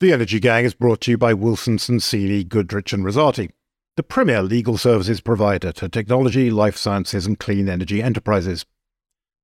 The 0.00 0.14
Energy 0.14 0.40
Gang 0.40 0.64
is 0.64 0.72
brought 0.72 1.02
to 1.02 1.10
you 1.10 1.18
by 1.18 1.34
Wilson 1.34 1.76
Sonsini, 1.76 2.48
Goodrich 2.48 2.94
and 2.94 3.04
Rosati, 3.04 3.50
the 3.96 4.02
premier 4.02 4.42
legal 4.42 4.78
services 4.78 5.20
provider 5.20 5.72
to 5.72 5.90
technology, 5.90 6.50
life 6.50 6.74
sciences 6.74 7.26
and 7.26 7.38
clean 7.38 7.68
energy 7.68 8.02
enterprises. 8.02 8.64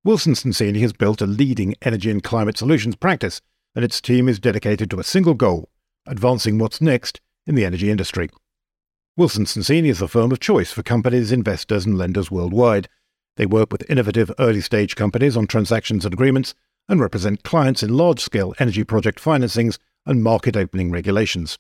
Wilson 0.03 0.33
Sonsini 0.33 0.81
has 0.81 0.95
built 0.95 1.21
a 1.21 1.27
leading 1.27 1.75
energy 1.83 2.11
and 2.11 2.23
climate 2.23 2.57
solutions 2.57 2.97
practice, 2.97 3.43
and 3.75 3.85
its 3.85 4.01
team 4.01 4.31
is 4.31 4.39
dedicated 4.39 4.89
to 4.89 4.99
a 4.99 5.05
single 5.05 5.35
goal, 5.35 5.69
advancing 6.07 6.57
what's 6.57 6.81
next 6.81 7.21
in 7.47 7.55
the 7.55 7.67
energy 7.67 7.91
industry. 7.91 8.31
Wilson 9.15 9.45
Sonsini 9.45 9.89
is 9.91 9.99
the 9.99 10.09
firm 10.09 10.33
of 10.33 10.41
choice 10.41 10.73
for 10.73 10.83
companies, 10.83 11.33
investors 11.33 11.85
and 11.85 11.99
lenders 11.99 12.31
worldwide. 12.31 12.89
They 13.37 13.45
work 13.45 13.71
with 13.71 13.91
innovative 13.91 14.33
early-stage 14.39 14.97
companies 14.97 15.37
on 15.37 15.49
transactions 15.49 16.07
and 16.07 16.15
agreements 16.15 16.55
and 16.89 16.99
represent 16.99 17.45
clients 17.45 17.83
in 17.83 17.95
large-scale 17.95 18.55
energy 18.59 18.85
project 18.85 19.23
financings 19.23 19.77
and 20.07 20.23
market 20.23 20.57
opening 20.57 20.91
regulations. 20.91 21.59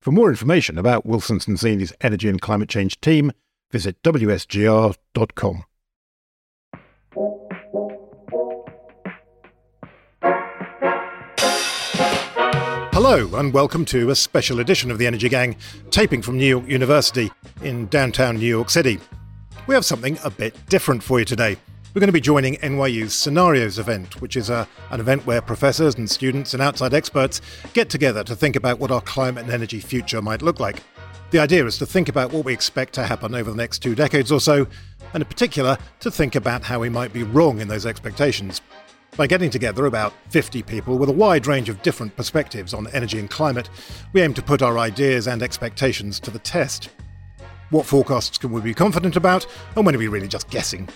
For 0.00 0.12
more 0.12 0.30
information 0.30 0.78
about 0.78 1.06
Wilson 1.06 1.38
Sonsini's 1.38 1.92
energy 2.00 2.28
and 2.28 2.40
climate 2.40 2.68
change 2.68 3.00
team, 3.00 3.32
visit 3.70 4.02
wsgr.com. 4.02 5.64
Hello, 12.92 13.34
and 13.34 13.52
welcome 13.52 13.84
to 13.86 14.10
a 14.10 14.14
special 14.14 14.60
edition 14.60 14.90
of 14.90 14.98
the 14.98 15.06
Energy 15.06 15.28
Gang, 15.28 15.56
taping 15.90 16.22
from 16.22 16.36
New 16.36 16.46
York 16.46 16.68
University 16.68 17.32
in 17.62 17.86
downtown 17.86 18.36
New 18.36 18.46
York 18.46 18.70
City. 18.70 19.00
We 19.66 19.74
have 19.74 19.84
something 19.84 20.18
a 20.22 20.30
bit 20.30 20.54
different 20.68 21.02
for 21.02 21.18
you 21.18 21.24
today. 21.24 21.56
We're 21.94 22.00
going 22.00 22.08
to 22.08 22.12
be 22.12 22.22
joining 22.22 22.56
NYU's 22.56 23.14
Scenarios 23.14 23.78
event, 23.78 24.22
which 24.22 24.34
is 24.34 24.48
a, 24.48 24.66
an 24.88 25.00
event 25.00 25.26
where 25.26 25.42
professors 25.42 25.96
and 25.96 26.08
students 26.08 26.54
and 26.54 26.62
outside 26.62 26.94
experts 26.94 27.42
get 27.74 27.90
together 27.90 28.24
to 28.24 28.34
think 28.34 28.56
about 28.56 28.78
what 28.78 28.90
our 28.90 29.02
climate 29.02 29.44
and 29.44 29.52
energy 29.52 29.78
future 29.78 30.22
might 30.22 30.40
look 30.40 30.58
like. 30.58 30.82
The 31.32 31.38
idea 31.38 31.66
is 31.66 31.76
to 31.76 31.84
think 31.84 32.08
about 32.08 32.32
what 32.32 32.46
we 32.46 32.54
expect 32.54 32.94
to 32.94 33.04
happen 33.04 33.34
over 33.34 33.50
the 33.50 33.58
next 33.58 33.80
two 33.80 33.94
decades 33.94 34.32
or 34.32 34.40
so, 34.40 34.66
and 35.12 35.22
in 35.22 35.28
particular, 35.28 35.76
to 36.00 36.10
think 36.10 36.34
about 36.34 36.62
how 36.62 36.80
we 36.80 36.88
might 36.88 37.12
be 37.12 37.24
wrong 37.24 37.60
in 37.60 37.68
those 37.68 37.84
expectations. 37.84 38.62
By 39.18 39.26
getting 39.26 39.50
together 39.50 39.84
about 39.84 40.14
50 40.30 40.62
people 40.62 40.96
with 40.96 41.10
a 41.10 41.12
wide 41.12 41.46
range 41.46 41.68
of 41.68 41.82
different 41.82 42.16
perspectives 42.16 42.72
on 42.72 42.86
energy 42.94 43.18
and 43.18 43.28
climate, 43.28 43.68
we 44.14 44.22
aim 44.22 44.32
to 44.32 44.42
put 44.42 44.62
our 44.62 44.78
ideas 44.78 45.28
and 45.28 45.42
expectations 45.42 46.20
to 46.20 46.30
the 46.30 46.38
test. 46.38 46.88
What 47.68 47.84
forecasts 47.84 48.38
can 48.38 48.50
we 48.50 48.62
be 48.62 48.72
confident 48.72 49.16
about, 49.16 49.46
and 49.76 49.84
when 49.84 49.94
are 49.94 49.98
we 49.98 50.08
really 50.08 50.28
just 50.28 50.48
guessing? 50.48 50.88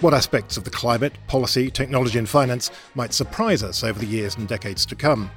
What 0.00 0.14
aspects 0.14 0.56
of 0.56 0.64
the 0.64 0.70
climate, 0.70 1.12
policy, 1.26 1.70
technology, 1.70 2.18
and 2.18 2.26
finance 2.26 2.70
might 2.94 3.12
surprise 3.12 3.62
us 3.62 3.84
over 3.84 3.98
the 3.98 4.06
years 4.06 4.34
and 4.36 4.48
decades 4.48 4.86
to 4.86 4.94
come? 4.94 5.30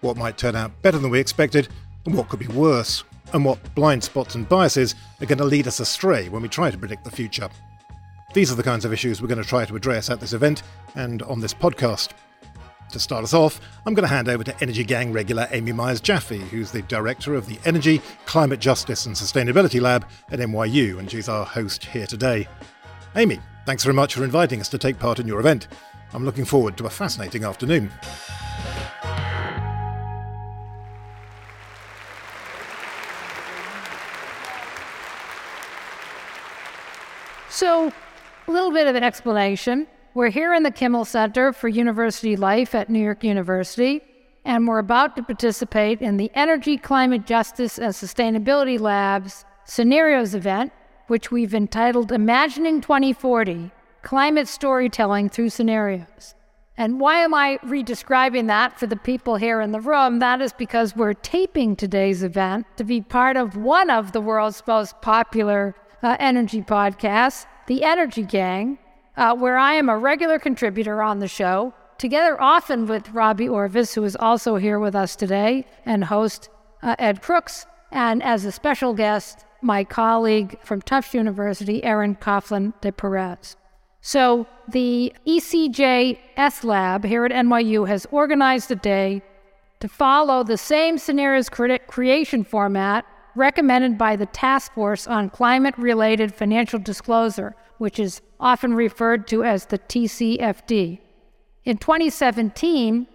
What 0.00 0.16
might 0.16 0.38
turn 0.38 0.56
out 0.56 0.80
better 0.80 0.96
than 0.96 1.10
we 1.10 1.20
expected, 1.20 1.68
and 2.06 2.14
what 2.14 2.30
could 2.30 2.40
be 2.40 2.46
worse? 2.46 3.04
And 3.34 3.44
what 3.44 3.74
blind 3.74 4.02
spots 4.02 4.36
and 4.36 4.48
biases 4.48 4.94
are 5.20 5.26
going 5.26 5.36
to 5.36 5.44
lead 5.44 5.68
us 5.68 5.80
astray 5.80 6.30
when 6.30 6.40
we 6.40 6.48
try 6.48 6.70
to 6.70 6.78
predict 6.78 7.04
the 7.04 7.10
future? 7.10 7.50
These 8.32 8.50
are 8.50 8.54
the 8.54 8.62
kinds 8.62 8.86
of 8.86 8.92
issues 8.94 9.20
we're 9.20 9.28
going 9.28 9.42
to 9.42 9.48
try 9.48 9.66
to 9.66 9.76
address 9.76 10.08
at 10.08 10.18
this 10.18 10.32
event 10.32 10.62
and 10.94 11.20
on 11.22 11.40
this 11.40 11.52
podcast. 11.52 12.12
To 12.90 12.98
start 12.98 13.22
us 13.22 13.34
off, 13.34 13.60
I'm 13.84 13.92
going 13.92 14.08
to 14.08 14.14
hand 14.14 14.30
over 14.30 14.44
to 14.44 14.62
Energy 14.62 14.84
Gang 14.84 15.12
regular 15.12 15.46
Amy 15.50 15.72
Myers 15.72 16.00
Jaffe, 16.00 16.38
who's 16.38 16.70
the 16.70 16.82
director 16.82 17.34
of 17.34 17.46
the 17.48 17.58
Energy, 17.66 18.00
Climate 18.24 18.60
Justice 18.60 19.04
and 19.04 19.14
Sustainability 19.14 19.78
Lab 19.78 20.06
at 20.30 20.38
NYU, 20.38 20.98
and 20.98 21.10
she's 21.10 21.28
our 21.28 21.44
host 21.44 21.84
here 21.84 22.06
today. 22.06 22.48
Amy, 23.14 23.40
Thanks 23.66 23.82
very 23.82 23.94
much 23.94 24.14
for 24.14 24.24
inviting 24.24 24.60
us 24.60 24.68
to 24.70 24.78
take 24.78 24.98
part 24.98 25.18
in 25.18 25.26
your 25.26 25.40
event. 25.40 25.68
I'm 26.12 26.24
looking 26.24 26.44
forward 26.44 26.76
to 26.76 26.86
a 26.86 26.90
fascinating 26.90 27.44
afternoon. 27.44 27.90
So, 37.48 37.92
a 38.46 38.50
little 38.50 38.70
bit 38.72 38.86
of 38.86 38.96
an 38.96 39.02
explanation. 39.02 39.86
We're 40.12 40.28
here 40.28 40.52
in 40.52 40.62
the 40.62 40.70
Kimmel 40.70 41.04
Center 41.04 41.52
for 41.52 41.68
University 41.68 42.36
Life 42.36 42.74
at 42.74 42.90
New 42.90 42.98
York 42.98 43.24
University, 43.24 44.02
and 44.44 44.68
we're 44.68 44.78
about 44.78 45.16
to 45.16 45.22
participate 45.22 46.02
in 46.02 46.18
the 46.18 46.30
Energy, 46.34 46.76
Climate 46.76 47.26
Justice, 47.26 47.78
and 47.78 47.94
Sustainability 47.94 48.78
Lab's 48.78 49.44
Scenarios 49.64 50.34
event, 50.34 50.72
which 51.06 51.30
we've 51.30 51.54
entitled 51.54 52.12
Imagining 52.12 52.80
2040 52.80 53.70
Climate 54.02 54.48
Storytelling 54.48 55.28
Through 55.28 55.50
Scenarios. 55.50 56.34
And 56.76 56.98
why 56.98 57.18
am 57.18 57.32
I 57.32 57.58
redescribing 57.64 58.48
that 58.48 58.78
for 58.78 58.86
the 58.86 58.96
people 58.96 59.36
here 59.36 59.60
in 59.60 59.70
the 59.70 59.80
room? 59.80 60.18
That 60.18 60.40
is 60.40 60.52
because 60.52 60.96
we're 60.96 61.14
taping 61.14 61.76
today's 61.76 62.22
event 62.22 62.66
to 62.76 62.84
be 62.84 63.00
part 63.00 63.36
of 63.36 63.56
one 63.56 63.90
of 63.90 64.12
the 64.12 64.20
world's 64.20 64.62
most 64.66 65.00
popular 65.00 65.76
uh, 66.02 66.16
energy 66.18 66.62
podcasts, 66.62 67.46
The 67.68 67.84
Energy 67.84 68.22
Gang, 68.22 68.78
uh, 69.16 69.36
where 69.36 69.56
I 69.56 69.74
am 69.74 69.88
a 69.88 69.96
regular 69.96 70.40
contributor 70.40 71.00
on 71.00 71.20
the 71.20 71.28
show, 71.28 71.72
together 71.96 72.40
often 72.42 72.86
with 72.86 73.10
Robbie 73.10 73.48
Orvis, 73.48 73.94
who 73.94 74.02
is 74.02 74.16
also 74.16 74.56
here 74.56 74.80
with 74.80 74.96
us 74.96 75.14
today, 75.14 75.66
and 75.86 76.04
host 76.04 76.48
uh, 76.82 76.96
Ed 76.98 77.22
Crooks, 77.22 77.66
and 77.92 78.20
as 78.22 78.44
a 78.44 78.50
special 78.50 78.94
guest, 78.94 79.44
my 79.64 79.82
colleague 79.82 80.58
from 80.62 80.82
Tufts 80.82 81.14
University, 81.14 81.82
Erin 81.82 82.14
Coughlan 82.16 82.72
de 82.80 82.92
Perez. 82.92 83.56
So, 84.00 84.46
the 84.68 85.14
ECJS 85.26 86.62
lab 86.64 87.04
here 87.04 87.24
at 87.24 87.32
NYU 87.32 87.88
has 87.88 88.06
organized 88.10 88.70
a 88.70 88.76
day 88.76 89.22
to 89.80 89.88
follow 89.88 90.44
the 90.44 90.58
same 90.58 90.98
scenarios 90.98 91.48
creation 91.48 92.44
format 92.44 93.06
recommended 93.34 93.98
by 93.98 94.16
the 94.16 94.26
Task 94.26 94.72
Force 94.74 95.06
on 95.06 95.30
Climate 95.30 95.76
Related 95.76 96.34
Financial 96.34 96.78
Disclosure, 96.78 97.54
which 97.78 97.98
is 97.98 98.20
often 98.38 98.74
referred 98.74 99.26
to 99.28 99.42
as 99.42 99.66
the 99.66 99.78
TCFD. 99.78 101.00
In 101.64 101.78
2017, 101.78 103.06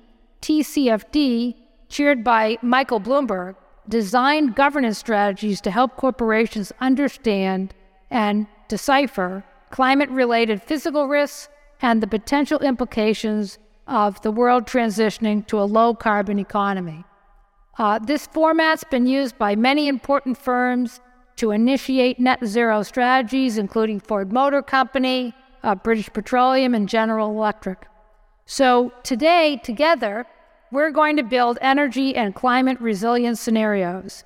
TCFD, 0.41 1.55
chaired 1.87 2.23
by 2.23 2.57
Michael 2.61 2.99
Bloomberg, 2.99 3.55
designed 3.89 4.55
governance 4.55 4.97
strategies 4.97 5.59
to 5.61 5.71
help 5.71 5.97
corporations 5.97 6.71
understand 6.79 7.73
and 8.09 8.47
decipher 8.67 9.43
climate 9.71 10.09
related 10.09 10.61
physical 10.61 11.07
risks 11.07 11.49
and 11.81 12.01
the 12.01 12.07
potential 12.07 12.59
implications 12.59 13.57
of 13.87 14.21
the 14.21 14.31
world 14.31 14.65
transitioning 14.65 15.45
to 15.47 15.59
a 15.59 15.63
low 15.63 15.93
carbon 15.93 16.39
economy. 16.39 17.03
Uh, 17.77 17.97
this 17.97 18.27
format's 18.27 18.83
been 18.83 19.07
used 19.07 19.37
by 19.37 19.55
many 19.55 19.87
important 19.87 20.37
firms 20.37 21.01
to 21.37 21.51
initiate 21.51 22.19
net 22.19 22.45
zero 22.45 22.83
strategies, 22.83 23.57
including 23.57 23.99
Ford 23.99 24.31
Motor 24.31 24.61
Company, 24.61 25.33
uh, 25.63 25.73
British 25.75 26.11
Petroleum, 26.11 26.75
and 26.75 26.89
General 26.89 27.29
Electric. 27.31 27.87
So, 28.45 28.91
today, 29.03 29.59
together, 29.63 30.25
we're 30.71 30.91
going 30.91 31.17
to 31.17 31.23
build 31.23 31.57
energy 31.61 32.15
and 32.15 32.35
climate 32.35 32.79
resilience 32.79 33.39
scenarios. 33.39 34.23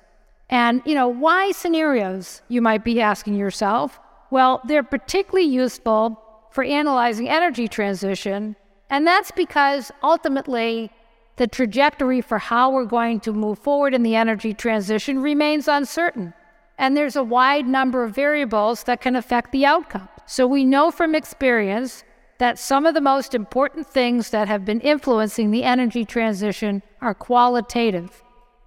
And, 0.50 0.82
you 0.84 0.94
know, 0.94 1.08
why 1.08 1.52
scenarios, 1.52 2.42
you 2.48 2.60
might 2.60 2.84
be 2.84 3.00
asking 3.00 3.36
yourself? 3.36 3.98
Well, 4.30 4.60
they're 4.64 4.82
particularly 4.82 5.48
useful 5.48 6.20
for 6.50 6.62
analyzing 6.64 7.28
energy 7.28 7.66
transition, 7.66 8.56
and 8.90 9.06
that's 9.06 9.30
because 9.30 9.90
ultimately 10.02 10.90
the 11.36 11.46
trajectory 11.46 12.20
for 12.20 12.38
how 12.38 12.70
we're 12.70 12.84
going 12.84 13.20
to 13.20 13.32
move 13.32 13.58
forward 13.58 13.94
in 13.94 14.02
the 14.02 14.14
energy 14.14 14.54
transition 14.54 15.20
remains 15.20 15.66
uncertain. 15.66 16.32
And 16.78 16.96
there's 16.96 17.16
a 17.16 17.24
wide 17.24 17.66
number 17.66 18.04
of 18.04 18.14
variables 18.14 18.84
that 18.84 19.00
can 19.00 19.16
affect 19.16 19.50
the 19.52 19.66
outcome. 19.66 20.08
So 20.26 20.46
we 20.46 20.64
know 20.64 20.90
from 20.90 21.14
experience 21.14 22.04
that 22.38 22.58
some 22.58 22.86
of 22.86 22.94
the 22.94 23.00
most 23.00 23.34
important 23.34 23.86
things 23.86 24.30
that 24.30 24.48
have 24.48 24.64
been 24.64 24.80
influencing 24.80 25.50
the 25.50 25.62
energy 25.62 26.04
transition 26.04 26.82
are 27.00 27.14
qualitative. 27.14 28.22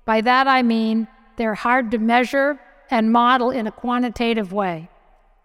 By 0.05 0.21
that 0.21 0.47
I 0.47 0.61
mean 0.61 1.07
they're 1.35 1.55
hard 1.55 1.91
to 1.91 1.97
measure 1.97 2.59
and 2.89 3.11
model 3.11 3.51
in 3.51 3.67
a 3.67 3.71
quantitative 3.71 4.53
way. 4.53 4.89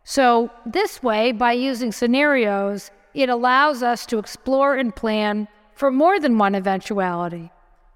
So, 0.05 0.51
this 0.67 1.03
way, 1.03 1.31
by 1.33 1.53
using 1.53 1.93
scenarios, 1.93 2.91
it 3.15 3.29
allows 3.29 3.83
us 3.83 4.05
to 4.07 4.19
explore 4.19 4.75
and 4.75 4.95
plan 4.95 5.47
for 5.75 5.91
more 5.91 6.19
than 6.19 6.39
one 6.39 6.55
eventuality. 6.55 7.51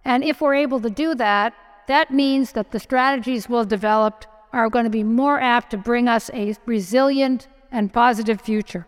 And 0.05 0.23
if 0.23 0.41
we're 0.41 0.55
able 0.55 0.81
to 0.81 0.91
do 0.91 1.15
that, 1.17 1.55
that 1.89 2.13
means 2.13 2.53
that 2.53 2.71
the 2.71 2.79
strategies 2.81 3.49
we'll 3.49 3.65
develop 3.65 4.25
are 4.53 4.71
going 4.71 4.85
to 4.85 4.91
be 4.91 5.03
more 5.03 5.41
apt 5.41 5.71
to 5.71 5.77
bring 5.77 6.09
us 6.09 6.31
a 6.33 6.55
resilient 6.65 7.49
and 7.73 7.93
positive 7.93 8.41
future. 8.41 8.87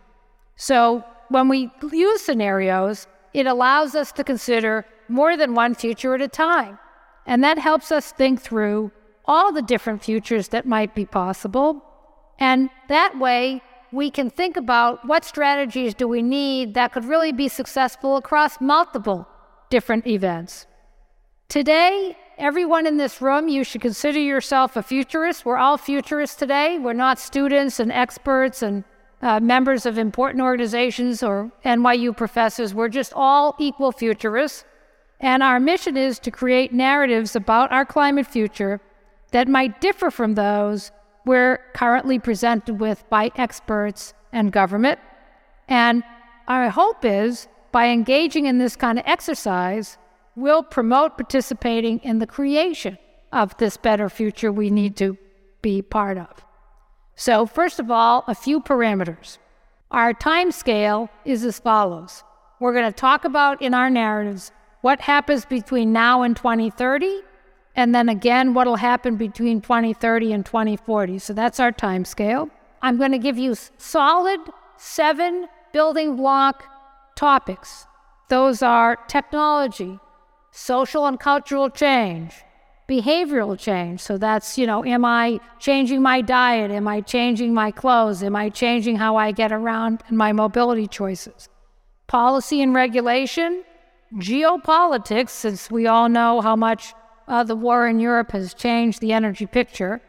So, 0.56 1.04
when 1.28 1.48
we 1.48 1.70
use 1.92 2.22
scenarios, 2.22 3.06
it 3.34 3.46
allows 3.46 3.94
us 3.94 4.12
to 4.12 4.24
consider 4.24 4.84
more 5.08 5.36
than 5.36 5.54
one 5.54 5.74
future 5.74 6.14
at 6.14 6.22
a 6.22 6.28
time. 6.28 6.78
And 7.26 7.44
that 7.44 7.58
helps 7.58 7.92
us 7.92 8.12
think 8.12 8.40
through 8.40 8.90
all 9.24 9.52
the 9.52 9.62
different 9.62 10.02
futures 10.02 10.48
that 10.48 10.66
might 10.66 10.94
be 10.94 11.04
possible. 11.04 11.84
And 12.38 12.70
that 12.88 13.18
way, 13.18 13.62
we 13.92 14.10
can 14.10 14.30
think 14.30 14.56
about 14.56 15.06
what 15.06 15.24
strategies 15.24 15.94
do 15.94 16.08
we 16.08 16.22
need 16.22 16.74
that 16.74 16.92
could 16.92 17.04
really 17.04 17.32
be 17.32 17.48
successful 17.48 18.16
across 18.16 18.60
multiple 18.60 19.26
different 19.70 20.06
events. 20.06 20.66
Today, 21.48 22.16
everyone 22.36 22.86
in 22.86 22.96
this 22.98 23.20
room, 23.20 23.48
you 23.48 23.64
should 23.64 23.80
consider 23.80 24.18
yourself 24.18 24.76
a 24.76 24.82
futurist. 24.82 25.44
We're 25.44 25.56
all 25.56 25.78
futurists 25.78 26.36
today. 26.36 26.78
We're 26.78 26.92
not 26.92 27.18
students 27.18 27.80
and 27.80 27.90
experts 27.90 28.62
and 28.62 28.84
uh, 29.22 29.40
members 29.40 29.86
of 29.86 29.98
important 29.98 30.42
organizations 30.42 31.22
or 31.22 31.50
NYU 31.64 32.16
professors. 32.16 32.74
We're 32.74 32.88
just 32.88 33.12
all 33.14 33.56
equal 33.58 33.92
futurists. 33.92 34.64
And 35.20 35.42
our 35.42 35.58
mission 35.58 35.96
is 35.96 36.18
to 36.20 36.30
create 36.30 36.72
narratives 36.72 37.34
about 37.34 37.72
our 37.72 37.84
climate 37.84 38.26
future 38.26 38.80
that 39.32 39.48
might 39.48 39.80
differ 39.80 40.10
from 40.10 40.34
those 40.34 40.92
we're 41.24 41.58
currently 41.74 42.18
presented 42.18 42.80
with 42.80 43.04
by 43.10 43.30
experts 43.36 44.14
and 44.32 44.50
government. 44.50 44.98
And 45.68 46.02
our 46.46 46.70
hope 46.70 47.04
is 47.04 47.48
by 47.70 47.88
engaging 47.88 48.46
in 48.46 48.58
this 48.58 48.76
kind 48.76 48.98
of 48.98 49.04
exercise, 49.06 49.98
we'll 50.36 50.62
promote 50.62 51.18
participating 51.18 51.98
in 51.98 52.18
the 52.18 52.26
creation 52.26 52.96
of 53.32 53.54
this 53.58 53.76
better 53.76 54.08
future 54.08 54.50
we 54.50 54.70
need 54.70 54.96
to 54.96 55.18
be 55.60 55.82
part 55.82 56.16
of. 56.16 56.44
So, 57.20 57.46
first 57.46 57.80
of 57.80 57.90
all, 57.90 58.22
a 58.28 58.34
few 58.34 58.60
parameters. 58.60 59.38
Our 59.90 60.14
time 60.14 60.52
scale 60.52 61.10
is 61.24 61.44
as 61.44 61.58
follows. 61.58 62.22
We're 62.60 62.72
going 62.72 62.84
to 62.84 62.96
talk 62.96 63.24
about 63.24 63.60
in 63.60 63.74
our 63.74 63.90
narratives 63.90 64.52
what 64.82 65.00
happens 65.00 65.44
between 65.44 65.92
now 65.92 66.22
and 66.22 66.36
2030, 66.36 67.22
and 67.74 67.92
then 67.92 68.08
again 68.08 68.54
what 68.54 68.68
will 68.68 68.76
happen 68.76 69.16
between 69.16 69.60
2030 69.60 70.32
and 70.32 70.46
2040. 70.46 71.18
So 71.18 71.32
that's 71.32 71.58
our 71.58 71.72
time 71.72 72.04
scale. 72.04 72.50
I'm 72.82 72.98
going 72.98 73.10
to 73.10 73.18
give 73.18 73.36
you 73.36 73.56
solid 73.78 74.38
seven 74.76 75.48
building 75.72 76.14
block 76.14 76.66
topics. 77.16 77.88
Those 78.28 78.62
are 78.62 78.94
technology, 79.08 79.98
social 80.52 81.04
and 81.04 81.18
cultural 81.18 81.68
change, 81.68 82.44
behavioral 82.88 83.58
change. 83.58 84.00
So 84.00 84.16
that's, 84.16 84.56
you 84.56 84.66
know, 84.66 84.84
am 84.84 85.04
I 85.04 85.40
changing 85.58 86.00
my 86.00 86.22
diet? 86.22 86.70
Am 86.70 86.88
I 86.88 87.02
changing 87.02 87.52
my 87.52 87.70
clothes? 87.70 88.22
Am 88.22 88.34
I 88.34 88.48
changing 88.48 88.96
how 88.96 89.16
I 89.16 89.30
get 89.30 89.52
around 89.52 90.02
and 90.08 90.16
my 90.16 90.32
mobility 90.32 90.86
choices? 90.86 91.48
Policy 92.06 92.62
and 92.62 92.74
regulation, 92.74 93.62
geopolitics, 94.14 95.30
since 95.30 95.70
we 95.70 95.86
all 95.86 96.08
know 96.08 96.40
how 96.40 96.56
much 96.56 96.94
uh, 97.28 97.44
the 97.44 97.54
war 97.54 97.86
in 97.86 98.00
Europe 98.00 98.32
has 98.32 98.54
changed 98.54 99.02
the 99.02 99.12
energy 99.12 99.44
picture, 99.44 100.00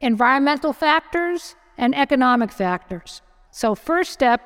environmental 0.00 0.72
factors, 0.72 1.54
and 1.76 1.94
economic 1.94 2.50
factors. 2.50 3.22
So, 3.52 3.76
first 3.76 4.12
step, 4.12 4.40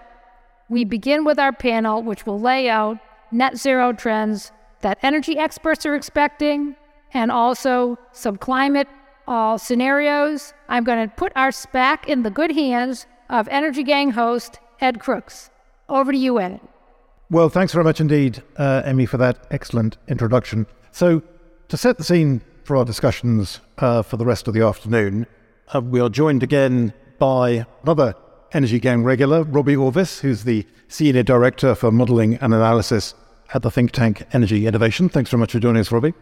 we 0.69 0.84
begin 0.84 1.24
with 1.24 1.38
our 1.38 1.52
panel, 1.52 2.02
which 2.02 2.26
will 2.26 2.38
lay 2.38 2.69
out 2.69 2.98
net 3.30 3.56
zero 3.56 3.94
trends 3.94 4.52
that 4.82 4.98
energy 5.02 5.38
experts 5.38 5.86
are 5.86 5.94
expecting 5.94 6.76
and 7.14 7.31
also 7.31 7.99
some 8.12 8.37
climate 8.37 8.88
uh, 9.29 9.59
scenarios. 9.59 10.55
I'm 10.69 10.85
going 10.85 11.09
to 11.09 11.14
put 11.14 11.32
our 11.37 11.50
SPAC 11.50 12.06
in 12.06 12.23
the 12.23 12.31
good 12.31 12.53
hands 12.53 13.06
of 13.31 13.49
Energy 13.49 13.82
Gang 13.82 14.11
host 14.11 14.59
Ed 14.81 15.00
Crooks. 15.00 15.50
Over 15.88 16.12
to 16.12 16.19
you, 16.19 16.41
Ed. 16.41 16.61
Well, 17.31 17.49
thanks 17.49 17.73
very 17.73 17.85
much 17.85 18.00
indeed, 18.00 18.43
uh, 18.56 18.82
Emmy, 18.85 19.06
for 19.06 19.17
that 19.17 19.47
excellent 19.50 19.97
introduction. 20.09 20.67
So, 20.91 21.23
to 21.69 21.76
set 21.76 21.97
the 21.97 22.05
scene 22.05 22.43
for 22.64 22.76
our 22.76 22.85
discussions 22.85 23.61
uh, 23.79 24.03
for 24.03 24.17
the 24.17 24.26
rest 24.26 24.49
of 24.49 24.55
the 24.55 24.62
afternoon, 24.62 25.26
uh, 25.75 25.81
we 25.81 26.00
are 26.00 26.11
joined 26.11 26.43
again 26.43 26.93
by 27.19 27.65
another 27.82 28.15
Energy 28.53 28.79
Gang 28.79 29.03
regular, 29.03 29.44
Robbie 29.44 29.76
Orvis, 29.76 30.20
who's 30.20 30.44
the 30.44 30.67
Senior 30.88 31.23
Director 31.23 31.75
for 31.75 31.91
Modelling 31.91 32.35
and 32.35 32.53
Analysis 32.53 33.15
at 33.55 33.62
the 33.62 33.70
think 33.70 33.93
tank 33.93 34.25
Energy 34.32 34.67
Innovation. 34.67 35.08
Thanks 35.08 35.31
very 35.31 35.41
much 35.41 35.53
for 35.53 35.58
joining 35.58 35.81
us, 35.81 35.91
Robbie. 35.91 36.12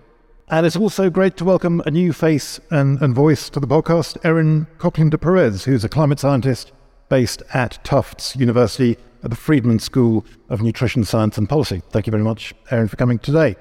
And 0.53 0.67
it's 0.67 0.75
also 0.75 1.11
great 1.11 1.37
to 1.37 1.45
welcome 1.45 1.81
a 1.87 1.93
new 1.93 2.13
face 2.13 2.59
and, 2.71 3.01
and 3.01 3.15
voice 3.15 3.49
to 3.51 3.61
the 3.61 3.69
podcast, 3.69 4.17
Erin 4.25 4.67
Coughlan 4.79 5.09
de 5.09 5.17
Perez, 5.17 5.65
who's 5.65 5.85
a 5.85 5.89
climate 5.89 6.19
scientist 6.19 6.73
based 7.09 7.45
at 7.55 7.79
Tufts 7.85 8.35
University 8.35 8.99
at 9.23 9.31
the 9.31 9.37
Friedman 9.37 9.79
School 9.79 10.27
of 10.49 10.61
Nutrition 10.61 11.05
Science 11.05 11.39
and 11.39 11.49
Policy. 11.49 11.83
Thank 11.91 12.09
you 12.09 12.11
very 12.11 12.25
much, 12.25 12.53
Erin, 12.73 12.89
for 12.89 12.97
coming 12.97 13.21
today. 13.21 13.55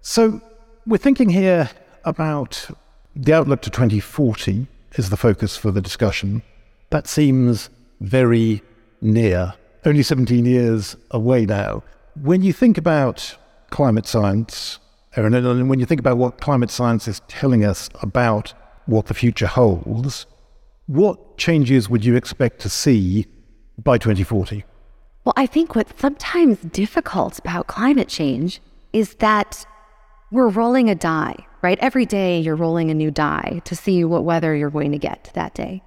So, 0.00 0.40
we're 0.86 0.98
thinking 0.98 1.28
here 1.28 1.70
about 2.04 2.70
the 3.16 3.32
outlook 3.32 3.62
to 3.62 3.70
2040 3.70 4.68
is 4.94 5.10
the 5.10 5.16
focus 5.16 5.56
for 5.56 5.72
the 5.72 5.80
discussion. 5.80 6.42
That 6.90 7.08
seems 7.08 7.68
very 8.00 8.62
near, 9.00 9.54
only 9.84 10.04
17 10.04 10.44
years 10.44 10.94
away 11.10 11.46
now. 11.46 11.82
When 12.14 12.42
you 12.42 12.52
think 12.52 12.78
about 12.78 13.36
climate 13.70 14.06
science, 14.06 14.78
And 15.16 15.68
when 15.68 15.80
you 15.80 15.86
think 15.86 15.98
about 15.98 16.18
what 16.18 16.40
climate 16.40 16.70
science 16.70 17.08
is 17.08 17.20
telling 17.26 17.64
us 17.64 17.88
about 18.02 18.52
what 18.84 19.06
the 19.06 19.14
future 19.14 19.46
holds, 19.46 20.26
what 20.86 21.38
changes 21.38 21.88
would 21.88 22.04
you 22.04 22.16
expect 22.16 22.60
to 22.60 22.68
see 22.68 23.26
by 23.78 23.98
2040? 23.98 24.64
Well, 25.24 25.32
I 25.36 25.46
think 25.46 25.74
what's 25.74 26.00
sometimes 26.00 26.58
difficult 26.58 27.38
about 27.38 27.66
climate 27.66 28.08
change 28.08 28.60
is 28.92 29.14
that 29.14 29.66
we're 30.30 30.48
rolling 30.48 30.90
a 30.90 30.94
die, 30.94 31.36
right? 31.62 31.78
Every 31.80 32.06
day 32.06 32.38
you're 32.38 32.54
rolling 32.54 32.90
a 32.90 32.94
new 32.94 33.10
die 33.10 33.62
to 33.64 33.74
see 33.74 34.04
what 34.04 34.24
weather 34.24 34.54
you're 34.54 34.70
going 34.70 34.92
to 34.92 34.98
get 34.98 35.30
that 35.34 35.54
day. 35.54 35.82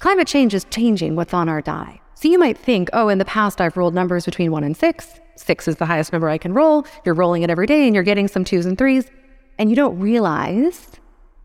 Climate 0.00 0.26
change 0.26 0.52
is 0.52 0.64
changing 0.64 1.16
what's 1.16 1.32
on 1.32 1.48
our 1.48 1.62
die. 1.62 2.00
So 2.14 2.28
you 2.28 2.38
might 2.38 2.56
think, 2.56 2.88
oh, 2.92 3.08
in 3.08 3.18
the 3.18 3.24
past 3.24 3.60
I've 3.60 3.76
rolled 3.76 3.94
numbers 3.94 4.24
between 4.24 4.52
one 4.52 4.64
and 4.64 4.76
six. 4.76 5.20
Six 5.36 5.66
is 5.66 5.76
the 5.76 5.86
highest 5.86 6.12
number 6.12 6.28
I 6.28 6.38
can 6.38 6.54
roll. 6.54 6.86
You're 7.04 7.14
rolling 7.14 7.42
it 7.42 7.50
every 7.50 7.66
day 7.66 7.86
and 7.86 7.94
you're 7.94 8.04
getting 8.04 8.28
some 8.28 8.44
twos 8.44 8.66
and 8.66 8.78
threes. 8.78 9.10
And 9.58 9.70
you 9.70 9.76
don't 9.76 9.98
realize 9.98 10.90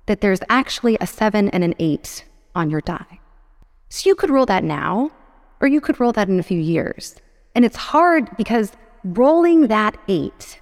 that 0.06 0.22
there's 0.22 0.40
actually 0.50 0.98
a 1.02 1.08
seven 1.08 1.50
and 1.50 1.64
an 1.64 1.76
eight 1.80 2.26
on 2.56 2.70
your 2.70 2.82
die. 2.82 3.20
So 3.90 4.08
you 4.08 4.16
could 4.16 4.30
roll 4.30 4.46
that 4.46 4.64
now 4.64 5.12
or 5.60 5.68
you 5.68 5.82
could 5.82 6.00
roll 6.00 6.12
that 6.14 6.30
in 6.30 6.40
a 6.40 6.44
few 6.44 6.60
years. 6.60 7.16
And 7.56 7.66
it's 7.66 7.76
hard 7.76 8.36
because 8.38 8.72
rolling 9.04 9.68
that 9.68 9.98
eight 10.08 10.60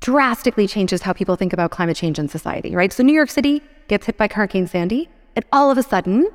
drastically 0.00 0.66
changes 0.66 1.02
how 1.02 1.12
people 1.12 1.36
think 1.36 1.52
about 1.52 1.70
climate 1.70 1.96
change 1.96 2.18
in 2.18 2.28
society, 2.28 2.74
right? 2.76 2.92
So 2.92 3.02
New 3.02 3.12
York 3.14 3.30
City 3.30 3.62
gets 3.88 4.06
hit 4.06 4.16
by 4.16 4.28
Hurricane 4.30 4.66
Sandy, 4.66 5.08
and 5.34 5.44
all 5.52 5.70
of 5.70 5.78
a 5.78 5.82
sudden, 5.82 6.28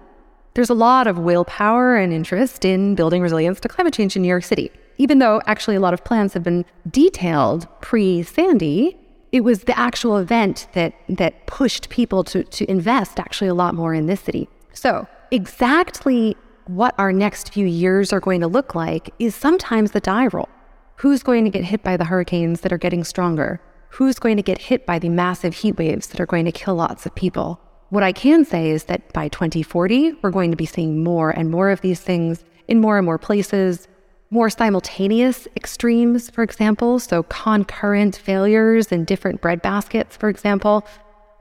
there's 0.54 0.70
a 0.70 0.74
lot 0.74 1.08
of 1.08 1.20
willpower 1.20 1.96
and 1.96 2.12
interest 2.12 2.66
in 2.66 2.96
building 2.96 3.22
resilience 3.22 3.60
to 3.62 3.70
climate 3.70 3.94
change 3.94 4.16
in 4.16 4.22
New 4.22 4.28
York 4.28 4.44
City. 4.44 4.72
Even 4.98 5.20
though 5.20 5.42
actually 5.46 5.76
a 5.76 5.80
lot 5.80 5.94
of 5.94 6.04
plans 6.04 6.34
have 6.34 6.44
been 6.44 6.66
detailed 6.90 7.68
pre 7.82 8.24
Sandy, 8.24 8.98
it 9.32 9.42
was 9.42 9.64
the 9.64 9.78
actual 9.80 10.18
event 10.18 10.68
that, 10.74 10.94
that 11.08 11.48
pushed 11.48 11.90
people 11.90 12.24
to, 12.26 12.44
to 12.44 12.70
invest 12.70 13.20
actually 13.20 13.48
a 13.48 13.54
lot 13.54 13.74
more 13.74 13.94
in 13.94 14.06
this 14.08 14.20
city. 14.20 14.50
So, 14.74 15.08
exactly 15.32 16.36
what 16.66 16.94
our 16.98 17.14
next 17.14 17.54
few 17.54 17.66
years 17.66 18.12
are 18.14 18.20
going 18.20 18.42
to 18.42 18.48
look 18.48 18.76
like 18.76 19.14
is 19.20 19.34
sometimes 19.34 19.92
the 19.92 20.00
die 20.00 20.28
roll. 20.28 20.50
Who's 20.98 21.24
going 21.24 21.46
to 21.46 21.50
get 21.50 21.64
hit 21.64 21.84
by 21.84 21.98
the 21.98 22.06
hurricanes 22.06 22.62
that 22.62 22.74
are 22.74 22.78
getting 22.78 23.04
stronger? 23.04 23.62
Who's 23.90 24.20
going 24.20 24.38
to 24.38 24.44
get 24.44 24.60
hit 24.60 24.86
by 24.86 25.00
the 25.00 25.10
massive 25.10 25.56
heat 25.56 25.78
waves 25.78 26.08
that 26.08 26.20
are 26.20 26.26
going 26.26 26.46
to 26.46 26.52
kill 26.52 26.76
lots 26.76 27.06
of 27.06 27.16
people? 27.16 27.60
What 27.92 28.04
I 28.04 28.12
can 28.12 28.46
say 28.46 28.72
is 28.72 28.86
that 28.86 29.14
by 29.14 29.28
2040, 29.28 30.14
we're 30.22 30.32
going 30.32 30.50
to 30.52 30.58
be 30.58 30.66
seeing 30.66 31.04
more 31.04 31.30
and 31.30 31.52
more 31.52 31.70
of 31.70 31.82
these 31.82 32.00
things 32.00 32.44
in 32.68 32.82
more 32.82 32.98
and 32.98 33.06
more 33.06 33.18
places, 33.18 33.88
more 34.30 34.50
simultaneous 34.50 35.48
extremes, 35.56 36.30
for 36.30 36.42
example. 36.42 37.00
So, 37.00 37.24
concurrent 37.24 38.16
failures 38.16 38.94
in 38.94 39.06
different 39.06 39.42
bread 39.42 39.62
baskets, 39.62 40.18
for 40.18 40.30
example. 40.30 40.88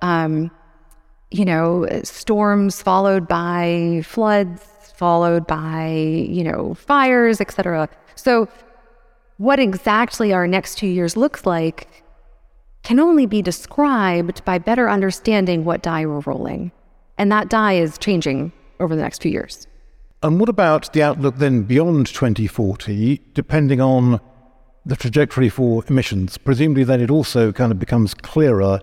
Um, 0.03 0.51
you 1.31 1.45
know, 1.45 1.87
storms 2.03 2.83
followed 2.83 3.29
by 3.29 4.03
floods, 4.05 4.65
followed 4.97 5.47
by, 5.47 5.89
you 6.29 6.45
know, 6.45 6.75
fires, 6.75 7.41
etc. 7.41 7.89
So 8.17 8.49
what 9.39 9.59
exactly 9.59 10.33
our 10.33 10.47
next 10.47 10.77
two 10.77 10.87
years 10.87 11.17
looks 11.17 11.47
like 11.47 12.00
can 12.83 12.99
only 13.01 13.27
be 13.27 13.43
described 13.43 14.45
by 14.45 14.59
better 14.59 14.89
understanding 14.89 15.65
what 15.65 15.83
die 15.83 16.07
we're 16.07 16.21
rolling. 16.21 16.73
And 17.19 17.31
that 17.31 17.49
die 17.49 17.75
is 17.75 17.99
changing 17.99 18.53
over 18.79 18.97
the 18.97 19.03
next 19.03 19.23
few 19.23 19.31
years. 19.31 19.67
And 20.23 20.39
what 20.39 20.49
about 20.49 20.93
the 20.93 21.03
outlook 21.03 21.37
then 21.37 21.63
beyond 21.63 22.07
2040, 22.07 23.21
depending 23.35 23.81
on 23.81 24.21
the 24.85 24.97
trajectory 24.97 25.49
for 25.49 25.85
emissions? 25.89 26.39
Presumably, 26.39 26.85
then 26.85 27.01
it 27.01 27.11
also 27.11 27.53
kind 27.53 27.73
of 27.73 27.79
becomes 27.79 28.15
clearer 28.15 28.81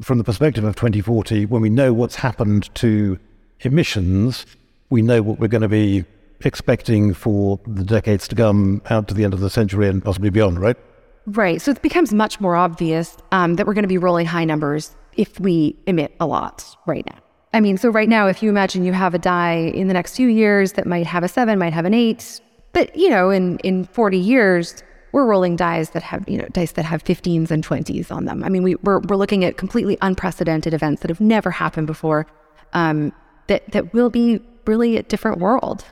from 0.00 0.18
the 0.18 0.24
perspective 0.24 0.64
of 0.64 0.74
2040 0.76 1.46
when 1.46 1.62
we 1.62 1.70
know 1.70 1.92
what's 1.92 2.16
happened 2.16 2.72
to 2.74 3.18
emissions 3.60 4.44
we 4.92 5.00
know 5.00 5.22
what 5.22 5.40
we're 5.40 5.48
going 5.48 5.62
to 5.62 5.68
be 5.68 6.04
expecting 6.44 7.14
for 7.14 7.58
the 7.66 7.82
decades 7.82 8.28
to 8.28 8.36
come 8.36 8.82
out 8.90 9.08
to 9.08 9.14
the 9.14 9.24
end 9.24 9.32
of 9.32 9.40
the 9.40 9.48
century 9.48 9.88
and 9.88 10.04
possibly 10.04 10.28
beyond, 10.28 10.60
right? 10.60 10.76
Right. 11.26 11.60
So 11.62 11.70
it 11.70 11.82
becomes 11.82 12.12
much 12.12 12.40
more 12.40 12.56
obvious 12.56 13.16
um, 13.30 13.54
that 13.54 13.66
we're 13.66 13.74
going 13.74 13.84
to 13.84 13.88
be 13.88 13.98
rolling 13.98 14.26
high 14.26 14.44
numbers 14.44 14.94
if 15.16 15.38
we 15.38 15.76
emit 15.86 16.14
a 16.18 16.26
lot 16.26 16.76
right 16.86 17.06
now. 17.06 17.18
I 17.54 17.60
mean, 17.60 17.76
so 17.76 17.90
right 17.90 18.08
now, 18.08 18.26
if 18.26 18.42
you 18.42 18.48
imagine 18.48 18.84
you 18.84 18.92
have 18.92 19.14
a 19.14 19.18
die 19.18 19.70
in 19.74 19.88
the 19.88 19.94
next 19.94 20.16
few 20.16 20.28
years 20.28 20.72
that 20.72 20.86
might 20.86 21.06
have 21.06 21.22
a 21.22 21.28
seven, 21.28 21.58
might 21.58 21.74
have 21.74 21.84
an 21.84 21.94
eight, 21.94 22.40
but 22.72 22.94
you 22.96 23.10
know, 23.10 23.30
in, 23.30 23.58
in 23.58 23.84
40 23.84 24.16
years, 24.16 24.82
we're 25.12 25.26
rolling 25.26 25.56
dice 25.56 25.90
that 25.90 26.02
have, 26.02 26.26
you 26.26 26.38
know, 26.38 26.46
dice 26.52 26.72
that 26.72 26.86
have 26.86 27.04
15s 27.04 27.50
and 27.50 27.64
20s 27.64 28.10
on 28.10 28.24
them. 28.24 28.42
I 28.42 28.48
mean, 28.48 28.62
we, 28.62 28.76
we're, 28.76 29.00
we're 29.00 29.16
looking 29.16 29.44
at 29.44 29.58
completely 29.58 29.98
unprecedented 30.00 30.72
events 30.72 31.02
that 31.02 31.10
have 31.10 31.20
never 31.20 31.50
happened 31.50 31.86
before 31.86 32.26
um, 32.72 33.12
that, 33.48 33.70
that 33.72 33.92
will 33.92 34.08
be 34.08 34.40
really 34.66 34.96
a 34.96 35.02
different 35.02 35.38
world. 35.38 35.84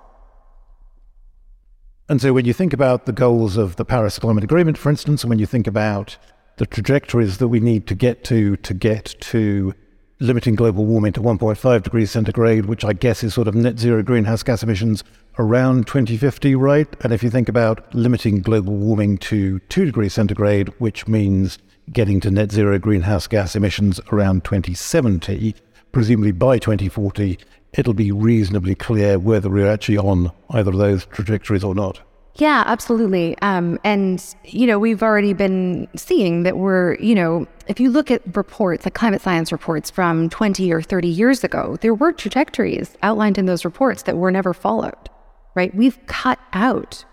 And 2.11 2.21
so 2.21 2.33
when 2.33 2.45
you 2.45 2.53
think 2.53 2.73
about 2.73 3.07
the 3.07 3.13
goals 3.13 3.57
of 3.57 3.77
the 3.77 3.85
Paris 3.85 4.19
Climate 4.19 4.43
Agreement, 4.43 4.77
for 4.77 4.91
instance, 4.91 5.23
and 5.23 5.31
when 5.31 5.39
you 5.39 5.47
think 5.47 5.69
about 5.69 6.17
the 6.57 6.67
trajectories 6.67 7.39
that 7.39 7.47
we 7.47 7.61
need 7.61 7.87
to 7.87 7.95
get 7.95 8.25
to 8.25 8.57
to 8.57 8.75
get 8.75 9.15
to 9.21 9.73
limiting 10.19 10.57
global 10.57 10.87
warming 10.87 11.13
to 11.13 11.21
1.5 11.21 11.83
degrees 11.85 12.11
centigrade, 12.11 12.67
which 12.67 12.85
I 12.85 12.95
guess 12.95 13.23
is 13.23 13.35
sort 13.35 13.47
of 13.47 13.55
net 13.55 13.79
zero 13.79 14.03
greenhouse 14.03 14.43
gas 14.43 14.65
emissions 14.65 15.05
around 15.39 15.87
2050, 15.87 16.57
right? 16.57 16.89
And 17.05 17.13
if 17.13 17.23
you 17.23 17.31
think 17.31 17.49
about 17.49 17.95
limiting 17.95 18.43
global 18.43 18.75
warming 18.75 19.17
to 19.19 19.61
2 19.61 19.85
degrees 19.85 20.13
centigrade, 20.13 20.69
which 20.81 21.07
means 21.07 21.61
getting 21.93 22.19
to 22.23 22.31
net 22.33 22.51
zero 22.51 22.81
greenhouse 22.81 23.29
gas 23.29 23.55
emissions 23.55 24.01
around 24.11 24.43
2070, 24.43 25.55
presumably 25.93 26.33
by 26.33 26.59
2040, 26.59 27.39
it'll 27.73 27.95
be 27.95 28.13
reasonably 28.13 28.75
clear 28.75 29.19
whether 29.19 29.51
we're 29.51 29.71
actually 29.71 29.99
on 29.99 30.33
either 30.51 30.71
of 30.71 30.79
those 30.79 31.07
trajectories 31.07 31.65
or 31.65 31.75
not. 31.75 32.01
Yeah, 32.37 32.63
absolutely. 32.67 33.37
Um, 33.43 33.79
and, 33.85 34.25
you 34.45 34.67
know, 34.67 34.79
we've 34.79 35.03
already 35.03 35.33
been 35.33 35.89
seeing 35.97 36.45
that 36.45 36.57
we're, 36.57 36.95
you 36.95 37.15
know, 37.15 37.47
if 37.67 37.81
you 37.81 37.91
look 37.91 38.11
at 38.11 38.23
reports, 38.35 38.87
like 38.87 38.95
climate 38.95 39.21
science 39.21 39.53
reports 39.53 39.91
from 39.91 40.31
20 40.31 40.73
or 40.73 40.81
30 40.81 41.09
years 41.09 41.45
ago, 41.45 41.77
there 41.81 41.93
were 41.93 42.13
trajectories 42.13 42.97
outlined 43.03 43.37
in 43.37 43.47
those 43.47 43.65
reports 43.65 44.05
that 44.05 44.17
were 44.17 44.31
never 44.31 44.55
followed, 44.55 45.11
right? 45.55 45.75
We've 45.75 45.99
cut 46.07 46.39
out 46.53 47.05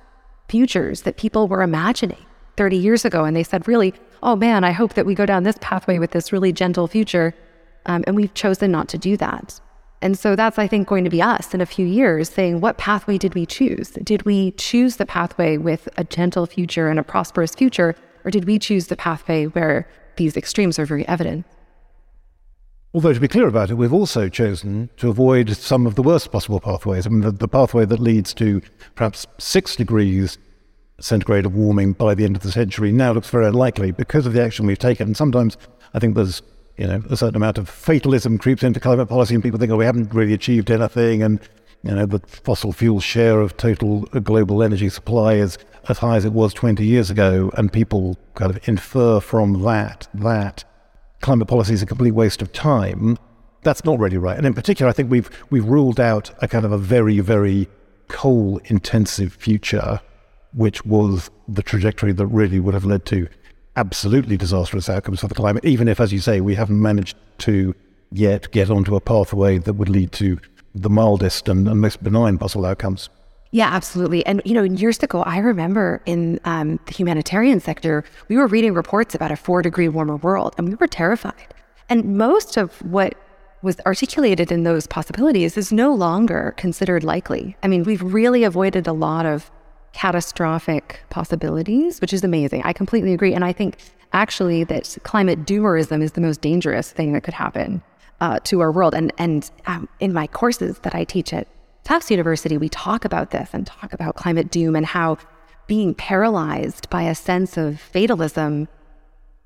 futures 0.47 1.01
that 1.01 1.17
people 1.17 1.47
were 1.47 1.61
imagining 1.61 2.25
30 2.55 2.77
years 2.77 3.03
ago. 3.03 3.25
And 3.25 3.35
they 3.35 3.43
said, 3.43 3.67
really, 3.67 3.93
oh 4.23 4.35
man, 4.35 4.63
I 4.63 4.71
hope 4.71 4.93
that 4.93 5.05
we 5.05 5.13
go 5.13 5.25
down 5.25 5.43
this 5.43 5.57
pathway 5.59 5.99
with 5.99 6.11
this 6.11 6.31
really 6.31 6.53
gentle 6.53 6.87
future. 6.87 7.35
Um, 7.85 8.03
and 8.07 8.15
we've 8.15 8.33
chosen 8.33 8.71
not 8.71 8.87
to 8.89 8.97
do 8.97 9.17
that. 9.17 9.59
And 10.01 10.17
so 10.17 10.35
that's, 10.35 10.59
I 10.59 10.67
think, 10.67 10.87
going 10.87 11.03
to 11.03 11.09
be 11.09 11.21
us 11.21 11.53
in 11.53 11.61
a 11.61 11.65
few 11.65 11.85
years 11.85 12.29
saying, 12.29 12.61
what 12.61 12.77
pathway 12.77 13.17
did 13.17 13.33
we 13.33 13.45
choose? 13.45 13.89
Did 13.89 14.23
we 14.23 14.51
choose 14.51 14.97
the 14.97 15.05
pathway 15.05 15.57
with 15.57 15.89
a 15.97 16.03
gentle 16.03 16.45
future 16.45 16.87
and 16.87 16.99
a 16.99 17.03
prosperous 17.03 17.55
future? 17.55 17.95
Or 18.23 18.31
did 18.31 18.45
we 18.45 18.59
choose 18.59 18.87
the 18.87 18.95
pathway 18.95 19.45
where 19.45 19.87
these 20.17 20.37
extremes 20.37 20.77
are 20.77 20.85
very 20.85 21.07
evident? 21.07 21.45
Although, 22.93 23.13
to 23.13 23.19
be 23.19 23.27
clear 23.27 23.47
about 23.47 23.69
it, 23.69 23.75
we've 23.75 23.93
also 23.93 24.29
chosen 24.29 24.89
to 24.97 25.09
avoid 25.09 25.49
some 25.55 25.85
of 25.85 25.95
the 25.95 26.03
worst 26.03 26.31
possible 26.31 26.59
pathways. 26.59 27.05
I 27.05 27.09
mean, 27.09 27.21
the, 27.21 27.31
the 27.31 27.47
pathway 27.47 27.85
that 27.85 27.99
leads 27.99 28.33
to 28.35 28.61
perhaps 28.95 29.27
six 29.37 29.75
degrees 29.75 30.37
centigrade 30.99 31.45
of 31.45 31.53
warming 31.53 31.93
by 31.93 32.15
the 32.15 32.23
end 32.23 32.35
of 32.35 32.41
the 32.41 32.51
century 32.51 32.91
now 32.91 33.11
looks 33.11 33.29
very 33.29 33.45
unlikely 33.45 33.91
because 33.91 34.25
of 34.25 34.33
the 34.33 34.41
action 34.41 34.65
we've 34.65 34.79
taken. 34.79 35.07
And 35.07 35.17
sometimes 35.17 35.57
I 35.93 35.99
think 35.99 36.15
there's 36.15 36.41
you 36.77 36.87
know, 36.87 37.01
a 37.09 37.17
certain 37.17 37.35
amount 37.35 37.57
of 37.57 37.67
fatalism 37.67 38.37
creeps 38.37 38.63
into 38.63 38.79
climate 38.79 39.09
policy, 39.09 39.33
and 39.33 39.43
people 39.43 39.59
think, 39.59 39.71
oh, 39.71 39.77
we 39.77 39.85
haven't 39.85 40.13
really 40.13 40.33
achieved 40.33 40.69
anything, 40.71 41.23
and 41.23 41.39
you 41.83 41.93
know, 41.93 42.05
the 42.05 42.19
fossil 42.19 42.73
fuel 42.73 42.99
share 42.99 43.39
of 43.39 43.55
total 43.57 44.01
global 44.23 44.63
energy 44.63 44.89
supply 44.89 45.33
is 45.33 45.57
as 45.89 45.99
high 45.99 46.17
as 46.17 46.25
it 46.25 46.33
was 46.33 46.53
20 46.53 46.85
years 46.85 47.09
ago, 47.09 47.51
and 47.57 47.71
people 47.71 48.17
kind 48.35 48.51
of 48.51 48.67
infer 48.67 49.19
from 49.19 49.63
that 49.63 50.07
that 50.13 50.63
climate 51.21 51.47
policy 51.47 51.73
is 51.73 51.81
a 51.81 51.85
complete 51.85 52.11
waste 52.11 52.41
of 52.41 52.51
time. 52.51 53.17
That's 53.63 53.83
not 53.83 53.99
really 53.99 54.17
right. 54.17 54.37
And 54.37 54.45
in 54.45 54.53
particular, 54.53 54.89
I 54.89 54.93
think 54.93 55.09
we've 55.09 55.29
we've 55.49 55.65
ruled 55.65 55.99
out 55.99 56.31
a 56.41 56.47
kind 56.47 56.65
of 56.65 56.71
a 56.71 56.77
very, 56.77 57.19
very 57.19 57.67
coal 58.07 58.61
intensive 58.65 59.33
future, 59.33 59.99
which 60.53 60.85
was 60.85 61.29
the 61.47 61.63
trajectory 61.63 62.11
that 62.13 62.27
really 62.27 62.59
would 62.59 62.73
have 62.73 62.85
led 62.85 63.05
to 63.05 63.27
absolutely 63.77 64.35
disastrous 64.35 64.89
outcomes 64.89 65.21
for 65.21 65.27
the 65.27 65.35
climate, 65.35 65.63
even 65.63 65.87
if, 65.87 66.01
as 66.01 66.11
you 66.11 66.19
say, 66.19 66.41
we 66.41 66.55
haven't 66.55 66.81
managed 66.81 67.15
to 67.37 67.73
yet 68.11 68.51
get 68.51 68.69
onto 68.69 68.95
a 68.95 68.99
pathway 68.99 69.57
that 69.59 69.73
would 69.73 69.89
lead 69.89 70.11
to 70.13 70.39
the 70.73 70.89
mildest 70.89 71.47
and, 71.47 71.67
and 71.67 71.79
most 71.79 72.03
benign 72.03 72.37
possible 72.37 72.65
outcomes. 72.65 73.09
Yeah, 73.51 73.69
absolutely. 73.69 74.25
And, 74.25 74.41
you 74.43 74.53
know, 74.53 74.63
years 74.63 75.01
ago, 75.01 75.21
I 75.21 75.37
remember 75.37 76.01
in 76.05 76.39
um, 76.43 76.79
the 76.85 76.93
humanitarian 76.93 77.59
sector, 77.59 78.03
we 78.27 78.35
were 78.35 78.47
reading 78.47 78.73
reports 78.73 79.15
about 79.15 79.31
a 79.31 79.37
four 79.37 79.61
degree 79.61 79.87
warmer 79.87 80.17
world, 80.17 80.53
and 80.57 80.67
we 80.67 80.75
were 80.75 80.87
terrified. 80.87 81.53
And 81.87 82.17
most 82.17 82.57
of 82.57 82.73
what 82.81 83.15
was 83.61 83.77
articulated 83.85 84.51
in 84.51 84.63
those 84.63 84.85
possibilities 84.85 85.57
is 85.57 85.71
no 85.71 85.93
longer 85.93 86.53
considered 86.57 87.03
likely. 87.03 87.55
I 87.63 87.67
mean, 87.67 87.83
we've 87.83 88.03
really 88.03 88.43
avoided 88.43 88.85
a 88.85 88.93
lot 88.93 89.25
of 89.25 89.49
catastrophic 89.93 91.01
possibilities, 91.09 92.01
which 92.01 92.13
is 92.13 92.23
amazing. 92.23 92.61
I 92.63 92.73
completely 92.73 93.13
agree. 93.13 93.33
And 93.33 93.43
I 93.43 93.53
think 93.53 93.77
actually 94.13 94.63
that 94.65 94.97
climate 95.03 95.45
doomerism 95.45 96.01
is 96.01 96.13
the 96.13 96.21
most 96.21 96.41
dangerous 96.41 96.91
thing 96.91 97.13
that 97.13 97.21
could 97.23 97.33
happen 97.33 97.81
uh, 98.21 98.39
to 98.45 98.59
our 98.61 98.71
world. 98.71 98.93
And, 98.93 99.11
and 99.17 99.49
um, 99.65 99.89
in 99.99 100.13
my 100.13 100.27
courses 100.27 100.79
that 100.79 100.95
I 100.95 101.03
teach 101.03 101.33
at 101.33 101.47
Tufts 101.83 102.11
University, 102.11 102.57
we 102.57 102.69
talk 102.69 103.05
about 103.05 103.31
this 103.31 103.49
and 103.53 103.65
talk 103.65 103.93
about 103.93 104.15
climate 104.15 104.51
doom 104.51 104.75
and 104.75 104.85
how 104.85 105.17
being 105.67 105.93
paralyzed 105.93 106.89
by 106.89 107.03
a 107.03 107.15
sense 107.15 107.57
of 107.57 107.79
fatalism 107.79 108.67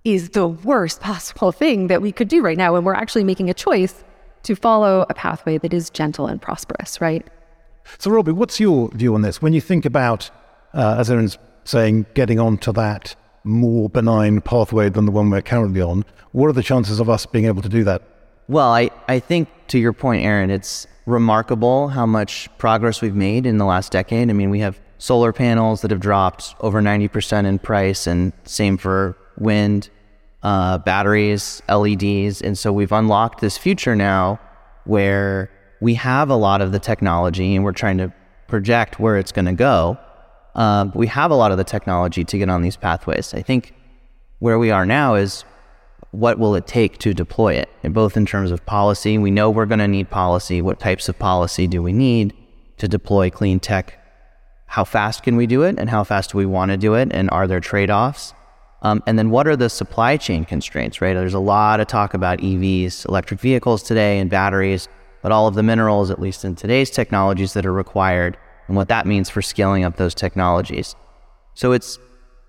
is 0.04 0.30
the 0.30 0.48
worst 0.48 1.00
possible 1.02 1.52
thing 1.52 1.88
that 1.88 2.02
we 2.02 2.12
could 2.12 2.28
do 2.28 2.42
right 2.42 2.58
now 2.58 2.74
when 2.74 2.84
we're 2.84 2.94
actually 2.94 3.24
making 3.24 3.50
a 3.50 3.54
choice 3.54 4.04
to 4.44 4.56
follow 4.56 5.06
a 5.10 5.14
pathway 5.14 5.58
that 5.60 5.74
is 5.74 5.90
gentle 5.90 6.28
and 6.28 6.42
prosperous, 6.42 7.00
right? 7.00 7.28
So, 7.98 8.12
Robbie, 8.12 8.32
what's 8.32 8.60
your 8.60 8.90
view 8.92 9.16
on 9.16 9.22
this? 9.22 9.42
When 9.42 9.54
you 9.54 9.62
think 9.62 9.86
about 9.86 10.30
uh, 10.74 10.96
as 10.98 11.10
Erin's 11.10 11.38
saying, 11.64 12.06
getting 12.14 12.40
onto 12.40 12.72
that 12.74 13.16
more 13.44 13.90
benign 13.90 14.42
pathway 14.42 14.90
than 14.90 15.06
the 15.06 15.12
one 15.12 15.30
we're 15.30 15.42
currently 15.42 15.82
on. 15.82 16.06
What 16.32 16.48
are 16.48 16.54
the 16.54 16.64
chances 16.64 17.00
of 17.00 17.10
us 17.10 17.26
being 17.26 17.46
able 17.46 17.62
to 17.62 17.70
do 17.70 17.84
that? 17.84 18.04
Well, 18.48 18.72
I, 18.72 18.90
I 19.08 19.20
think 19.20 19.50
to 19.68 19.80
your 19.80 19.94
point, 19.94 20.24
Erin, 20.24 20.50
it's 20.50 20.88
remarkable 21.06 21.90
how 21.90 22.06
much 22.06 22.50
progress 22.58 23.02
we've 23.02 23.16
made 23.16 23.46
in 23.46 23.58
the 23.58 23.66
last 23.66 23.92
decade. 23.92 24.30
I 24.30 24.34
mean, 24.34 24.50
we 24.50 24.60
have 24.60 24.80
solar 24.98 25.34
panels 25.34 25.82
that 25.82 25.92
have 25.92 26.00
dropped 26.00 26.56
over 26.60 26.82
90% 26.82 27.46
in 27.46 27.58
price, 27.60 28.06
and 28.06 28.34
same 28.44 28.78
for 28.78 29.18
wind, 29.38 29.90
uh, 30.44 30.78
batteries, 30.80 31.62
LEDs. 31.68 32.42
And 32.42 32.58
so 32.58 32.72
we've 32.72 32.92
unlocked 32.92 33.42
this 33.42 33.58
future 33.58 33.96
now 33.96 34.40
where 34.86 35.50
we 35.82 35.96
have 35.96 36.30
a 36.30 36.36
lot 36.36 36.62
of 36.62 36.72
the 36.72 36.80
technology 36.80 37.56
and 37.56 37.66
we're 37.66 37.74
trying 37.74 37.98
to 37.98 38.14
project 38.48 39.00
where 39.00 39.18
it's 39.18 39.32
going 39.32 39.46
to 39.46 39.54
go. 39.54 39.98
Um, 40.56 40.92
we 40.96 41.08
have 41.08 41.32
a 41.32 41.36
lot 41.36 41.52
of 41.52 41.58
the 41.58 41.64
technology 41.64 42.24
to 42.24 42.38
get 42.38 42.50
on 42.50 42.62
these 42.62 42.78
pathways. 42.78 43.34
I 43.34 43.42
think 43.42 43.74
where 44.40 44.60
we 44.60 44.72
are 44.72 44.86
now 44.86 45.16
is 45.16 45.44
what 46.12 46.38
will 46.38 46.56
it 46.56 46.68
take 46.68 46.98
to 47.00 47.14
deploy 47.14 47.54
it, 47.54 47.70
and 47.84 47.94
both 47.94 48.18
in 48.18 48.26
terms 48.26 48.52
of 48.52 48.66
policy. 48.66 49.18
We 49.18 49.32
know 49.32 49.50
we're 49.50 49.66
going 49.66 49.80
to 49.80 49.88
need 49.88 50.10
policy. 50.10 50.62
What 50.62 50.80
types 50.80 51.08
of 51.08 51.18
policy 51.18 51.68
do 51.68 51.82
we 51.82 51.94
need 51.94 52.34
to 52.78 52.88
deploy 52.88 53.30
clean 53.30 53.60
tech? 53.62 53.98
How 54.66 54.84
fast 54.84 55.24
can 55.24 55.38
we 55.38 55.48
do 55.48 55.64
it, 55.64 55.80
and 55.80 55.90
how 55.90 56.04
fast 56.04 56.32
do 56.32 56.38
we 56.38 56.46
want 56.46 56.72
to 56.72 56.78
do 56.78 56.96
it, 56.96 57.10
and 57.12 57.30
are 57.30 57.48
there 57.48 57.62
trade 57.62 57.90
offs? 57.90 58.34
Um, 58.82 59.02
and 59.08 59.18
then 59.18 59.30
what 59.30 59.48
are 59.48 59.56
the 59.56 59.70
supply 59.70 60.18
chain 60.18 60.44
constraints, 60.44 61.02
right? 61.02 61.14
There's 61.14 61.34
a 61.34 61.40
lot 61.40 61.80
of 61.80 61.88
talk 61.88 62.14
about 62.14 62.40
EVs, 62.40 63.08
electric 63.08 63.40
vehicles 63.40 63.82
today, 63.82 64.20
and 64.20 64.30
batteries, 64.30 64.90
but 65.22 65.32
all 65.32 65.48
of 65.48 65.56
the 65.56 65.64
minerals, 65.64 66.12
at 66.12 66.20
least 66.20 66.46
in 66.46 66.56
today's 66.56 66.90
technologies, 66.90 67.54
that 67.54 67.66
are 67.66 67.74
required 67.74 68.38
and 68.68 68.76
what 68.76 68.88
that 68.88 69.06
means 69.06 69.30
for 69.30 69.42
scaling 69.42 69.84
up 69.84 69.98
those 69.98 70.16
technologies. 70.16 70.96
So 71.54 71.72
it's 71.72 72.00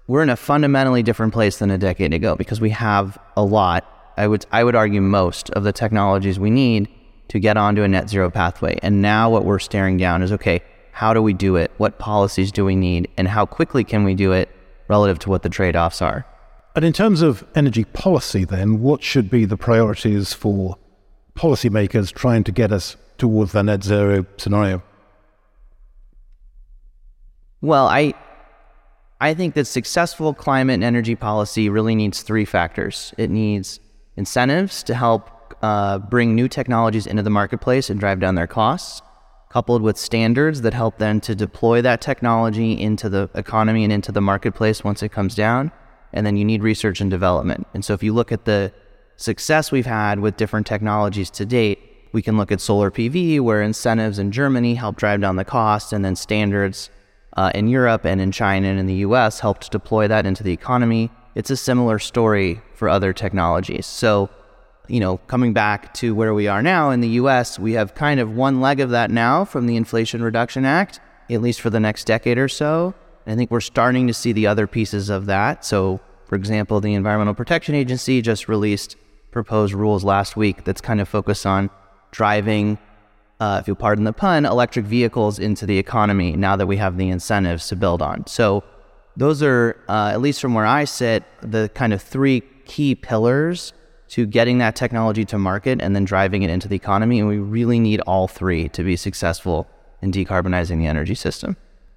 we're 0.07 0.23
in 0.23 0.31
a 0.31 0.37
fundamentally 0.37 1.03
different 1.03 1.33
place 1.33 1.59
than 1.59 1.71
a 1.71 1.79
decade 1.79 2.13
ago 2.13 2.37
because 2.37 2.61
we 2.61 2.71
have 2.71 3.19
a 3.37 3.45
lot. 3.45 3.87
I 4.17 4.27
would 4.27 4.47
I 4.53 4.65
would 4.65 4.75
argue 4.75 5.01
most 5.01 5.51
of 5.51 5.65
the 5.65 5.73
technologies 5.73 6.39
we 6.39 6.51
need 6.51 6.89
to 7.29 7.41
get 7.41 7.57
onto 7.57 7.83
a 7.83 7.89
net 7.89 8.09
zero 8.09 8.31
pathway. 8.31 8.79
And 8.83 9.01
now 9.01 9.31
what 9.31 9.45
we're 9.45 9.59
staring 9.59 9.97
down 9.97 10.23
is 10.23 10.33
okay, 10.33 10.63
how 10.93 11.15
do 11.15 11.23
we 11.23 11.33
do 11.33 11.57
it? 11.57 11.71
What 11.79 11.99
policies 11.99 12.53
do 12.53 12.65
we 12.65 12.77
need? 12.77 13.09
And 13.17 13.27
how 13.27 13.47
quickly 13.47 13.85
can 13.85 14.05
we 14.05 14.15
do 14.15 14.33
it 14.33 14.49
relative 14.89 15.19
to 15.21 15.31
what 15.31 15.43
the 15.43 15.49
trade-offs 15.49 16.03
are? 16.03 16.27
And 16.77 16.85
in 16.85 16.93
terms 16.93 17.23
of 17.23 17.45
energy 17.55 17.85
policy 17.85 18.45
then, 18.45 18.81
what 18.81 19.03
should 19.03 19.31
be 19.31 19.45
the 19.45 19.57
priorities 19.57 20.33
for 20.33 20.79
policymakers 21.35 22.13
trying 22.13 22.45
to 22.45 22.53
get 22.53 22.73
us 22.73 22.97
towards 23.19 23.53
the 23.53 23.63
net 23.63 23.83
zero 23.85 24.27
scenario? 24.37 24.83
Well, 27.61 27.87
I 27.87 28.15
I 29.21 29.35
think 29.35 29.55
that 29.55 29.67
successful 29.67 30.35
climate 30.35 30.75
and 30.75 30.85
energy 30.85 31.15
policy 31.15 31.69
really 31.69 31.95
needs 31.95 32.23
three 32.23 32.45
factors. 32.45 33.15
It 33.17 33.31
needs 33.31 33.79
incentives 34.17 34.83
to 34.83 34.95
help 34.95 35.55
uh, 35.63 35.99
bring 35.99 36.35
new 36.35 36.49
technologies 36.49 37.07
into 37.07 37.23
the 37.23 37.31
marketplace 37.31 37.89
and 37.89 38.01
drive 38.01 38.19
down 38.19 38.35
their 38.35 38.49
costs, 38.49 39.01
coupled 39.49 39.81
with 39.81 39.97
standards 39.97 40.63
that 40.63 40.75
help 40.75 40.99
them 40.99 41.21
to 41.21 41.37
deploy 41.37 41.81
that 41.83 42.01
technology 42.01 42.73
into 42.73 43.09
the 43.09 43.31
economy 43.35 43.85
and 43.85 43.93
into 43.93 44.11
the 44.11 44.21
marketplace 44.21 44.83
once 44.83 45.05
it 45.05 45.11
comes 45.13 45.37
down. 45.37 45.71
And 46.13 46.27
then 46.27 46.37
you 46.37 46.45
need 46.45 46.65
research 46.65 47.01
and 47.01 47.09
development. 47.09 47.69
And 47.75 47.85
so 47.85 47.95
if 47.95 48.03
you 48.03 48.13
look 48.13 48.33
at 48.33 48.45
the 48.45 48.73
success 49.23 49.73
we've 49.73 49.87
had 49.87 50.21
with 50.21 50.37
different 50.37 50.67
technologies 50.67 51.31
to 51.31 51.47
date, 51.47 51.79
we 52.13 52.23
can 52.23 52.37
look 52.37 52.53
at 52.53 52.61
solar 52.61 52.91
PV, 52.91 53.41
where 53.41 53.63
incentives 53.63 54.19
in 54.19 54.33
Germany 54.33 54.75
help 54.75 54.97
drive 54.97 55.21
down 55.21 55.37
the 55.37 55.45
cost, 55.45 55.93
and 55.93 56.05
then 56.05 56.17
standards 56.17 56.91
uh, 57.37 57.51
in 57.55 57.69
Europe 57.69 58.05
and 58.05 58.21
in 58.21 58.33
China 58.33 58.69
and 58.69 58.79
in 58.79 58.87
the 58.87 59.07
US 59.07 59.41
helped 59.41 59.71
deploy 59.71 60.07
that 60.09 60.27
into 60.27 60.43
the 60.43 60.53
economy. 60.53 61.11
It's 61.35 61.51
a 61.51 61.57
similar 61.57 61.99
story 61.99 62.61
for 62.75 62.89
other 62.89 63.13
technologies. 63.13 63.87
So, 63.87 64.29
you 64.89 65.01
know, 65.01 65.17
coming 65.17 65.55
back 65.55 65.95
to 65.95 66.15
where 66.15 66.35
we 66.35 66.47
are 66.49 66.63
now 66.63 66.91
in 66.91 67.01
the 67.01 67.09
US, 67.09 67.59
we 67.59 67.73
have 67.73 67.95
kind 67.95 68.21
of 68.21 68.37
one 68.37 68.61
leg 68.61 68.81
of 68.81 68.91
that 68.91 69.11
now 69.11 69.45
from 69.47 69.67
the 69.67 69.77
Inflation 69.77 70.23
Reduction 70.23 70.67
Act, 70.67 71.01
at 71.31 71.41
least 71.41 71.61
for 71.61 71.71
the 71.71 71.81
next 71.81 72.05
decade 72.05 72.37
or 72.37 72.49
so. 72.49 72.95
I 73.27 73.35
think 73.35 73.51
we're 73.51 73.61
starting 73.61 74.07
to 74.09 74.15
see 74.15 74.33
the 74.33 74.49
other 74.49 74.67
pieces 74.67 75.09
of 75.09 75.27
that. 75.27 75.65
So, 75.65 76.01
for 76.27 76.35
example, 76.35 76.81
the 76.81 76.95
Environmental 76.95 77.35
Protection 77.35 77.75
Agency 77.75 78.21
just 78.21 78.49
released 78.49 78.97
proposed 79.33 79.75
rules 79.75 80.05
last 80.05 80.37
week 80.37 80.63
that's 80.65 80.81
kind 80.81 81.01
of 81.01 81.09
focused 81.09 81.45
on 81.45 81.71
driving, 82.13 82.79
uh, 83.41 83.59
if 83.61 83.67
you 83.67 83.75
pardon 83.75 84.05
the 84.05 84.13
pun, 84.13 84.47
electric 84.47 84.85
vehicles 84.85 85.39
into 85.41 85.67
the 85.67 85.79
economy 85.79 86.37
now 86.37 86.55
that 86.55 86.67
we 86.67 86.77
have 86.77 86.97
the 86.97 87.09
incentives 87.09 87.67
to 87.69 87.77
build 87.77 88.01
on. 88.01 88.27
So, 88.27 88.63
those 89.15 89.43
are, 89.43 89.77
uh, 89.91 90.11
at 90.13 90.23
least 90.23 90.41
from 90.41 90.55
where 90.55 90.65
I 90.65 90.85
sit, 90.85 91.25
the 91.43 91.71
kind 91.75 91.93
of 91.93 92.01
three 92.01 92.43
key 92.65 92.95
pillars 92.95 93.75
to 94.09 94.25
getting 94.25 94.59
that 94.59 94.75
technology 94.75 95.25
to 95.27 95.39
market 95.39 95.83
and 95.83 95.95
then 95.95 96.05
driving 96.05 96.43
it 96.43 96.51
into 96.51 96.67
the 96.67 96.77
economy. 96.77 97.19
And 97.19 97.29
we 97.29 97.39
really 97.39 97.79
need 97.79 98.01
all 98.01 98.27
three 98.27 98.69
to 98.71 98.83
be 98.83 98.97
successful 98.97 99.69
in 100.01 100.13
decarbonizing 100.13 100.79
the 100.79 100.87
energy 100.87 101.15
system. 101.15 101.57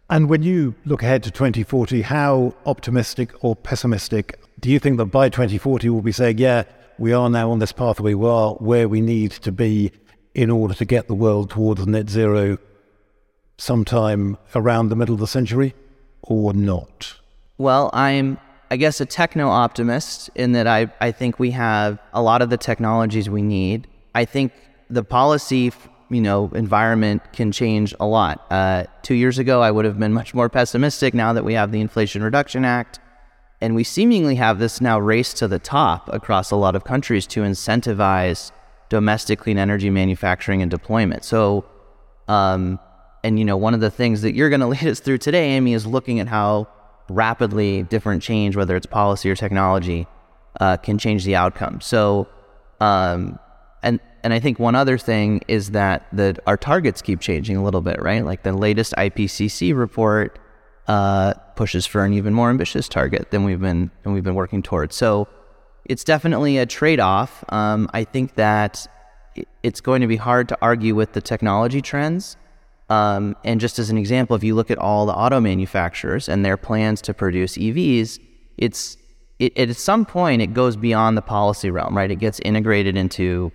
And 0.10 0.30
when 0.30 0.44
you 0.44 0.76
look 0.86 1.04
ahead 1.04 1.24
to 1.24 1.32
2040, 1.32 2.04
how 2.04 2.54
optimistic 2.66 3.32
or 3.44 3.56
pessimistic 3.56 4.40
do 4.60 4.70
you 4.70 4.80
think 4.80 4.98
that 4.98 5.06
by 5.06 5.30
2040 5.30 5.90
we'll 5.90 6.02
be 6.02 6.12
saying, 6.12 6.38
yeah, 6.38 6.64
we 6.98 7.14
are 7.14 7.30
now 7.30 7.52
on 7.52 7.60
this 7.60 7.72
pathway 7.72 8.14
we 8.14 8.28
are 8.28 8.54
where 8.56 8.88
we 8.88 9.02
need 9.02 9.32
to 9.32 9.52
be 9.52 9.92
in 10.34 10.50
order 10.50 10.74
to 10.74 10.86
get 10.86 11.08
the 11.08 11.16
world 11.16 11.50
towards 11.50 11.86
net 11.88 12.10
zero 12.10 12.58
sometime 13.58 14.38
around 14.54 14.90
the 14.90 14.96
middle 14.96 15.14
of 15.14 15.20
the 15.20 15.28
century 15.28 15.74
or 16.22 16.54
not? 16.54 17.16
Well, 17.58 17.90
I'm, 17.94 18.38
I 18.70 18.78
guess, 18.78 19.00
a 19.00 19.06
techno 19.06 19.48
optimist 19.48 20.30
in 20.36 20.52
that 20.54 20.68
I, 20.68 20.92
I 21.00 21.12
think 21.12 21.40
we 21.40 21.52
have 21.52 22.00
a 22.14 22.22
lot 22.22 22.42
of 22.42 22.50
the 22.50 22.58
technologies 22.58 23.30
we 23.30 23.42
need. 23.42 23.88
I 24.14 24.26
think 24.26 24.52
the 24.90 25.04
policy, 25.04 25.72
you 26.10 26.22
know, 26.22 26.52
environment 26.54 27.22
can 27.32 27.52
change 27.52 27.96
a 28.00 28.06
lot. 28.06 28.46
Uh, 28.52 28.86
two 29.04 29.16
years 29.16 29.40
ago, 29.40 29.62
I 29.62 29.72
would 29.72 29.86
have 29.86 29.98
been 29.98 30.14
much 30.14 30.34
more 30.34 30.50
pessimistic 30.50 31.14
now 31.14 31.32
that 31.34 31.46
we 31.46 31.54
have 31.54 31.72
the 31.72 31.80
Inflation 31.80 32.24
Reduction 32.24 32.66
Act. 32.66 33.00
And 33.62 33.76
we 33.76 33.84
seemingly 33.84 34.36
have 34.36 34.60
this 34.60 34.82
now 34.82 35.00
race 35.00 35.34
to 35.36 35.48
the 35.48 35.60
top 35.60 36.14
across 36.14 36.52
a 36.52 36.56
lot 36.56 36.76
of 36.76 36.84
countries 36.84 37.26
to 37.28 37.42
incentivize 37.42 38.52
domestic 38.90 39.40
clean 39.40 39.58
energy 39.58 39.90
manufacturing 39.90 40.62
and 40.62 40.70
deployment. 40.70 41.24
So, 41.24 41.66
um, 42.28 42.80
and 43.24 43.40
you 43.40 43.46
know, 43.46 43.58
one 43.58 43.74
of 43.74 43.80
the 43.80 43.90
things 43.90 44.22
that 44.22 44.36
you're 44.36 44.50
going 44.50 44.62
to 44.62 44.68
lead 44.68 44.86
us 44.86 45.00
through 45.00 45.20
today, 45.20 45.52
Amy, 45.52 45.74
is 45.74 45.86
looking 45.86 46.20
at 46.20 46.28
how 46.28 46.68
rapidly 47.10 47.84
different 47.84 48.22
change, 48.22 48.56
whether 48.56 48.76
it's 48.76 48.86
policy 48.86 49.30
or 49.30 49.36
technology, 49.36 50.08
uh, 50.60 50.78
can 50.78 50.98
change 50.98 51.24
the 51.26 51.36
outcome. 51.36 51.82
So, 51.82 52.28
um, 52.80 53.40
and 53.84 54.00
and 54.24 54.34
I 54.34 54.40
think 54.40 54.58
one 54.58 54.76
other 54.76 54.98
thing 54.98 55.42
is 55.48 55.72
that 55.72 56.08
that 56.14 56.40
our 56.48 56.58
targets 56.58 57.02
keep 57.02 57.20
changing 57.20 57.58
a 57.58 57.64
little 57.64 57.82
bit, 57.82 58.02
right? 58.02 58.26
Like 58.26 58.44
the 58.44 58.54
latest 58.54 58.94
IPCC 58.98 59.76
report 59.76 60.40
uh, 60.88 61.34
pushes 61.56 61.86
for 61.86 62.06
an 62.06 62.14
even 62.14 62.34
more 62.34 62.50
ambitious 62.50 62.88
target 62.88 63.32
than 63.32 63.44
we've 63.44 63.62
been 63.62 63.92
than 64.04 64.14
we've 64.14 64.24
been 64.24 64.36
working 64.36 64.62
towards. 64.62 64.96
So 64.96 65.28
it's 65.86 66.04
definitely 66.04 66.58
a 66.58 66.66
trade-off. 66.66 67.44
Um, 67.50 67.90
I 67.94 68.04
think 68.04 68.36
that 68.36 68.88
it's 69.64 69.82
going 69.82 70.02
to 70.02 70.08
be 70.08 70.16
hard 70.16 70.50
to 70.50 70.58
argue 70.62 70.96
with 70.96 71.14
the 71.14 71.22
technology 71.22 71.82
trends. 71.82 72.38
Um, 72.90 73.36
and 73.44 73.60
just 73.60 73.80
as 73.80 73.90
an 73.90 73.98
example, 73.98 74.36
if 74.36 74.44
you 74.44 74.56
look 74.56 74.70
at 74.70 74.78
all 74.78 75.06
the 75.06 75.14
auto 75.14 75.40
manufacturers 75.40 76.30
and 76.30 76.46
their 76.46 76.58
plans 76.58 77.02
to 77.04 77.14
produce 77.14 77.58
EVs, 77.58 78.20
it's 78.58 78.98
it, 79.40 79.58
at 79.58 79.76
some 79.76 80.06
point 80.06 80.42
it 80.42 80.54
goes 80.54 80.76
beyond 80.76 81.18
the 81.18 81.22
policy 81.22 81.70
realm, 81.70 81.98
right? 81.98 82.10
It 82.10 82.18
gets 82.18 82.40
integrated 82.42 82.96
into 82.96 83.52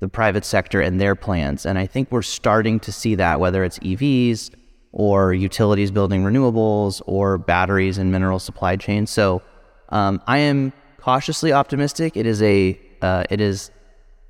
the 0.00 0.08
private 0.08 0.44
sector 0.44 0.80
and 0.80 1.00
their 1.00 1.14
plans. 1.14 1.64
And 1.64 1.78
I 1.78 1.86
think 1.86 2.12
we're 2.12 2.22
starting 2.22 2.78
to 2.80 2.92
see 2.92 3.14
that, 3.14 3.40
whether 3.40 3.64
it's 3.64 3.78
EVs 3.78 4.50
or 4.94 5.34
utilities 5.34 5.90
building 5.90 6.22
renewables 6.22 7.02
or 7.06 7.36
batteries 7.36 7.98
and 7.98 8.12
mineral 8.12 8.38
supply 8.38 8.76
chains. 8.76 9.10
So 9.10 9.42
um, 9.88 10.22
I 10.28 10.38
am 10.38 10.72
cautiously 10.98 11.52
optimistic. 11.52 12.16
It 12.16 12.26
is 12.26 12.40
a 12.42 12.80
uh, 13.02 13.24
it 13.28 13.40
is 13.40 13.72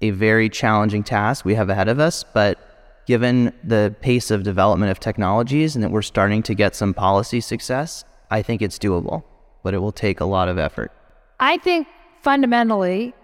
a 0.00 0.10
very 0.10 0.48
challenging 0.48 1.04
task 1.04 1.44
we 1.44 1.54
have 1.54 1.68
ahead 1.68 1.88
of 1.88 2.00
us, 2.00 2.24
but 2.24 2.58
given 3.06 3.52
the 3.62 3.94
pace 4.00 4.30
of 4.30 4.42
development 4.42 4.90
of 4.90 4.98
technologies 4.98 5.76
and 5.76 5.84
that 5.84 5.90
we're 5.90 6.02
starting 6.02 6.42
to 6.42 6.54
get 6.54 6.74
some 6.74 6.94
policy 6.94 7.40
success, 7.40 8.04
I 8.30 8.40
think 8.40 8.62
it's 8.62 8.78
doable, 8.78 9.22
but 9.62 9.74
it 9.74 9.78
will 9.78 9.92
take 9.92 10.20
a 10.20 10.24
lot 10.24 10.48
of 10.48 10.56
effort. 10.56 10.90
I 11.38 11.58
think 11.58 11.86
fundamentally, 12.22 13.14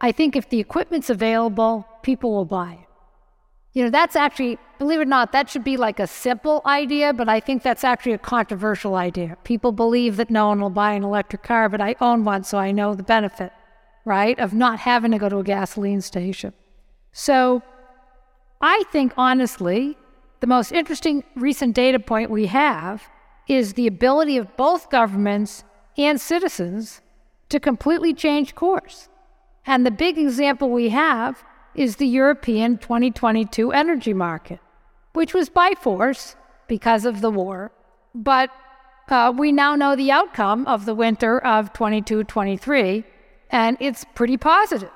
I 0.00 0.12
think 0.12 0.36
if 0.36 0.50
the 0.50 0.60
equipment's 0.60 1.08
available, 1.08 1.86
people 2.02 2.32
will 2.32 2.44
buy 2.44 2.74
it. 2.74 2.81
You 3.74 3.84
know, 3.84 3.90
that's 3.90 4.16
actually, 4.16 4.58
believe 4.78 4.98
it 4.98 5.02
or 5.02 5.06
not, 5.06 5.32
that 5.32 5.48
should 5.48 5.64
be 5.64 5.78
like 5.78 5.98
a 5.98 6.06
simple 6.06 6.60
idea, 6.66 7.14
but 7.14 7.28
I 7.28 7.40
think 7.40 7.62
that's 7.62 7.84
actually 7.84 8.12
a 8.12 8.18
controversial 8.18 8.96
idea. 8.96 9.38
People 9.44 9.72
believe 9.72 10.16
that 10.18 10.30
no 10.30 10.48
one 10.48 10.60
will 10.60 10.70
buy 10.70 10.92
an 10.92 11.04
electric 11.04 11.42
car, 11.42 11.70
but 11.70 11.80
I 11.80 11.96
own 12.00 12.24
one, 12.24 12.44
so 12.44 12.58
I 12.58 12.70
know 12.70 12.94
the 12.94 13.02
benefit, 13.02 13.50
right, 14.04 14.38
of 14.38 14.52
not 14.52 14.80
having 14.80 15.12
to 15.12 15.18
go 15.18 15.30
to 15.30 15.38
a 15.38 15.42
gasoline 15.42 16.02
station. 16.02 16.52
So 17.12 17.62
I 18.60 18.84
think, 18.92 19.14
honestly, 19.16 19.96
the 20.40 20.46
most 20.46 20.70
interesting 20.72 21.24
recent 21.34 21.74
data 21.74 21.98
point 21.98 22.30
we 22.30 22.46
have 22.46 23.02
is 23.48 23.72
the 23.72 23.86
ability 23.86 24.36
of 24.36 24.54
both 24.56 24.90
governments 24.90 25.64
and 25.96 26.20
citizens 26.20 27.00
to 27.48 27.58
completely 27.58 28.12
change 28.12 28.54
course. 28.54 29.08
And 29.64 29.86
the 29.86 29.90
big 29.90 30.18
example 30.18 30.68
we 30.68 30.90
have 30.90 31.42
is 31.74 31.96
the 31.96 32.06
European 32.06 32.78
2022 32.78 33.72
energy 33.72 34.12
market, 34.12 34.60
which 35.12 35.34
was 35.34 35.48
by 35.48 35.72
force 35.80 36.36
because 36.68 37.04
of 37.04 37.20
the 37.20 37.30
war. 37.30 37.72
But 38.14 38.50
uh, 39.08 39.32
we 39.36 39.52
now 39.52 39.74
know 39.74 39.96
the 39.96 40.10
outcome 40.10 40.66
of 40.66 40.84
the 40.84 40.94
winter 40.94 41.38
of 41.44 41.72
22 41.72 42.24
23, 42.24 43.04
and 43.50 43.76
it's 43.80 44.04
pretty 44.14 44.36
positive. 44.36 44.90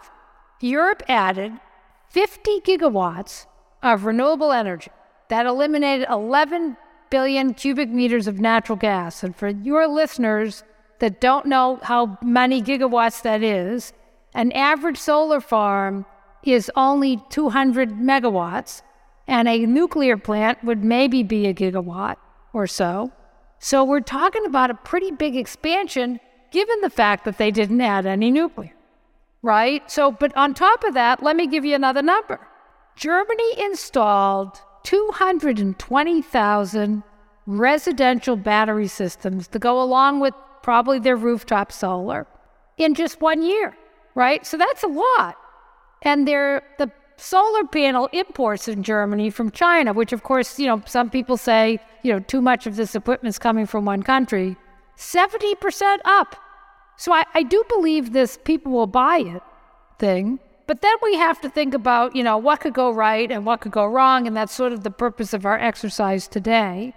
Europe 0.61 1.03
added 1.09 1.53
50 2.11 2.61
gigawatts 2.61 3.47
of 3.83 4.05
renewable 4.05 4.53
energy 4.53 4.91
that 5.29 5.47
eliminated 5.47 6.07
11 6.09 6.77
billion 7.11 7.55
cubic 7.55 7.89
meters 7.91 8.27
of 8.27 8.41
natural 8.41 8.77
gas. 8.77 9.23
And 9.23 9.35
for 9.37 9.49
your 9.49 9.87
listeners 9.87 10.65
that 10.99 11.21
don't 11.21 11.47
know 11.47 11.79
how 11.83 12.19
many 12.23 12.63
gigawatts 12.63 13.23
that 13.23 13.43
is, 13.43 13.93
an 14.35 14.53
average 14.53 14.99
solar 14.99 15.41
farm 15.41 16.07
is 16.53 16.71
only 16.77 17.23
200 17.31 17.91
megawatts, 17.91 18.83
and 19.27 19.49
a 19.49 19.67
nuclear 19.67 20.17
plant 20.17 20.63
would 20.65 20.85
maybe 20.85 21.23
be 21.23 21.47
a 21.47 21.55
gigawatt 21.55 22.17
or 22.53 22.67
so. 22.67 23.13
So 23.59 23.85
we're 23.85 24.01
talking 24.01 24.47
about 24.47 24.71
a 24.71 24.75
pretty 24.75 25.11
big 25.11 25.37
expansion 25.37 26.21
given 26.51 26.81
the 26.81 26.91
fact 26.91 27.25
that 27.25 27.39
they 27.39 27.51
didn't 27.51 27.81
add 27.81 28.07
any 28.07 28.31
nuclear, 28.31 28.73
right? 29.43 29.91
So, 29.91 30.13
but 30.13 30.37
on 30.37 30.55
top 30.55 30.85
of 30.85 30.95
that, 30.95 31.23
let 31.23 31.37
me 31.37 31.47
give 31.47 31.65
you 31.65 31.75
another 31.75 32.03
number. 32.03 32.41
Germany 32.97 33.61
installed 33.61 34.61
220,000 34.85 37.03
residential 37.47 38.37
battery 38.37 38.89
systems 38.89 39.49
to 39.49 39.59
go 39.59 39.83
along 39.83 40.21
with 40.21 40.35
probably 40.63 40.99
their 40.99 41.17
rooftop 41.17 41.73
solar 41.73 42.27
in 42.77 42.95
just 42.95 43.21
one 43.21 43.43
year, 43.43 43.77
right? 44.15 44.47
So 44.47 44.57
that's 44.57 44.83
a 44.83 44.89
lot. 44.89 45.37
And 46.03 46.27
they're 46.27 46.63
the 46.79 46.91
solar 47.17 47.65
panel 47.65 48.09
imports 48.13 48.69
in 48.69 48.83
Germany 48.83 49.31
from 49.31 49.51
China, 49.51 49.93
which 49.93 50.13
of 50.13 50.23
course, 50.23 50.59
you 50.59 50.67
know, 50.67 50.83
some 50.87 51.11
people 51.11 51.37
say, 51.37 51.79
you 52.03 52.13
know, 52.13 52.21
too 52.21 52.41
much 52.41 52.67
of 52.67 52.77
this 52.77 52.95
equipment 52.95 53.31
is 53.31 53.39
coming 53.39 53.67
from 53.67 53.85
one 53.85 54.03
country, 54.03 54.57
70% 54.97 55.99
up. 56.05 56.37
So 56.97 57.13
I, 57.13 57.25
I 57.35 57.43
do 57.43 57.63
believe 57.69 58.13
this 58.13 58.39
people 58.45 58.73
will 58.73 58.87
buy 58.87 59.19
it 59.19 59.43
thing. 59.99 60.39
But 60.67 60.83
then 60.83 60.97
we 61.03 61.17
have 61.17 61.41
to 61.43 61.49
think 61.49 61.75
about, 61.75 62.17
you 62.17 62.25
know, 62.25 62.37
what 62.39 62.61
could 62.61 62.75
go 62.75 62.91
right 62.91 63.31
and 63.31 63.47
what 63.47 63.61
could 63.61 63.73
go 63.73 63.87
wrong, 63.87 64.27
and 64.27 64.37
that's 64.37 64.53
sort 64.53 64.73
of 64.73 64.83
the 64.83 64.91
purpose 64.91 65.33
of 65.33 65.47
our 65.47 65.59
exercise 65.59 66.27
today. 66.27 66.93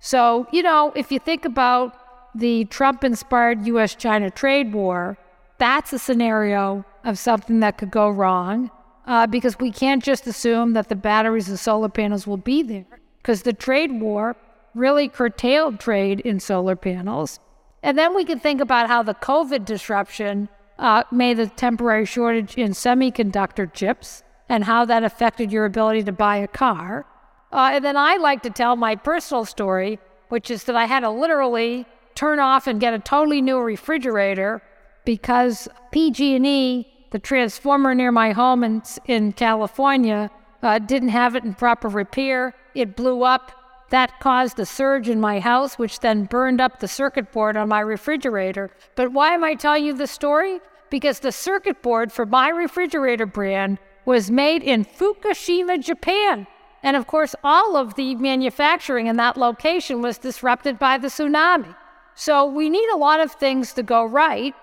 So, 0.00 0.48
you 0.52 0.62
know, 0.62 0.92
if 0.96 1.12
you 1.12 1.20
think 1.20 1.44
about 1.44 1.94
the 2.34 2.64
Trump 2.64 3.04
inspired 3.04 3.64
US 3.66 3.94
China 3.94 4.30
trade 4.30 4.72
war, 4.72 5.16
that's 5.58 5.92
a 5.92 5.98
scenario 5.98 6.84
of 7.04 7.18
something 7.18 7.60
that 7.60 7.78
could 7.78 7.90
go 7.90 8.08
wrong 8.08 8.70
uh, 9.06 9.26
because 9.26 9.58
we 9.58 9.70
can't 9.70 10.02
just 10.02 10.26
assume 10.26 10.72
that 10.74 10.88
the 10.88 10.96
batteries 10.96 11.48
and 11.48 11.58
solar 11.58 11.88
panels 11.88 12.26
will 12.26 12.36
be 12.36 12.62
there 12.62 12.86
because 13.18 13.42
the 13.42 13.52
trade 13.52 14.00
war 14.00 14.36
really 14.74 15.08
curtailed 15.08 15.78
trade 15.78 16.20
in 16.20 16.40
solar 16.40 16.76
panels. 16.76 17.40
And 17.82 17.98
then 17.98 18.14
we 18.14 18.24
can 18.24 18.38
think 18.38 18.60
about 18.60 18.88
how 18.88 19.02
the 19.02 19.14
COVID 19.14 19.64
disruption 19.64 20.48
uh, 20.78 21.04
made 21.10 21.38
a 21.38 21.46
temporary 21.48 22.06
shortage 22.06 22.56
in 22.56 22.70
semiconductor 22.72 23.72
chips 23.72 24.22
and 24.48 24.64
how 24.64 24.84
that 24.84 25.04
affected 25.04 25.52
your 25.52 25.64
ability 25.64 26.04
to 26.04 26.12
buy 26.12 26.36
a 26.36 26.48
car. 26.48 27.06
Uh, 27.52 27.70
and 27.74 27.84
then 27.84 27.96
I 27.96 28.16
like 28.16 28.42
to 28.42 28.50
tell 28.50 28.76
my 28.76 28.96
personal 28.96 29.44
story 29.44 29.98
which 30.32 30.50
is 30.50 30.64
that 30.64 30.74
I 30.74 30.86
had 30.86 31.00
to 31.00 31.10
literally 31.10 31.84
turn 32.14 32.40
off 32.40 32.66
and 32.66 32.80
get 32.80 32.94
a 32.94 32.98
totally 32.98 33.42
new 33.42 33.58
refrigerator 33.58 34.62
because 35.04 35.68
PG&E, 35.90 36.86
the 37.12 37.18
transformer 37.18 37.94
near 37.94 38.10
my 38.10 38.32
home 38.32 38.64
in, 38.64 38.82
in 39.04 39.32
California, 39.34 40.30
uh, 40.62 40.78
didn't 40.78 41.10
have 41.10 41.36
it 41.36 41.44
in 41.44 41.54
proper 41.54 41.88
repair. 41.88 42.54
It 42.74 42.96
blew 42.96 43.22
up. 43.22 43.52
That 43.90 44.18
caused 44.20 44.58
a 44.58 44.64
surge 44.64 45.10
in 45.10 45.20
my 45.20 45.38
house, 45.38 45.78
which 45.78 46.00
then 46.00 46.24
burned 46.24 46.62
up 46.62 46.80
the 46.80 46.88
circuit 46.88 47.30
board 47.30 47.58
on 47.58 47.68
my 47.68 47.80
refrigerator. 47.80 48.70
But 48.94 49.12
why 49.12 49.34
am 49.34 49.44
I 49.44 49.54
telling 49.54 49.84
you 49.84 49.92
this 49.92 50.10
story? 50.10 50.60
Because 50.88 51.20
the 51.20 51.32
circuit 51.32 51.82
board 51.82 52.10
for 52.10 52.24
my 52.24 52.48
refrigerator 52.48 53.26
brand 53.26 53.78
was 54.06 54.30
made 54.30 54.62
in 54.62 54.86
Fukushima, 54.86 55.78
Japan. 55.84 56.46
And 56.82 56.96
of 56.96 57.06
course, 57.06 57.34
all 57.44 57.76
of 57.76 57.94
the 57.94 58.14
manufacturing 58.14 59.08
in 59.08 59.16
that 59.16 59.36
location 59.36 60.00
was 60.00 60.16
disrupted 60.16 60.78
by 60.78 60.96
the 60.96 61.08
tsunami. 61.08 61.76
So 62.14 62.46
we 62.46 62.70
need 62.70 62.88
a 62.88 62.96
lot 62.96 63.20
of 63.20 63.32
things 63.32 63.74
to 63.74 63.82
go 63.82 64.06
right. 64.06 64.54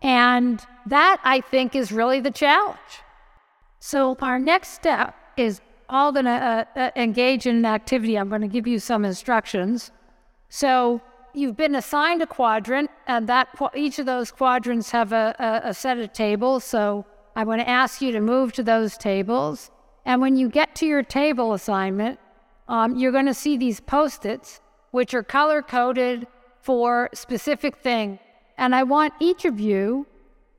And 0.00 0.64
that, 0.86 1.20
I 1.24 1.40
think, 1.40 1.74
is 1.74 1.92
really 1.92 2.20
the 2.20 2.30
challenge. 2.30 2.78
So 3.80 4.16
our 4.20 4.38
next 4.38 4.70
step 4.70 5.14
is 5.36 5.60
all 5.88 6.12
going 6.12 6.24
to 6.24 6.30
uh, 6.30 6.64
uh, 6.74 6.90
engage 6.96 7.46
in 7.46 7.56
an 7.56 7.64
activity. 7.64 8.16
I'm 8.16 8.28
going 8.28 8.40
to 8.40 8.48
give 8.48 8.66
you 8.66 8.78
some 8.78 9.04
instructions. 9.04 9.92
So 10.48 11.00
you've 11.34 11.56
been 11.56 11.74
assigned 11.74 12.22
a 12.22 12.26
quadrant, 12.26 12.90
and 13.06 13.28
that 13.28 13.48
each 13.74 13.98
of 13.98 14.06
those 14.06 14.30
quadrants 14.30 14.90
have 14.90 15.12
a, 15.12 15.34
a, 15.38 15.68
a 15.70 15.74
set 15.74 15.98
of 15.98 16.12
tables. 16.12 16.64
So 16.64 17.04
I 17.36 17.44
want 17.44 17.60
to 17.60 17.68
ask 17.68 18.00
you 18.00 18.12
to 18.12 18.20
move 18.20 18.52
to 18.54 18.62
those 18.62 18.96
tables. 18.96 19.70
And 20.04 20.20
when 20.20 20.36
you 20.36 20.48
get 20.48 20.74
to 20.76 20.86
your 20.86 21.02
table 21.02 21.52
assignment, 21.52 22.18
um, 22.68 22.96
you're 22.96 23.12
going 23.12 23.26
to 23.26 23.34
see 23.34 23.56
these 23.56 23.80
post-its, 23.80 24.60
which 24.90 25.14
are 25.14 25.22
color 25.22 25.62
coded 25.62 26.26
for 26.62 27.10
specific 27.12 27.76
thing. 27.76 28.18
And 28.56 28.74
I 28.74 28.82
want 28.82 29.12
each 29.20 29.44
of 29.44 29.60
you 29.60 30.06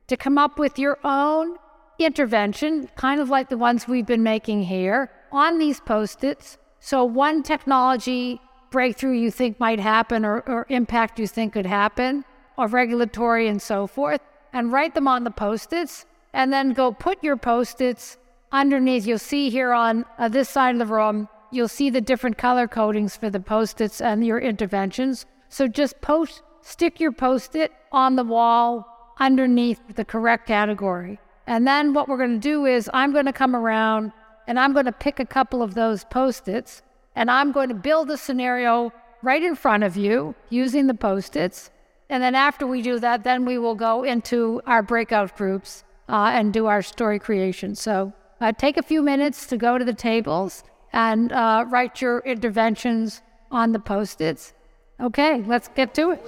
to 0.08 0.16
come 0.16 0.38
up 0.38 0.58
with 0.58 0.78
your 0.78 0.98
own 1.04 1.56
intervention, 1.98 2.88
kind 2.96 3.20
of 3.20 3.28
like 3.28 3.48
the 3.48 3.58
ones 3.58 3.86
we've 3.86 4.06
been 4.06 4.22
making 4.22 4.62
here, 4.64 5.10
on 5.30 5.58
these 5.58 5.80
post 5.80 6.24
its. 6.24 6.58
So, 6.80 7.04
one 7.04 7.42
technology 7.42 8.40
breakthrough 8.70 9.12
you 9.12 9.30
think 9.30 9.58
might 9.58 9.80
happen 9.80 10.24
or, 10.24 10.40
or 10.40 10.66
impact 10.68 11.18
you 11.18 11.26
think 11.26 11.52
could 11.52 11.66
happen, 11.66 12.24
or 12.56 12.66
regulatory 12.66 13.48
and 13.48 13.60
so 13.60 13.86
forth, 13.86 14.20
and 14.52 14.72
write 14.72 14.94
them 14.94 15.08
on 15.08 15.24
the 15.24 15.30
post 15.30 15.72
its, 15.72 16.06
and 16.32 16.52
then 16.52 16.72
go 16.72 16.92
put 16.92 17.22
your 17.22 17.36
post 17.36 17.80
its 17.80 18.16
underneath. 18.52 19.06
You'll 19.06 19.18
see 19.18 19.50
here 19.50 19.72
on 19.72 20.04
uh, 20.18 20.28
this 20.28 20.48
side 20.48 20.74
of 20.74 20.78
the 20.78 20.94
room, 20.94 21.28
you'll 21.50 21.68
see 21.68 21.90
the 21.90 22.00
different 22.00 22.38
color 22.38 22.68
codings 22.68 23.18
for 23.18 23.30
the 23.30 23.40
post 23.40 23.80
its 23.80 24.00
and 24.00 24.26
your 24.26 24.38
interventions. 24.38 25.26
So 25.48 25.66
just 25.66 26.00
post, 26.00 26.42
stick 26.62 27.00
your 27.00 27.12
post 27.12 27.56
it 27.56 27.72
on 27.90 28.16
the 28.16 28.24
wall 28.24 28.97
underneath 29.18 29.80
the 29.94 30.04
correct 30.04 30.46
category. 30.46 31.18
And 31.46 31.66
then 31.66 31.94
what 31.94 32.08
we're 32.08 32.18
going 32.18 32.40
to 32.40 32.48
do 32.48 32.66
is 32.66 32.90
I'm 32.92 33.12
going 33.12 33.26
to 33.26 33.32
come 33.32 33.56
around 33.56 34.12
and 34.46 34.58
I'm 34.58 34.72
going 34.72 34.86
to 34.86 34.92
pick 34.92 35.18
a 35.20 35.26
couple 35.26 35.62
of 35.62 35.74
those 35.74 36.04
post 36.04 36.48
its 36.48 36.82
and 37.16 37.30
I'm 37.30 37.52
going 37.52 37.68
to 37.68 37.74
build 37.74 38.10
a 38.10 38.16
scenario 38.16 38.92
right 39.22 39.42
in 39.42 39.56
front 39.56 39.82
of 39.82 39.96
you 39.96 40.34
using 40.50 40.86
the 40.86 40.94
post 40.94 41.36
its. 41.36 41.70
And 42.10 42.22
then 42.22 42.34
after 42.34 42.66
we 42.66 42.80
do 42.82 42.98
that, 43.00 43.24
then 43.24 43.44
we 43.44 43.58
will 43.58 43.74
go 43.74 44.04
into 44.04 44.62
our 44.66 44.82
breakout 44.82 45.36
groups 45.36 45.84
uh, 46.08 46.30
and 46.32 46.52
do 46.52 46.66
our 46.66 46.82
story 46.82 47.18
creation. 47.18 47.74
So 47.74 48.12
uh, 48.40 48.52
take 48.52 48.76
a 48.76 48.82
few 48.82 49.02
minutes 49.02 49.46
to 49.46 49.56
go 49.56 49.78
to 49.78 49.84
the 49.84 49.92
tables 49.92 50.64
and 50.92 51.32
uh, 51.32 51.64
write 51.68 52.00
your 52.00 52.20
interventions 52.20 53.22
on 53.50 53.72
the 53.72 53.78
post 53.78 54.20
its. 54.20 54.54
Okay, 55.00 55.42
let's 55.46 55.68
get 55.68 55.94
to 55.94 56.12
it. 56.12 56.22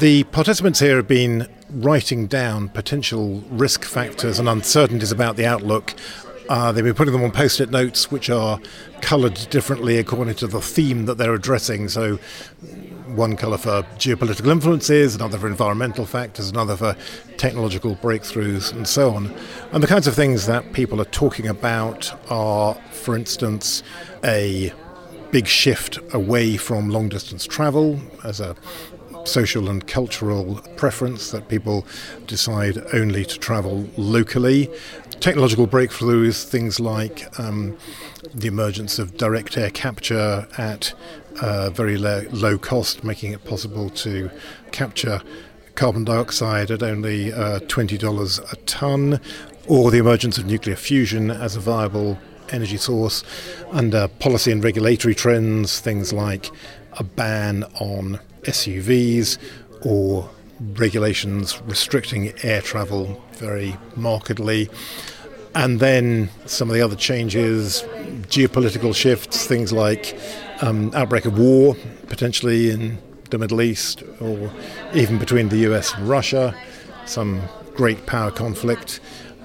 The 0.00 0.24
participants 0.24 0.80
here 0.80 0.96
have 0.96 1.06
been 1.08 1.46
writing 1.68 2.26
down 2.26 2.70
potential 2.70 3.44
risk 3.50 3.84
factors 3.84 4.38
and 4.38 4.48
uncertainties 4.48 5.12
about 5.12 5.36
the 5.36 5.44
outlook. 5.44 5.94
Uh, 6.48 6.72
they've 6.72 6.82
been 6.82 6.94
putting 6.94 7.12
them 7.12 7.22
on 7.22 7.30
post 7.30 7.60
it 7.60 7.68
notes, 7.68 8.10
which 8.10 8.30
are 8.30 8.58
coloured 9.02 9.34
differently 9.50 9.98
according 9.98 10.36
to 10.36 10.46
the 10.46 10.62
theme 10.62 11.04
that 11.04 11.18
they're 11.18 11.34
addressing. 11.34 11.90
So, 11.90 12.16
one 13.08 13.36
colour 13.36 13.58
for 13.58 13.82
geopolitical 13.98 14.50
influences, 14.50 15.16
another 15.16 15.36
for 15.36 15.48
environmental 15.48 16.06
factors, 16.06 16.48
another 16.48 16.78
for 16.78 16.96
technological 17.36 17.94
breakthroughs, 17.96 18.72
and 18.72 18.88
so 18.88 19.10
on. 19.10 19.30
And 19.72 19.82
the 19.82 19.86
kinds 19.86 20.06
of 20.06 20.14
things 20.14 20.46
that 20.46 20.72
people 20.72 20.98
are 21.02 21.10
talking 21.12 21.46
about 21.46 22.10
are, 22.32 22.74
for 22.90 23.16
instance, 23.16 23.82
a 24.24 24.72
big 25.30 25.46
shift 25.46 25.98
away 26.14 26.56
from 26.56 26.88
long 26.88 27.10
distance 27.10 27.44
travel 27.44 28.00
as 28.24 28.40
a 28.40 28.56
social 29.24 29.68
and 29.68 29.86
cultural 29.86 30.60
preference 30.76 31.30
that 31.30 31.48
people 31.48 31.86
decide 32.26 32.78
only 32.92 33.24
to 33.24 33.38
travel 33.38 33.86
locally. 33.96 34.70
Technological 35.20 35.66
breakthroughs, 35.66 36.44
things 36.44 36.80
like 36.80 37.38
um, 37.38 37.76
the 38.34 38.48
emergence 38.48 38.98
of 38.98 39.16
direct 39.16 39.56
air 39.56 39.70
capture 39.70 40.48
at 40.56 40.94
uh, 41.42 41.70
very 41.70 41.96
low, 41.96 42.24
low 42.30 42.58
cost, 42.58 43.04
making 43.04 43.32
it 43.32 43.44
possible 43.44 43.90
to 43.90 44.30
capture 44.72 45.20
carbon 45.74 46.04
dioxide 46.04 46.70
at 46.70 46.82
only 46.82 47.32
uh, 47.32 47.60
$20 47.60 48.52
a 48.52 48.56
tonne, 48.66 49.20
or 49.68 49.90
the 49.90 49.98
emergence 49.98 50.38
of 50.38 50.46
nuclear 50.46 50.76
fusion 50.76 51.30
as 51.30 51.56
a 51.56 51.60
viable 51.60 52.18
energy 52.50 52.76
source, 52.76 53.22
under 53.70 54.08
policy 54.08 54.50
and 54.50 54.64
regulatory 54.64 55.14
trends, 55.14 55.80
things 55.80 56.12
like 56.12 56.50
a 56.94 57.04
ban 57.04 57.64
on 57.80 58.18
SUVs 58.42 59.38
or 59.82 60.28
regulations 60.74 61.60
restricting 61.62 62.32
air 62.42 62.60
travel 62.60 63.22
very 63.34 63.76
markedly. 63.96 64.68
And 65.54 65.80
then 65.80 66.30
some 66.46 66.68
of 66.68 66.74
the 66.74 66.82
other 66.82 66.96
changes, 66.96 67.82
geopolitical 68.28 68.94
shifts, 68.94 69.46
things 69.46 69.72
like 69.72 70.18
um, 70.60 70.92
outbreak 70.94 71.24
of 71.24 71.38
war 71.38 71.76
potentially 72.08 72.70
in 72.70 72.98
the 73.30 73.38
Middle 73.38 73.62
East 73.62 74.02
or 74.20 74.50
even 74.94 75.18
between 75.18 75.48
the 75.48 75.58
US 75.70 75.94
and 75.94 76.08
Russia, 76.08 76.54
some 77.06 77.40
great 77.74 78.06
power 78.06 78.30
conflict, 78.30 79.00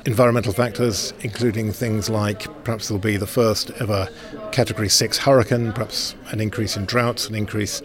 environmental 0.06 0.54
factors, 0.54 1.14
including 1.22 1.72
things 1.72 2.10
like 2.10 2.48
perhaps 2.64 2.88
there'll 2.88 3.02
be 3.02 3.18
the 3.18 3.28
first 3.28 3.72
ever 3.80 4.08
Category 4.52 4.90
6 4.90 5.18
hurricane, 5.18 5.74
perhaps 5.74 6.16
an 6.32 6.40
increase 6.40 6.78
in 6.78 6.86
droughts, 6.86 7.28
an 7.28 7.36
increase 7.36 7.82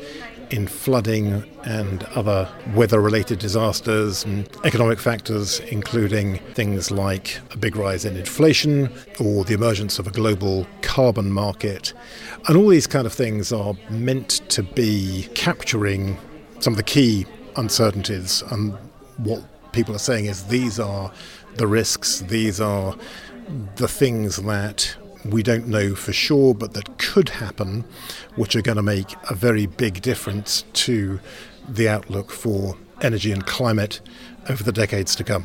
in 0.51 0.67
flooding 0.67 1.45
and 1.65 2.03
other 2.15 2.49
weather 2.75 3.01
related 3.01 3.39
disasters, 3.39 4.25
and 4.25 4.49
economic 4.65 4.99
factors, 4.99 5.61
including 5.71 6.39
things 6.55 6.91
like 6.91 7.39
a 7.53 7.57
big 7.57 7.77
rise 7.77 8.05
in 8.05 8.17
inflation 8.17 8.93
or 9.19 9.45
the 9.45 9.55
emergence 9.55 9.99
of 9.99 10.07
a 10.07 10.11
global 10.11 10.67
carbon 10.83 11.31
market. 11.33 11.93
And 12.49 12.57
all 12.57 12.69
these 12.69 12.87
kind 12.87 13.07
of 13.07 13.13
things 13.13 13.53
are 13.53 13.75
meant 13.89 14.41
to 14.51 14.63
be 14.63 15.29
capturing 15.35 16.19
some 16.59 16.73
of 16.73 16.77
the 16.77 16.83
key 16.83 17.27
uncertainties. 17.57 18.43
And 18.51 18.75
what 19.19 19.43
people 19.73 19.95
are 19.95 19.99
saying 19.99 20.27
is 20.27 20.45
these 20.45 20.81
are 20.81 21.13
the 21.57 21.67
risks, 21.67 22.21
these 22.21 22.61
are 22.61 22.97
the 23.77 23.89
things 23.89 24.37
that 24.37 24.97
we 25.25 25.43
don't 25.43 25.67
know 25.67 25.95
for 25.95 26.13
sure, 26.13 26.55
but 26.55 26.75
that 26.75 26.99
could 26.99 27.29
happen, 27.29 27.85
which 28.37 28.57
are 28.57 28.63
going 28.63 28.77
to 28.77 28.83
make 28.83 29.15
a 29.29 29.35
very 29.35 29.67
big 29.67 30.03
difference 30.03 30.65
to 30.73 31.21
the 31.69 31.89
outlook 31.89 32.31
for 32.31 32.77
energy 33.03 33.33
and 33.33 33.47
climate 33.47 34.01
over 34.49 34.63
the 34.63 34.73
decades 34.73 35.15
to 35.17 35.25
come. 35.25 35.45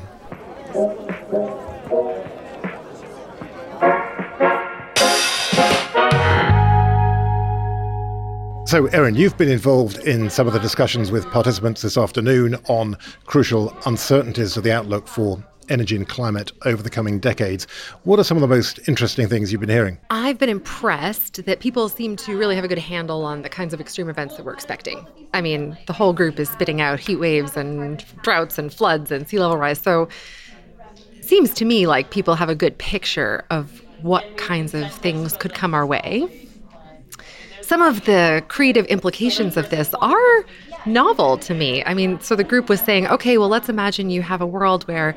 So, 8.67 8.88
Erin, 8.88 9.15
you've 9.15 9.38
been 9.38 9.49
involved 9.49 9.99
in 9.99 10.29
some 10.29 10.47
of 10.47 10.53
the 10.53 10.59
discussions 10.59 11.11
with 11.11 11.29
participants 11.29 11.83
this 11.83 11.97
afternoon 11.97 12.55
on 12.67 12.97
crucial 13.25 13.75
uncertainties 13.85 14.57
of 14.57 14.63
the 14.63 14.71
outlook 14.71 15.07
for 15.07 15.41
energy 15.69 15.95
and 15.95 16.08
climate 16.08 16.51
over 16.65 16.82
the 16.82 16.89
coming 16.89 17.19
decades. 17.19 17.67
What 18.04 18.19
are 18.19 18.23
some 18.23 18.38
of 18.38 18.41
the 18.41 18.47
most 18.47 18.80
interesting 18.88 19.28
things 19.28 19.51
you've 19.51 19.62
been 19.62 19.69
hearing? 19.69 19.97
I've 20.10 20.38
been 20.38 20.49
impressed 20.49 21.45
that 21.45 21.60
people 21.60 21.89
seem 21.89 22.15
to 22.17 22.38
really 22.38 22.56
have 22.56 22.63
a 22.63 22.67
good 22.67 22.80
handle 22.80 23.25
on 23.25 23.41
the 23.41 23.49
kinds 23.49 23.73
of 23.73 23.82
extreme 23.82 24.10
events 24.10 24.38
that 24.38 24.45
we're 24.45 24.54
expecting. 24.54 25.06
I 25.34 25.41
mean, 25.41 25.78
the 25.88 25.93
whole 25.93 26.13
group 26.13 26.39
is 26.39 26.49
spitting 26.49 26.82
out 26.82 26.99
heat 26.99 27.17
waves 27.17 27.58
and 27.58 28.04
droughts 28.21 28.58
and 28.58 28.73
floods 28.73 29.12
and 29.12 29.28
sea 29.28 29.39
level 29.39 29.58
rise. 29.58 29.80
So 29.80 30.10
it 31.13 31.25
seems 31.25 31.54
to 31.56 31.65
me 31.65 31.88
like 31.88 32.12
people 32.12 32.36
have 32.36 32.49
a 32.49 32.56
good 32.56 32.78
picture 32.78 33.45
of 33.49 33.82
what 34.01 34.38
kinds 34.38 34.73
of 34.73 34.91
things 34.91 35.36
could 35.38 35.54
come 35.54 35.73
our 35.73 35.86
way. 35.86 36.30
Some 37.62 37.82
of 37.82 38.06
the 38.06 38.43
creative 38.47 38.86
implications 38.86 39.58
of 39.58 39.71
this 39.71 39.93
are 39.95 40.45
novel 40.86 41.38
to 41.39 41.54
me. 41.54 41.84
I 41.86 41.93
mean, 41.93 42.19
so 42.19 42.36
the 42.36 42.43
group 42.43 42.69
was 42.69 42.82
saying, 42.82 43.08
okay, 43.08 43.38
well, 43.38 43.50
let's 43.50 43.69
imagine 43.69 44.10
you 44.10 44.21
have 44.21 44.41
a 44.41 44.45
world 44.45 44.88
where 44.88 45.15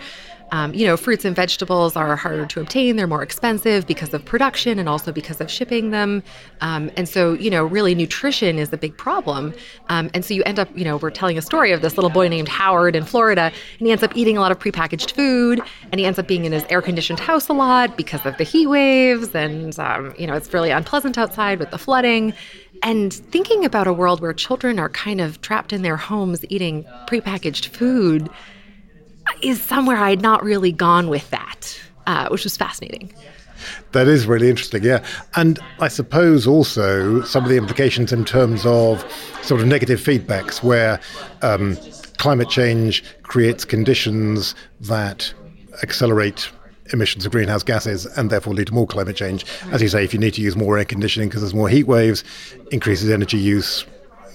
um, 0.51 0.73
you 0.73 0.87
know, 0.87 0.97
fruits 0.97 1.25
and 1.25 1.37
vegetables 1.37 1.97
are 1.97 2.17
harder 2.17 2.47
to 2.47 2.61
obtain. 2.61 2.97
They're 2.97 3.07
more 3.07 3.23
expensive 3.23 3.87
because 3.87 4.15
of 4.15 4.25
production 4.25 4.79
and 4.79 4.89
also 4.89 5.13
because 5.13 5.41
of 5.41 5.51
shipping 5.51 5.91
them. 5.91 6.23
Um, 6.61 6.91
and 6.97 7.09
so, 7.09 7.35
you 7.35 7.51
know, 7.51 7.65
really 7.65 7.95
nutrition 7.95 8.59
is 8.59 8.73
a 8.73 8.77
big 8.77 8.97
problem. 8.97 9.53
Um, 9.89 10.11
and 10.15 10.25
so 10.25 10.35
you 10.35 10.43
end 10.45 10.59
up, 10.59 10.69
you 10.77 10.85
know, 10.85 10.97
we're 10.97 11.11
telling 11.11 11.37
a 11.37 11.43
story 11.43 11.73
of 11.73 11.83
this 11.83 11.97
little 11.97 12.11
boy 12.11 12.29
named 12.29 12.49
Howard 12.49 12.97
in 12.97 13.05
Florida, 13.05 13.53
and 13.79 13.87
he 13.87 13.91
ends 13.91 14.03
up 14.03 14.17
eating 14.17 14.37
a 14.37 14.41
lot 14.41 14.53
of 14.53 14.59
prepackaged 14.59 15.13
food, 15.13 15.61
and 15.93 15.99
he 15.99 16.07
ends 16.07 16.19
up 16.19 16.27
being 16.27 16.45
in 16.45 16.53
his 16.53 16.65
air 16.71 16.81
conditioned 16.81 17.21
house 17.21 17.49
a 17.49 17.53
lot 17.53 17.97
because 17.97 18.25
of 18.25 18.37
the 18.39 18.45
heat 18.45 18.67
waves. 18.67 19.35
And, 19.35 19.79
um, 19.79 20.15
you 20.19 20.27
know, 20.27 20.35
it's 20.35 20.53
really 20.55 20.71
unpleasant 20.71 21.19
outside 21.19 21.59
with 21.59 21.71
the 21.71 21.79
flooding. 21.79 22.33
And 22.83 23.13
thinking 23.13 23.65
about 23.65 23.87
a 23.87 23.93
world 23.93 24.21
where 24.21 24.33
children 24.33 24.79
are 24.79 24.89
kind 24.89 25.21
of 25.21 25.41
trapped 25.41 25.73
in 25.73 25.83
their 25.83 25.97
homes 25.97 26.45
eating 26.49 26.85
prepackaged 27.07 27.67
food 27.67 28.29
is 29.43 29.61
somewhere 29.61 29.97
I 29.97 30.11
had 30.11 30.23
not 30.23 30.43
really 30.43 30.73
gone 30.73 31.09
with 31.09 31.29
that, 31.31 31.81
uh, 32.07 32.29
which 32.29 32.45
was 32.45 32.57
fascinating. 32.57 33.13
That 33.93 34.07
is 34.07 34.27
really 34.27 34.49
interesting, 34.49 34.85
yeah. 34.85 35.05
And 35.35 35.59
I 35.81 35.89
suppose 35.89 36.47
also 36.47 37.23
some 37.23 37.45
of 37.45 37.51
the 37.51 37.57
implications 37.57 38.13
in 38.13 38.25
terms 38.25 38.65
of 38.65 39.05
sort 39.43 39.61
of 39.61 39.67
negative 39.67 40.01
feedbacks 40.01 40.63
where 40.63 41.01
um, 41.43 41.77
climate 42.19 42.49
change 42.49 43.03
creates 43.23 43.65
conditions 43.65 44.55
that 44.81 45.33
accelerate 45.83 46.51
emissions 46.93 47.27
of 47.27 47.33
greenhouse 47.33 47.63
gases 47.63 48.07
and 48.07 48.31
therefore 48.31 48.55
lead 48.55 48.69
to 48.69 48.75
more 48.75 48.87
climate 48.87 49.17
change. 49.17 49.45
As 49.71 49.83
you 49.83 49.89
say, 49.89 50.05
if 50.05 50.13
you 50.13 50.19
need 50.19 50.35
to 50.35 50.43
use 50.43 50.57
more 50.57 50.79
air 50.79 50.85
conditioning 50.85 51.29
because 51.29 51.43
there's 51.43 51.55
more 51.55 51.69
heat 51.69 51.87
waves, 51.87 52.25
increases 52.71 53.11
energy 53.11 53.39
use, 53.39 53.85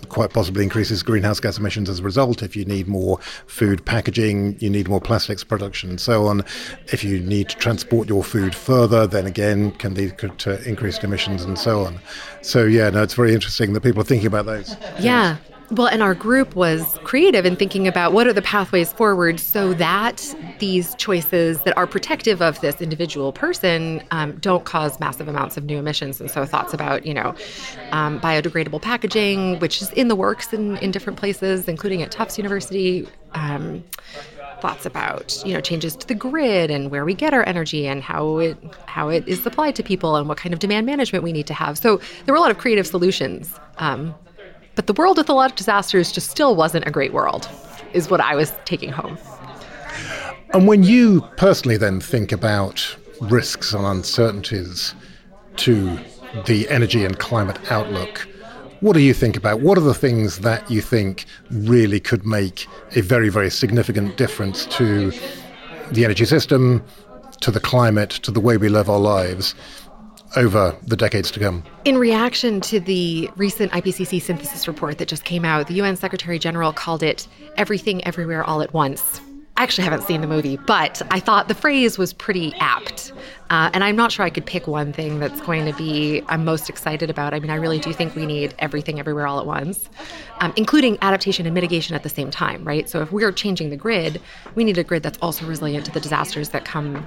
quite 0.10 0.32
possibly 0.32 0.64
increases 0.64 1.04
greenhouse 1.04 1.40
gas 1.40 1.58
emissions 1.58 1.90
as 1.90 2.00
a 2.00 2.04
result. 2.04 2.44
If 2.44 2.56
you 2.56 2.66
need 2.66 2.88
more 2.88 3.20
food 3.48 3.86
packaging, 3.86 4.58
you 4.60 4.70
need 4.70 4.88
more 4.88 5.02
plastics 5.02 5.44
production, 5.44 5.90
and 5.90 6.00
so 6.00 6.28
on. 6.28 6.44
If 6.92 7.04
you 7.04 7.20
need 7.20 7.50
to 7.50 7.58
transport 7.58 8.08
your 8.08 8.24
food 8.24 8.56
further, 8.56 9.08
then 9.08 9.26
again 9.26 9.72
can 9.72 9.96
lead 9.96 10.18
to 10.20 10.68
increased 10.68 11.04
emissions 11.04 11.44
and 11.44 11.58
so 11.58 11.82
on. 11.86 12.00
So 12.42 12.66
yeah, 12.66 12.90
no, 12.90 13.04
it's 13.04 13.14
very 13.14 13.34
interesting 13.34 13.74
that 13.74 13.82
people 13.82 14.02
are 14.02 14.06
thinking 14.06 14.28
about 14.28 14.46
those. 14.46 14.76
Yeah, 15.00 15.38
well, 15.76 15.88
and 15.88 16.04
our 16.04 16.14
group 16.14 16.56
was 16.56 17.00
creative 17.04 17.46
in 17.46 17.56
thinking 17.56 17.88
about 17.88 18.14
what 18.14 18.28
are 18.28 18.34
the 18.34 18.42
pathways 18.42 18.94
forward 18.94 19.40
so 19.40 19.74
that 19.74 20.36
these 20.60 20.94
choices 20.96 21.64
that 21.64 21.76
are 21.78 21.88
protective 21.88 22.42
of 22.42 22.60
this 22.62 22.82
individual 22.82 23.32
person 23.32 24.04
um, 24.12 24.38
don't 24.38 24.66
cause 24.66 25.00
massive 25.00 25.28
amounts 25.28 25.58
of 25.58 25.64
new 25.64 25.78
emissions. 25.78 26.22
And 26.22 26.30
so 26.30 26.46
thoughts 26.46 26.74
about, 26.74 27.06
you 27.06 27.14
know, 27.14 27.36
um, 27.92 28.20
biodegradable 28.20 28.82
packaging, 28.82 29.60
which 29.60 29.82
is 29.82 29.92
in 29.92 30.10
the 30.10 30.16
works 30.16 30.54
in, 30.54 30.78
in 30.78 30.92
different 30.92 31.18
places, 31.18 31.68
including 31.68 32.02
at 32.02 32.12
Tufts 32.12 32.38
University. 32.38 33.08
Um, 33.34 33.84
thoughts 34.62 34.86
about 34.86 35.44
you 35.46 35.54
know 35.54 35.60
changes 35.60 35.94
to 35.94 36.08
the 36.08 36.16
grid 36.16 36.72
and 36.72 36.90
where 36.90 37.04
we 37.04 37.14
get 37.14 37.34
our 37.34 37.46
energy 37.46 37.86
and 37.86 38.02
how 38.02 38.38
it 38.38 38.58
how 38.86 39.10
it 39.10 39.28
is 39.28 39.44
supplied 39.44 39.76
to 39.76 39.84
people 39.84 40.16
and 40.16 40.30
what 40.30 40.38
kind 40.38 40.54
of 40.54 40.60
demand 40.60 40.86
management 40.86 41.22
we 41.22 41.34
need 41.34 41.48
to 41.48 41.54
have. 41.54 41.78
So 41.78 42.00
there 42.24 42.34
were 42.34 42.38
a 42.38 42.40
lot 42.40 42.52
of 42.52 42.60
creative 42.60 42.88
solutions 42.88 43.60
um, 43.80 44.16
but 44.76 44.88
the 44.88 44.94
world 44.94 45.18
with 45.18 45.30
a 45.30 45.34
lot 45.34 45.52
of 45.52 45.56
disasters 45.56 46.12
just 46.12 46.30
still 46.30 46.56
wasn't 46.56 46.88
a 46.88 46.92
great 46.92 47.14
world, 47.14 47.48
is 47.94 48.10
what 48.10 48.22
I 48.22 48.36
was 48.36 48.54
taking 48.66 48.92
home. 48.92 49.18
And 50.54 50.68
when 50.68 50.84
you 50.84 51.22
personally 51.38 51.78
then 51.78 52.00
think 52.00 52.32
about 52.32 52.96
risks 53.22 53.74
and 53.74 53.86
uncertainties 53.86 54.94
to 55.58 55.98
the 56.46 56.68
energy 56.70 57.06
and 57.06 57.18
climate 57.18 57.72
outlook, 57.72 58.28
what 58.82 58.94
do 58.94 59.00
you 59.00 59.14
think 59.14 59.38
about? 59.38 59.62
What 59.62 59.78
are 59.78 59.82
the 59.82 59.94
things 59.94 60.40
that 60.40 60.70
you 60.70 60.82
think 60.82 61.26
really 61.50 62.00
could 62.00 62.26
make 62.26 62.68
a 62.96 63.02
very, 63.02 63.30
very 63.30 63.50
significant 63.50 64.18
difference 64.18 64.66
to 64.78 65.12
the 65.92 66.04
energy 66.04 66.26
system, 66.26 66.84
to 67.42 67.50
the 67.50 67.60
climate, 67.60 68.10
to 68.10 68.32
the 68.32 68.42
way 68.42 68.58
we 68.58 68.70
live 68.70 68.90
our 68.90 69.00
lives? 69.00 69.56
Over 70.36 70.76
the 70.84 70.96
decades 70.96 71.32
to 71.32 71.40
come. 71.40 71.64
In 71.86 71.98
reaction 71.98 72.62
to 72.62 72.80
the 72.80 73.30
recent 73.36 73.72
IPCC 73.72 74.22
synthesis 74.22 74.68
report 74.68 74.98
that 74.98 75.08
just 75.08 75.26
came 75.26 75.46
out, 75.46 75.68
the 75.68 75.76
UN 75.76 75.96
Secretary 75.96 76.40
General 76.40 76.74
called 76.74 77.04
it 77.04 77.28
Everything 77.58 78.04
Everywhere 78.06 78.44
All 78.44 78.62
at 78.62 78.74
Once. 78.74 79.22
I 79.56 79.62
actually 79.62 79.84
haven't 79.84 80.02
seen 80.02 80.22
the 80.22 80.28
movie, 80.28 80.58
but 80.58 81.00
I 81.12 81.20
thought 81.20 81.48
the 81.48 81.54
phrase 81.54 82.00
was 82.00 82.12
pretty 82.12 82.56
apt. 82.56 83.14
Uh, 83.52 83.70
and 83.72 83.84
I'm 83.84 83.96
not 83.96 84.12
sure 84.12 84.26
I 84.26 84.32
could 84.32 84.48
pick 84.48 84.66
one 84.66 84.92
thing 84.92 85.20
that's 85.20 85.40
going 85.42 85.68
to 85.72 85.74
be 85.78 86.24
I'm 86.28 86.44
most 86.44 86.70
excited 86.70 87.12
about. 87.12 87.36
I 87.36 87.40
mean, 87.40 87.52
I 87.52 87.56
really 87.56 87.78
do 87.78 87.94
think 87.94 88.16
we 88.16 88.26
need 88.26 88.56
everything 88.58 89.00
everywhere 89.00 89.28
all 89.28 89.40
at 89.40 89.46
once, 89.46 89.90
um, 90.40 90.54
including 90.56 90.98
adaptation 91.04 91.46
and 91.46 91.54
mitigation 91.54 91.96
at 91.96 92.02
the 92.02 92.10
same 92.10 92.32
time, 92.32 92.64
right? 92.64 92.90
So 92.90 93.04
if 93.04 93.12
we're 93.12 93.32
changing 93.32 93.70
the 93.70 93.78
grid, 93.78 94.20
we 94.56 94.64
need 94.64 94.80
a 94.80 94.84
grid 94.84 95.04
that's 95.04 95.20
also 95.22 95.46
resilient 95.46 95.86
to 95.86 95.92
the 95.92 96.00
disasters 96.00 96.50
that 96.50 96.66
come 96.66 97.06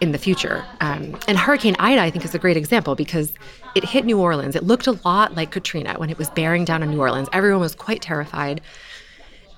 in 0.00 0.12
the 0.12 0.18
future. 0.18 0.64
Um, 0.80 1.18
and 1.26 1.36
Hurricane 1.36 1.76
Ida, 1.78 2.00
I 2.00 2.10
think, 2.10 2.24
is 2.24 2.34
a 2.34 2.38
great 2.38 2.56
example 2.56 2.94
because 2.94 3.32
it 3.74 3.84
hit 3.84 4.04
New 4.04 4.18
Orleans. 4.18 4.54
It 4.54 4.64
looked 4.64 4.86
a 4.86 4.92
lot 5.04 5.34
like 5.34 5.50
Katrina 5.50 5.94
when 5.98 6.10
it 6.10 6.18
was 6.18 6.30
bearing 6.30 6.64
down 6.64 6.82
on 6.82 6.90
New 6.90 7.00
Orleans. 7.00 7.28
Everyone 7.32 7.60
was 7.60 7.74
quite 7.74 8.00
terrified. 8.00 8.60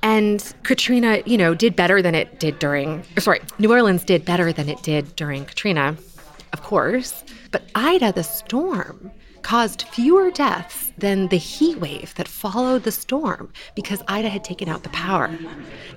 And 0.03 0.55
Katrina, 0.63 1.23
you 1.27 1.37
know, 1.37 1.55
did 1.55 1.77
better 1.77 2.01
than 2.01 2.15
it 2.15 2.41
did 2.41 2.59
during, 2.59 3.05
sorry, 3.19 3.41
New 3.59 3.71
Orleans 3.71 4.03
did 4.03 4.25
better 4.25 4.53
than 4.53 4.69
it 4.69 4.83
did 4.83 5.15
during 5.15 5.45
Katrina, 5.45 5.97
of 6.55 6.63
course. 6.63 7.23
But 7.51 7.65
Ida, 7.75 8.13
the 8.13 8.23
storm, 8.23 9.11
caused 9.43 9.83
fewer 9.83 10.31
deaths 10.31 10.93
than 10.99 11.29
the 11.29 11.37
heat 11.37 11.79
wave 11.79 12.15
that 12.15 12.29
followed 12.29 12.85
the 12.85 12.93
storm 12.93 13.53
because 13.75 14.03
Ida 14.09 14.29
had 14.29 14.45
taken 14.45 14.69
out 14.69 14.83
the 14.83 14.91
power. 14.91 15.31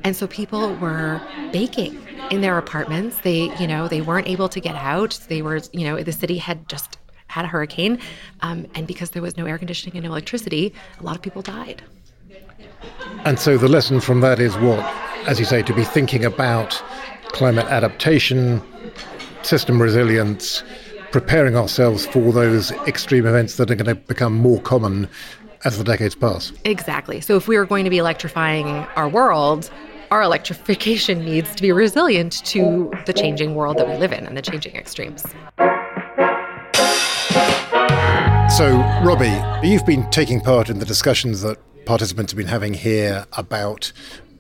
And 0.04 0.16
so 0.16 0.28
people 0.28 0.76
were 0.76 1.22
baking 1.52 2.02
in 2.32 2.42
their 2.42 2.58
apartments. 2.58 3.20
They, 3.20 3.56
you 3.58 3.68
know, 3.68 3.88
they 3.88 4.02
weren't 4.02 4.28
able 4.28 4.50
to 4.50 4.60
get 4.60 4.76
out. 4.76 5.20
They 5.28 5.42
were, 5.42 5.62
you 5.72 5.84
know, 5.84 6.02
the 6.02 6.12
city 6.12 6.38
had 6.38 6.68
just 6.70 6.98
had 7.28 7.46
a 7.46 7.48
hurricane. 7.48 8.00
Um, 8.42 8.68
and 8.76 8.88
because 8.88 9.12
there 9.12 9.22
was 9.22 9.38
no 9.38 9.46
air 9.46 9.58
conditioning 9.58 9.98
and 9.98 10.06
no 10.06 10.12
electricity, 10.12 10.74
a 11.00 11.04
lot 11.04 11.16
of 11.16 11.22
people 11.22 11.42
died. 11.42 11.82
And 13.26 13.40
so 13.40 13.58
the 13.58 13.68
lesson 13.68 14.00
from 14.00 14.22
that 14.22 14.40
is 14.40 14.56
what, 14.58 14.80
as 15.28 15.40
you 15.40 15.46
say, 15.46 15.64
to 15.64 15.74
be 15.74 15.84
thinking 15.84 16.26
about 16.26 16.82
climate 17.30 17.66
adaptation, 17.66 18.62
system 19.42 19.82
resilience, 19.82 20.64
preparing 21.14 21.56
ourselves 21.56 22.08
for 22.08 22.34
those 22.34 22.72
extreme 22.88 23.28
events 23.28 23.58
that 23.58 23.70
are 23.70 23.76
going 23.76 23.86
to 23.86 23.94
become 23.94 24.34
more 24.34 24.60
common 24.62 25.08
as 25.64 25.78
the 25.78 25.84
decades 25.84 26.16
pass. 26.16 26.52
Exactly. 26.66 27.22
So 27.22 27.38
if 27.38 27.48
we 27.48 27.56
are 27.56 27.66
going 27.66 27.84
to 27.84 27.92
be 27.92 28.00
electrifying 28.00 28.68
our 28.96 29.08
world, 29.08 29.70
our 30.10 30.24
electrification 30.24 31.24
needs 31.26 31.54
to 31.54 31.62
be 31.62 31.72
resilient 31.72 32.44
to 32.46 32.92
the 33.06 33.14
changing 33.14 33.54
world 33.54 33.78
that 33.78 33.88
we 33.88 33.96
live 33.96 34.12
in 34.12 34.26
and 34.26 34.36
the 34.36 34.42
changing 34.42 34.76
extremes. 34.76 35.24
So, 38.58 38.76
Robbie, 39.04 39.68
you've 39.68 39.86
been 39.86 40.10
taking 40.10 40.42
part 40.42 40.68
in 40.68 40.80
the 40.80 40.86
discussions 40.86 41.42
that 41.44 41.60
participants 41.86 42.32
have 42.32 42.38
been 42.38 42.48
having 42.48 42.74
here 42.74 43.28
about 43.34 43.92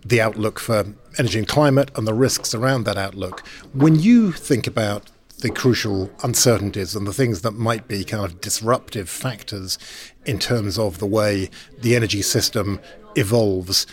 the 0.03 0.21
outlook 0.21 0.59
for 0.59 0.85
energy 1.19 1.37
and 1.37 1.47
climate 1.47 1.91
and 1.95 2.07
the 2.07 2.15
risks 2.15 2.55
around 2.55 2.85
that 2.85 2.97
outlook. 2.97 3.45
When 3.73 3.99
you 3.99 4.31
think 4.31 4.65
about 4.65 5.11
the 5.43 5.51
crucial 5.51 6.09
uncertainties 6.23 6.95
and 6.95 7.05
the 7.05 7.13
things 7.13 7.41
that 7.41 7.51
might 7.51 7.85
be 7.87 8.05
kind 8.05 8.23
of 8.23 8.39
disruptive 8.39 9.09
factors 9.09 9.77
in 10.25 10.39
terms 10.39 10.79
of 10.79 10.99
the 10.99 11.05
way 11.05 11.49
the 11.81 11.97
energy 11.97 12.21
system 12.21 12.79
evolves 13.15 13.85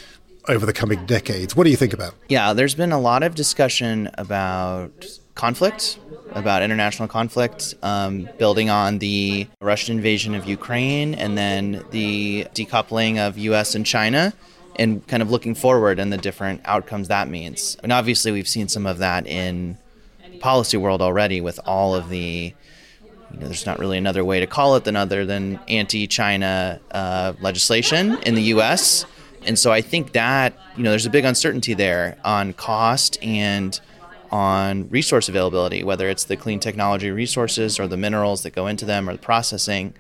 over 0.49 0.65
the 0.65 0.73
coming 0.73 1.05
decades. 1.07 1.57
What 1.57 1.65
do 1.65 1.71
you 1.71 1.77
think 1.77 1.93
about? 1.93 2.15
Yeah, 2.29 2.53
there's 2.53 2.77
been 2.77 2.93
a 2.93 3.01
lot 3.01 3.25
of 3.25 3.35
discussion 3.35 4.09
about 4.15 5.05
conflict, 5.35 5.99
about 6.33 6.63
international 6.63 7.09
conflict, 7.09 7.75
um, 7.83 8.29
building 8.39 8.71
on 8.71 9.01
the 9.01 9.49
Russian 9.61 9.97
invasion 9.97 10.37
of 10.37 10.47
Ukraine 10.47 11.15
and 11.15 11.37
then 11.37 11.85
the 11.91 12.47
decoupling 12.55 13.19
of 13.19 13.37
US 13.39 13.75
and 13.75 13.85
China 13.85 14.33
and 14.77 15.05
kind 15.09 15.21
of 15.21 15.33
looking 15.33 15.57
forward 15.57 15.99
and 15.99 16.13
the 16.13 16.17
different 16.17 16.61
outcomes 16.65 17.09
that 17.09 17.29
means. 17.29 17.77
And 17.83 17.93
obviously, 17.93 18.31
we've 18.31 18.49
seen 18.49 18.69
some 18.69 18.87
of 18.87 18.99
that 18.99 19.27
in 19.27 19.79
policy 20.41 20.77
world 20.77 21.03
already 21.03 21.41
with 21.41 21.61
all 21.65 21.95
of 21.95 22.09
the 22.09 22.55
you 23.33 23.39
know, 23.39 23.47
there's 23.47 23.67
not 23.67 23.79
really 23.79 23.97
another 23.97 24.25
way 24.25 24.41
to 24.41 24.47
call 24.47 24.75
it 24.77 24.85
than 24.85 24.97
other 24.97 25.25
than 25.25 25.61
anti-China 25.69 26.81
uh, 26.91 27.33
legislation 27.41 28.19
in 28.25 28.35
the 28.35 28.43
U.S. 28.43 29.07
And 29.43 29.59
so 29.59 29.71
I 29.73 29.81
think 29.81 30.13
that 30.13 30.59
you 30.77 30.83
know 30.83 30.91
there's 30.91 31.07
a 31.07 31.11
big 31.11 31.25
uncertainty 31.25 31.75
there 31.75 32.19
on 32.25 32.53
cost 32.55 33.23
and 33.23 33.81
on 34.31 34.89
resource 34.91 35.29
availability, 35.29 35.83
whether 35.83 36.09
it's 36.09 36.25
the 36.25 36.37
clean 36.37 36.61
technology 36.61 37.11
resources 37.11 37.81
or 37.81 37.89
the 37.89 37.97
minerals 37.97 38.43
that 38.43 38.51
go 38.51 38.67
into 38.67 38.85
them 38.85 39.09
or 39.09 39.13
the 39.13 39.19
processing 39.19 39.95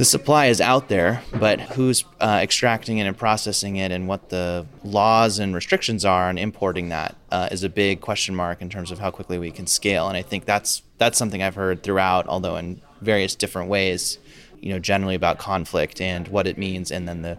the 0.00 0.04
supply 0.06 0.46
is 0.46 0.62
out 0.62 0.88
there, 0.88 1.22
but 1.38 1.60
who's 1.60 2.06
uh, 2.22 2.40
extracting 2.42 2.96
it 2.96 3.06
and 3.06 3.18
processing 3.18 3.76
it, 3.76 3.92
and 3.92 4.08
what 4.08 4.30
the 4.30 4.66
laws 4.82 5.38
and 5.38 5.54
restrictions 5.54 6.06
are 6.06 6.30
on 6.30 6.38
importing 6.38 6.88
that 6.88 7.16
uh, 7.30 7.50
is 7.52 7.64
a 7.64 7.68
big 7.68 8.00
question 8.00 8.34
mark 8.34 8.62
in 8.62 8.70
terms 8.70 8.90
of 8.90 8.98
how 8.98 9.10
quickly 9.10 9.38
we 9.38 9.50
can 9.50 9.66
scale. 9.66 10.08
And 10.08 10.16
I 10.16 10.22
think 10.22 10.46
that's 10.46 10.80
that's 10.96 11.18
something 11.18 11.42
I've 11.42 11.54
heard 11.54 11.82
throughout, 11.82 12.26
although 12.28 12.56
in 12.56 12.80
various 13.02 13.34
different 13.34 13.68
ways. 13.68 14.16
You 14.60 14.72
know, 14.72 14.78
generally 14.78 15.16
about 15.16 15.36
conflict 15.36 16.00
and 16.00 16.26
what 16.28 16.46
it 16.46 16.56
means, 16.56 16.90
and 16.90 17.06
then 17.06 17.20
the 17.20 17.36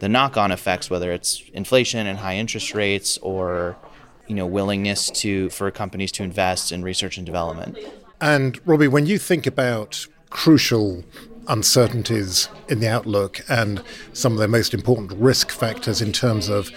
the 0.00 0.10
knock-on 0.10 0.52
effects, 0.52 0.90
whether 0.90 1.10
it's 1.10 1.42
inflation 1.54 2.06
and 2.06 2.18
high 2.18 2.36
interest 2.36 2.74
rates, 2.74 3.16
or 3.22 3.78
you 4.26 4.34
know 4.34 4.44
willingness 4.44 5.08
to 5.22 5.48
for 5.48 5.70
companies 5.70 6.12
to 6.12 6.22
invest 6.22 6.70
in 6.70 6.82
research 6.82 7.16
and 7.16 7.24
development. 7.24 7.78
And 8.20 8.60
Robbie, 8.66 8.88
when 8.88 9.06
you 9.06 9.16
think 9.16 9.46
about 9.46 10.06
crucial 10.30 11.02
uncertainties 11.48 12.48
in 12.68 12.80
the 12.80 12.88
outlook 12.88 13.40
and 13.48 13.82
some 14.12 14.32
of 14.32 14.38
the 14.38 14.48
most 14.48 14.74
important 14.74 15.12
risk 15.12 15.50
factors 15.50 16.00
in 16.00 16.12
terms 16.12 16.48
of 16.48 16.70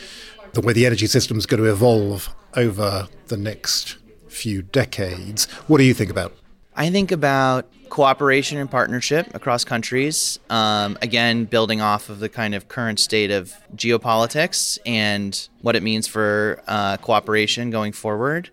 the 0.53 0.61
way 0.61 0.73
the 0.73 0.85
energy 0.85 1.07
system 1.07 1.37
is 1.37 1.45
going 1.45 1.61
to 1.61 1.69
evolve 1.69 2.33
over 2.55 3.07
the 3.27 3.37
next 3.37 3.97
few 4.27 4.61
decades, 4.61 5.45
what 5.67 5.77
do 5.77 5.83
you 5.83 5.93
think 5.93 6.09
about? 6.09 6.33
I 6.75 6.89
think 6.89 7.11
about 7.11 7.71
cooperation 7.89 8.57
and 8.57 8.71
partnership 8.71 9.33
across 9.35 9.65
countries. 9.65 10.39
Um, 10.49 10.97
again, 11.01 11.43
building 11.43 11.81
off 11.81 12.09
of 12.09 12.19
the 12.19 12.29
kind 12.29 12.55
of 12.55 12.69
current 12.69 12.99
state 12.99 13.31
of 13.31 13.53
geopolitics 13.75 14.79
and 14.85 15.49
what 15.61 15.75
it 15.75 15.83
means 15.83 16.07
for 16.07 16.61
uh, 16.67 16.97
cooperation 16.97 17.69
going 17.69 17.91
forward. 17.91 18.49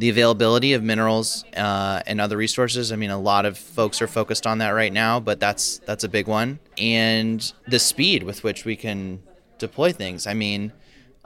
The 0.00 0.08
availability 0.08 0.72
of 0.72 0.82
minerals 0.82 1.44
uh, 1.54 2.00
and 2.06 2.22
other 2.22 2.38
resources. 2.38 2.90
I 2.90 2.96
mean, 2.96 3.10
a 3.10 3.20
lot 3.20 3.44
of 3.44 3.58
folks 3.58 4.00
are 4.00 4.06
focused 4.06 4.46
on 4.46 4.56
that 4.58 4.70
right 4.70 4.92
now, 4.92 5.20
but 5.20 5.38
that's 5.38 5.78
that's 5.80 6.04
a 6.04 6.08
big 6.08 6.26
one. 6.26 6.58
And 6.78 7.52
the 7.68 7.78
speed 7.78 8.22
with 8.22 8.42
which 8.42 8.64
we 8.64 8.76
can 8.76 9.22
deploy 9.58 9.92
things. 9.92 10.26
I 10.26 10.32
mean, 10.32 10.72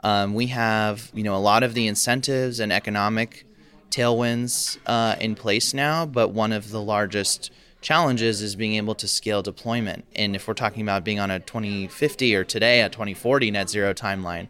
um, 0.03 0.33
we 0.33 0.47
have 0.47 1.09
you 1.13 1.23
know 1.23 1.37
a 1.37 1.39
lot 1.39 1.63
of 1.63 1.73
the 1.73 1.87
incentives 1.87 2.59
and 2.59 2.73
economic 2.73 3.45
tailwinds 3.91 4.77
uh, 4.85 5.15
in 5.21 5.35
place 5.35 5.73
now, 5.73 6.05
but 6.05 6.31
one 6.31 6.51
of 6.51 6.71
the 6.71 6.81
largest 6.81 7.51
challenges 7.79 8.41
is 8.41 8.57
being 8.57 8.73
able 8.75 8.95
to 8.95 9.07
scale 9.07 9.41
deployment. 9.41 10.03
And 10.17 10.35
if 10.35 10.49
we're 10.49 10.53
talking 10.53 10.81
about 10.81 11.05
being 11.05 11.19
on 11.19 11.31
a 11.31 11.39
2050 11.39 12.35
or 12.35 12.43
today 12.43 12.81
a 12.81 12.89
2040 12.89 13.51
net 13.51 13.69
zero 13.69 13.93
timeline, 13.93 14.49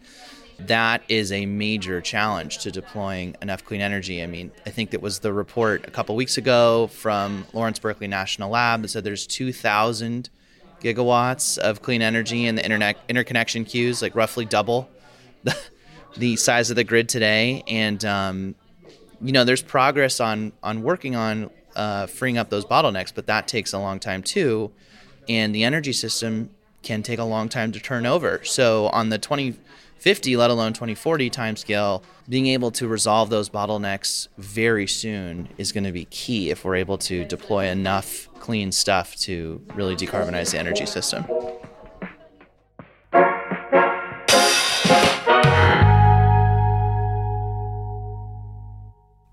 that 0.59 1.03
is 1.09 1.31
a 1.31 1.45
major 1.45 2.01
challenge 2.01 2.59
to 2.59 2.71
deploying 2.71 3.35
enough 3.41 3.63
clean 3.65 3.81
energy. 3.81 4.23
I 4.23 4.27
mean, 4.27 4.51
I 4.65 4.69
think 4.69 4.91
that 4.91 5.01
was 5.01 5.19
the 5.19 5.33
report 5.33 5.87
a 5.87 5.91
couple 5.91 6.15
weeks 6.15 6.37
ago 6.37 6.87
from 6.87 7.45
Lawrence 7.53 7.79
Berkeley 7.79 8.07
National 8.07 8.51
Lab 8.51 8.81
that 8.81 8.89
said 8.89 9.03
there's 9.03 9.27
2,000 9.27 10.29
gigawatts 10.81 11.57
of 11.57 11.81
clean 11.81 12.01
energy 12.01 12.45
in 12.45 12.55
the 12.55 12.63
internet 12.63 12.97
interconnection 13.09 13.65
queues, 13.65 14.01
like 14.01 14.15
roughly 14.15 14.45
double 14.45 14.89
the, 15.43 15.57
the 16.17 16.35
size 16.35 16.69
of 16.69 16.75
the 16.75 16.83
grid 16.83 17.09
today. 17.09 17.63
And 17.67 18.03
um, 18.05 18.55
you 19.21 19.31
know, 19.31 19.43
there's 19.43 19.63
progress 19.63 20.19
on 20.19 20.53
on 20.63 20.83
working 20.83 21.15
on 21.15 21.49
uh, 21.75 22.07
freeing 22.07 22.37
up 22.37 22.49
those 22.49 22.65
bottlenecks, 22.65 23.13
but 23.13 23.27
that 23.27 23.47
takes 23.47 23.73
a 23.73 23.79
long 23.79 23.99
time 23.99 24.23
too, 24.23 24.71
and 25.27 25.53
the 25.53 25.63
energy 25.63 25.93
system 25.93 26.49
can 26.83 27.01
take 27.01 27.19
a 27.19 27.23
long 27.23 27.49
time 27.49 27.71
to 27.71 27.79
turn 27.79 28.05
over. 28.05 28.43
So 28.43 28.87
on 28.87 29.09
the 29.09 29.17
2050, 30.05 30.37
let 30.37 30.51
alone 30.51 30.71
2040 30.71 31.31
timescale, 31.31 32.03
being 32.29 32.45
able 32.45 32.69
to 32.69 32.87
resolve 32.87 33.31
those 33.31 33.49
bottlenecks 33.49 34.27
very 34.37 34.85
soon 34.85 35.49
is 35.57 35.71
going 35.71 35.83
to 35.83 35.91
be 35.91 36.05
key 36.05 36.51
if 36.51 36.63
we're 36.63 36.75
able 36.75 36.95
to 36.95 37.25
deploy 37.25 37.65
enough 37.65 38.29
clean 38.35 38.71
stuff 38.71 39.15
to 39.15 39.59
really 39.73 39.95
decarbonize 39.95 40.51
the 40.51 40.59
energy 40.59 40.85
system. 40.85 41.25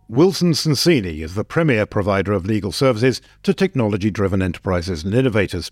Wilson 0.08 0.52
Sonsini 0.52 1.22
is 1.22 1.34
the 1.34 1.44
premier 1.44 1.84
provider 1.84 2.32
of 2.32 2.46
legal 2.46 2.72
services 2.72 3.20
to 3.42 3.52
technology 3.52 4.10
driven 4.10 4.40
enterprises 4.40 5.04
and 5.04 5.14
innovators. 5.14 5.70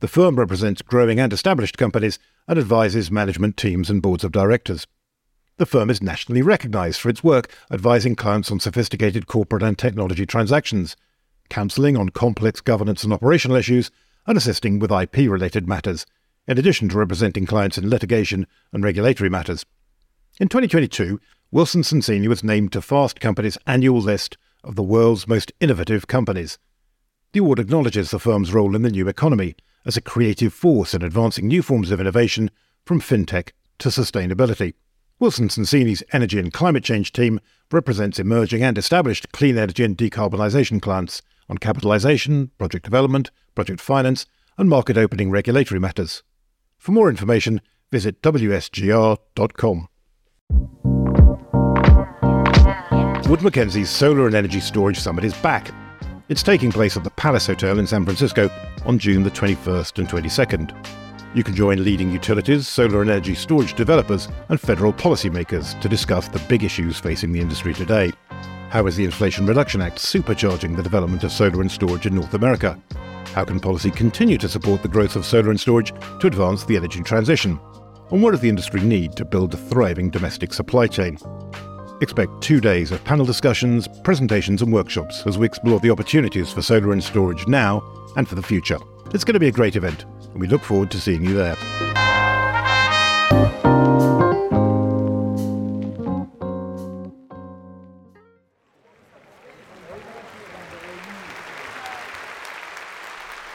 The 0.00 0.08
firm 0.08 0.36
represents 0.36 0.80
growing 0.80 1.18
and 1.18 1.32
established 1.32 1.76
companies 1.76 2.20
and 2.46 2.58
advises 2.58 3.10
management 3.10 3.56
teams 3.56 3.90
and 3.90 4.00
boards 4.00 4.22
of 4.22 4.30
directors. 4.30 4.86
The 5.56 5.66
firm 5.66 5.90
is 5.90 6.00
nationally 6.00 6.40
recognized 6.40 7.00
for 7.00 7.08
its 7.08 7.24
work 7.24 7.52
advising 7.72 8.14
clients 8.14 8.52
on 8.52 8.60
sophisticated 8.60 9.26
corporate 9.26 9.64
and 9.64 9.76
technology 9.76 10.24
transactions, 10.24 10.96
counseling 11.50 11.96
on 11.96 12.10
complex 12.10 12.60
governance 12.60 13.02
and 13.02 13.12
operational 13.12 13.56
issues, 13.56 13.90
and 14.24 14.38
assisting 14.38 14.78
with 14.78 14.92
IP 14.92 15.16
related 15.28 15.66
matters, 15.66 16.06
in 16.46 16.58
addition 16.58 16.88
to 16.90 16.98
representing 16.98 17.44
clients 17.44 17.76
in 17.76 17.90
litigation 17.90 18.46
and 18.72 18.84
regulatory 18.84 19.28
matters. 19.28 19.66
In 20.38 20.48
2022, 20.48 21.20
Wilson 21.50 21.82
Sonsini 21.82 22.28
was 22.28 22.44
named 22.44 22.70
to 22.72 22.80
Fast 22.80 23.18
Company's 23.18 23.58
annual 23.66 24.00
list 24.00 24.36
of 24.62 24.76
the 24.76 24.82
world's 24.84 25.26
most 25.26 25.50
innovative 25.58 26.06
companies. 26.06 26.56
The 27.32 27.40
award 27.40 27.58
acknowledges 27.58 28.12
the 28.12 28.20
firm's 28.20 28.54
role 28.54 28.76
in 28.76 28.82
the 28.82 28.90
new 28.90 29.08
economy 29.08 29.56
as 29.88 29.96
a 29.96 30.02
creative 30.02 30.52
force 30.52 30.92
in 30.92 31.02
advancing 31.02 31.48
new 31.48 31.62
forms 31.62 31.90
of 31.90 31.98
innovation 31.98 32.50
from 32.84 33.00
fintech 33.00 33.52
to 33.78 33.88
sustainability. 33.88 34.74
Wilson 35.18 35.48
Sonsini's 35.48 36.02
energy 36.12 36.38
and 36.38 36.52
climate 36.52 36.84
change 36.84 37.10
team 37.10 37.40
represents 37.72 38.18
emerging 38.18 38.62
and 38.62 38.76
established 38.76 39.32
clean 39.32 39.56
energy 39.56 39.82
and 39.82 39.96
decarbonisation 39.96 40.80
clients 40.80 41.22
on 41.48 41.56
capitalisation, 41.56 42.50
project 42.58 42.84
development, 42.84 43.30
project 43.54 43.80
finance, 43.80 44.26
and 44.58 44.68
market 44.68 44.98
opening 44.98 45.30
regulatory 45.30 45.80
matters. 45.80 46.22
For 46.76 46.92
more 46.92 47.08
information, 47.08 47.62
visit 47.90 48.20
wsgr.com. 48.22 49.88
Wood 53.28 53.42
Mackenzie's 53.42 53.90
Solar 53.90 54.26
and 54.26 54.34
Energy 54.34 54.60
Storage 54.60 54.98
Summit 54.98 55.24
is 55.24 55.34
back. 55.34 55.70
It's 56.28 56.42
taking 56.42 56.70
place 56.70 56.96
at 56.96 57.04
the 57.04 57.10
Palace 57.10 57.46
Hotel 57.46 57.78
in 57.78 57.86
San 57.86 58.04
Francisco 58.04 58.50
on 58.86 58.98
June 58.98 59.22
the 59.22 59.30
21st 59.30 59.98
and 59.98 60.08
22nd. 60.08 60.86
You 61.34 61.44
can 61.44 61.54
join 61.54 61.84
leading 61.84 62.10
utilities, 62.10 62.66
solar 62.66 63.02
and 63.02 63.10
energy 63.10 63.34
storage 63.34 63.74
developers, 63.74 64.28
and 64.48 64.60
federal 64.60 64.92
policymakers 64.92 65.78
to 65.80 65.88
discuss 65.88 66.28
the 66.28 66.38
big 66.48 66.64
issues 66.64 66.98
facing 66.98 67.32
the 67.32 67.40
industry 67.40 67.74
today. 67.74 68.12
How 68.70 68.86
is 68.86 68.96
the 68.96 69.04
Inflation 69.04 69.46
Reduction 69.46 69.80
Act 69.80 69.98
supercharging 69.98 70.76
the 70.76 70.82
development 70.82 71.24
of 71.24 71.32
solar 71.32 71.60
and 71.60 71.70
storage 71.70 72.06
in 72.06 72.14
North 72.14 72.34
America? 72.34 72.80
How 73.34 73.44
can 73.44 73.60
policy 73.60 73.90
continue 73.90 74.38
to 74.38 74.48
support 74.48 74.82
the 74.82 74.88
growth 74.88 75.16
of 75.16 75.24
solar 75.24 75.50
and 75.50 75.60
storage 75.60 75.92
to 76.20 76.26
advance 76.26 76.64
the 76.64 76.76
energy 76.76 77.02
transition? 77.02 77.60
And 78.10 78.22
what 78.22 78.30
does 78.30 78.40
the 78.40 78.48
industry 78.48 78.80
need 78.80 79.16
to 79.16 79.24
build 79.24 79.52
a 79.54 79.58
thriving 79.58 80.10
domestic 80.10 80.54
supply 80.54 80.86
chain? 80.86 81.18
Expect 82.00 82.40
two 82.40 82.60
days 82.60 82.92
of 82.92 83.04
panel 83.04 83.26
discussions, 83.26 83.88
presentations, 84.02 84.62
and 84.62 84.72
workshops 84.72 85.24
as 85.26 85.36
we 85.36 85.46
explore 85.46 85.80
the 85.80 85.90
opportunities 85.90 86.52
for 86.52 86.62
solar 86.62 86.92
and 86.92 87.02
storage 87.02 87.46
now 87.46 87.80
and 88.18 88.28
for 88.28 88.34
the 88.34 88.42
future. 88.42 88.78
It's 89.14 89.22
going 89.24 89.34
to 89.34 89.40
be 89.40 89.46
a 89.46 89.52
great 89.52 89.76
event, 89.76 90.04
and 90.32 90.40
we 90.40 90.48
look 90.48 90.62
forward 90.62 90.90
to 90.90 91.00
seeing 91.00 91.24
you 91.24 91.34
there. 91.34 91.56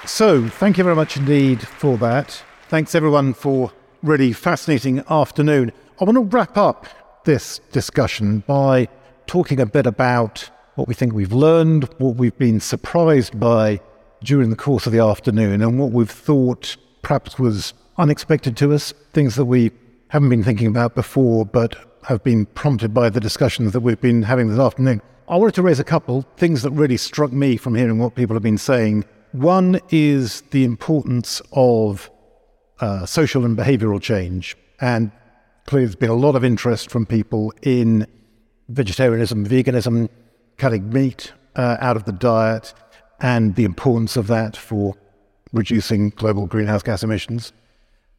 So, 0.05 0.47
thank 0.47 0.77
you 0.77 0.83
very 0.85 0.95
much 0.95 1.17
indeed 1.17 1.67
for 1.67 1.97
that. 1.97 2.41
Thanks 2.69 2.95
everyone 2.95 3.33
for 3.33 3.73
really 4.01 4.31
fascinating 4.31 5.03
afternoon. 5.09 5.73
I 5.99 6.05
want 6.05 6.15
to 6.15 6.21
wrap 6.21 6.57
up 6.57 6.87
this 7.25 7.59
discussion 7.73 8.39
by 8.47 8.87
talking 9.27 9.59
a 9.59 9.65
bit 9.65 9.85
about 9.85 10.49
what 10.75 10.87
we 10.87 10.93
think 10.93 11.13
we've 11.13 11.33
learned, 11.33 11.89
what 11.97 12.15
we've 12.15 12.37
been 12.37 12.61
surprised 12.61 13.37
by 13.37 13.81
during 14.23 14.49
the 14.49 14.55
course 14.55 14.85
of 14.85 14.93
the 14.93 14.99
afternoon, 14.99 15.61
and 15.61 15.79
what 15.79 15.91
we've 15.91 16.09
thought 16.09 16.77
perhaps 17.01 17.37
was 17.37 17.73
unexpected 17.97 18.57
to 18.57 18.73
us, 18.73 18.93
things 19.11 19.35
that 19.35 19.45
we 19.45 19.71
haven't 20.09 20.29
been 20.29 20.43
thinking 20.43 20.67
about 20.67 20.95
before, 20.95 21.45
but 21.45 21.75
have 22.03 22.23
been 22.23 22.45
prompted 22.47 22.93
by 22.93 23.09
the 23.09 23.19
discussions 23.19 23.73
that 23.73 23.81
we've 23.81 24.01
been 24.01 24.23
having 24.23 24.49
this 24.49 24.59
afternoon. 24.59 25.01
I 25.27 25.37
wanted 25.37 25.55
to 25.55 25.61
raise 25.61 25.79
a 25.79 25.83
couple 25.83 26.25
things 26.37 26.63
that 26.63 26.71
really 26.71 26.97
struck 26.97 27.31
me 27.31 27.57
from 27.57 27.75
hearing 27.75 27.97
what 27.97 28.15
people 28.15 28.35
have 28.35 28.43
been 28.43 28.57
saying. 28.57 29.05
One 29.31 29.79
is 29.89 30.41
the 30.51 30.63
importance 30.63 31.41
of 31.53 32.11
uh, 32.79 33.05
social 33.05 33.45
and 33.45 33.57
behavioral 33.57 34.01
change. 34.01 34.57
And 34.81 35.11
clearly, 35.65 35.85
there's 35.85 35.95
been 35.95 36.09
a 36.09 36.15
lot 36.15 36.35
of 36.35 36.43
interest 36.43 36.91
from 36.91 37.05
people 37.05 37.53
in 37.61 38.05
vegetarianism, 38.69 39.47
veganism, 39.47 40.09
cutting 40.57 40.89
meat 40.91 41.31
uh, 41.55 41.77
out 41.79 41.95
of 41.95 42.03
the 42.03 42.11
diet, 42.11 42.73
and 43.23 43.55
the 43.55 43.63
importance 43.63 44.15
of 44.15 44.27
that 44.27 44.55
for 44.55 44.95
reducing 45.53 46.09
global 46.11 46.45
greenhouse 46.45 46.83
gas 46.83 47.03
emissions. 47.03 47.53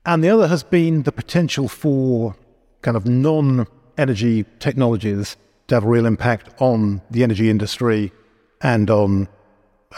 And 0.06 0.24
the 0.24 0.30
other 0.30 0.48
has 0.48 0.64
been 0.64 1.04
the 1.04 1.12
potential 1.12 1.68
for 1.68 2.34
kind 2.82 2.96
of 2.96 3.06
non 3.06 3.66
energy 3.96 4.44
technologies 4.58 5.36
to 5.68 5.76
have 5.76 5.84
a 5.84 5.88
real 5.88 6.06
impact 6.06 6.50
on 6.60 7.00
the 7.10 7.22
energy 7.22 7.48
industry 7.48 8.12
and 8.60 8.90
on 8.90 9.28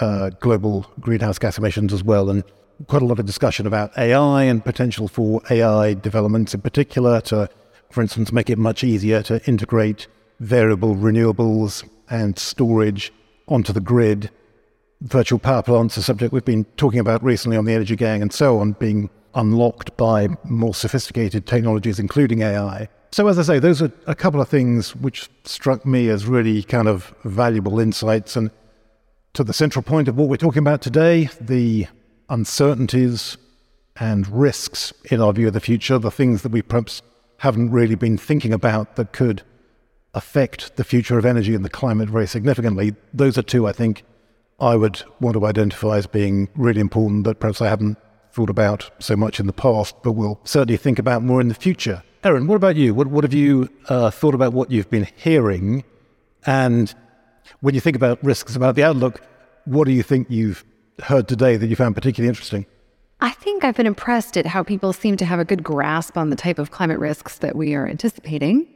uh, 0.01 0.31
global 0.41 0.87
greenhouse 1.01 1.39
gas 1.39 1.57
emissions 1.57 1.93
as 1.93 2.05
well. 2.05 2.29
And 2.29 2.45
quite 2.87 3.03
a 3.03 3.07
lot 3.07 3.19
of 3.19 3.27
discussion 3.27 3.67
about 3.67 3.97
AI 3.97 4.43
and 4.43 4.65
potential 4.65 5.09
for 5.09 5.41
AI 5.51 5.95
developments 5.95 6.53
in 6.53 6.61
particular 6.61 7.21
to, 7.23 7.49
for 7.91 8.03
instance, 8.03 8.33
make 8.33 8.51
it 8.51 8.59
much 8.59 8.85
easier 8.85 9.23
to 9.23 9.45
integrate 9.47 10.09
variable 10.41 10.95
renewables 10.95 11.89
and 12.11 12.39
storage 12.39 13.13
onto 13.49 13.73
the 13.73 13.81
grid. 13.81 14.31
Virtual 15.03 15.39
power 15.39 15.63
plants, 15.63 15.97
a 15.97 16.03
subject 16.03 16.33
we've 16.33 16.45
been 16.45 16.65
talking 16.77 17.01
about 17.01 17.23
recently 17.23 17.57
on 17.57 17.67
the 17.67 17.73
Energy 17.73 17.97
Gang 17.97 18.23
and 18.23 18.33
so 18.33 18.59
on, 18.59 18.73
being 18.73 19.11
unlocked 19.35 19.95
by 19.97 20.29
more 20.45 20.75
sophisticated 20.75 21.47
technologies, 21.47 21.99
including 21.99 22.41
AI. 22.41 22.89
So, 23.13 23.29
as 23.29 23.39
I 23.39 23.43
say, 23.43 23.59
those 23.59 23.83
are 23.83 23.93
a 24.07 24.15
couple 24.15 24.41
of 24.41 24.49
things 24.49 24.97
which 24.97 25.29
struck 25.45 25.85
me 25.85 26.09
as 26.09 26.27
really 26.27 26.63
kind 26.63 26.89
of 26.89 27.15
valuable 27.25 27.79
insights. 27.79 28.37
And 28.37 28.51
to 29.35 29.45
the 29.45 29.53
central 29.53 29.83
point 29.83 30.09
of 30.09 30.17
what 30.17 30.29
we're 30.29 30.37
talking 30.39 30.63
about 30.63 30.81
today, 30.81 31.29
the 31.41 31.89
uncertainties 32.31 33.37
and 33.97 34.27
risks 34.29 34.93
in 35.11 35.21
our 35.21 35.33
view 35.33 35.49
of 35.49 35.53
the 35.53 35.61
future, 35.61 35.99
the 35.99 36.11
things 36.11 36.43
that 36.43 36.53
we 36.53 36.63
perhaps 36.63 37.03
haven't 37.39 37.71
really 37.71 37.95
been 37.95 38.17
thinking 38.17 38.53
about 38.53 38.97
that 38.97 39.13
could 39.13 39.43
affect 40.15 40.77
the 40.77 40.85
future 40.85 41.19
of 41.19 41.27
energy 41.27 41.55
and 41.55 41.65
the 41.65 41.71
climate 41.71 42.09
very 42.09 42.27
significantly. 42.27 42.95
Those 43.13 43.37
are 43.37 43.43
two 43.43 43.67
I 43.67 43.73
think 43.73 44.03
I 44.59 44.77
would 44.77 45.03
want 45.21 45.35
to 45.35 45.45
identify 45.47 45.99
as 45.99 46.07
being 46.07 46.49
really 46.55 46.81
important 46.81 47.25
that 47.25 47.41
perhaps 47.41 47.61
I 47.61 47.69
haven't 47.69 47.99
thought 48.33 48.51
about 48.51 48.91
so 48.99 49.17
much 49.17 49.39
in 49.41 49.47
the 49.47 49.53
past, 49.53 49.95
but 50.03 50.13
will 50.13 50.41
certainly 50.45 50.77
think 50.77 50.99
about 50.99 51.23
more 51.23 51.41
in 51.41 51.49
the 51.49 51.55
future. 51.55 52.03
Erin, 52.25 52.47
what 52.47 52.57
about 52.57 52.77
you? 52.77 52.95
What, 52.95 53.07
what 53.09 53.25
have 53.25 53.35
you 53.35 53.69
uh, 53.89 54.11
thought 54.11 54.35
about 54.35 54.53
what 54.53 54.71
you've 54.71 54.91
been 54.91 55.09
hearing? 55.17 55.85
And 56.45 56.95
when 57.61 57.75
you 57.75 57.81
think 57.81 57.97
about 57.97 58.23
risks, 58.25 58.57
about 58.57 58.75
the 58.75 58.83
outlook, 58.83 59.23
what 59.65 59.87
do 59.87 59.93
you 59.93 60.03
think 60.03 60.29
you've 60.31 60.65
heard 61.03 61.29
today 61.29 61.57
that 61.57 61.67
you 61.67 61.77
found 61.77 61.95
particularly 61.95 62.29
interesting? 62.29 62.67
I 63.21 63.31
think 63.31 63.65
I've 63.65 63.77
been 63.77 63.87
impressed 63.87 64.37
at 64.37 64.47
how 64.47 64.63
people 64.63 64.93
seem 64.93 65.17
to 65.19 65.25
have 65.25 65.39
a 65.39 65.45
good 65.45 65.63
grasp 65.63 66.17
on 66.19 66.31
the 66.31 66.37
type 66.37 66.59
of 66.59 66.71
climate 66.71 66.99
risks 66.99 67.39
that 67.39 67.57
we 67.57 67.75
are 67.75 67.87
anticipating. 67.87 68.67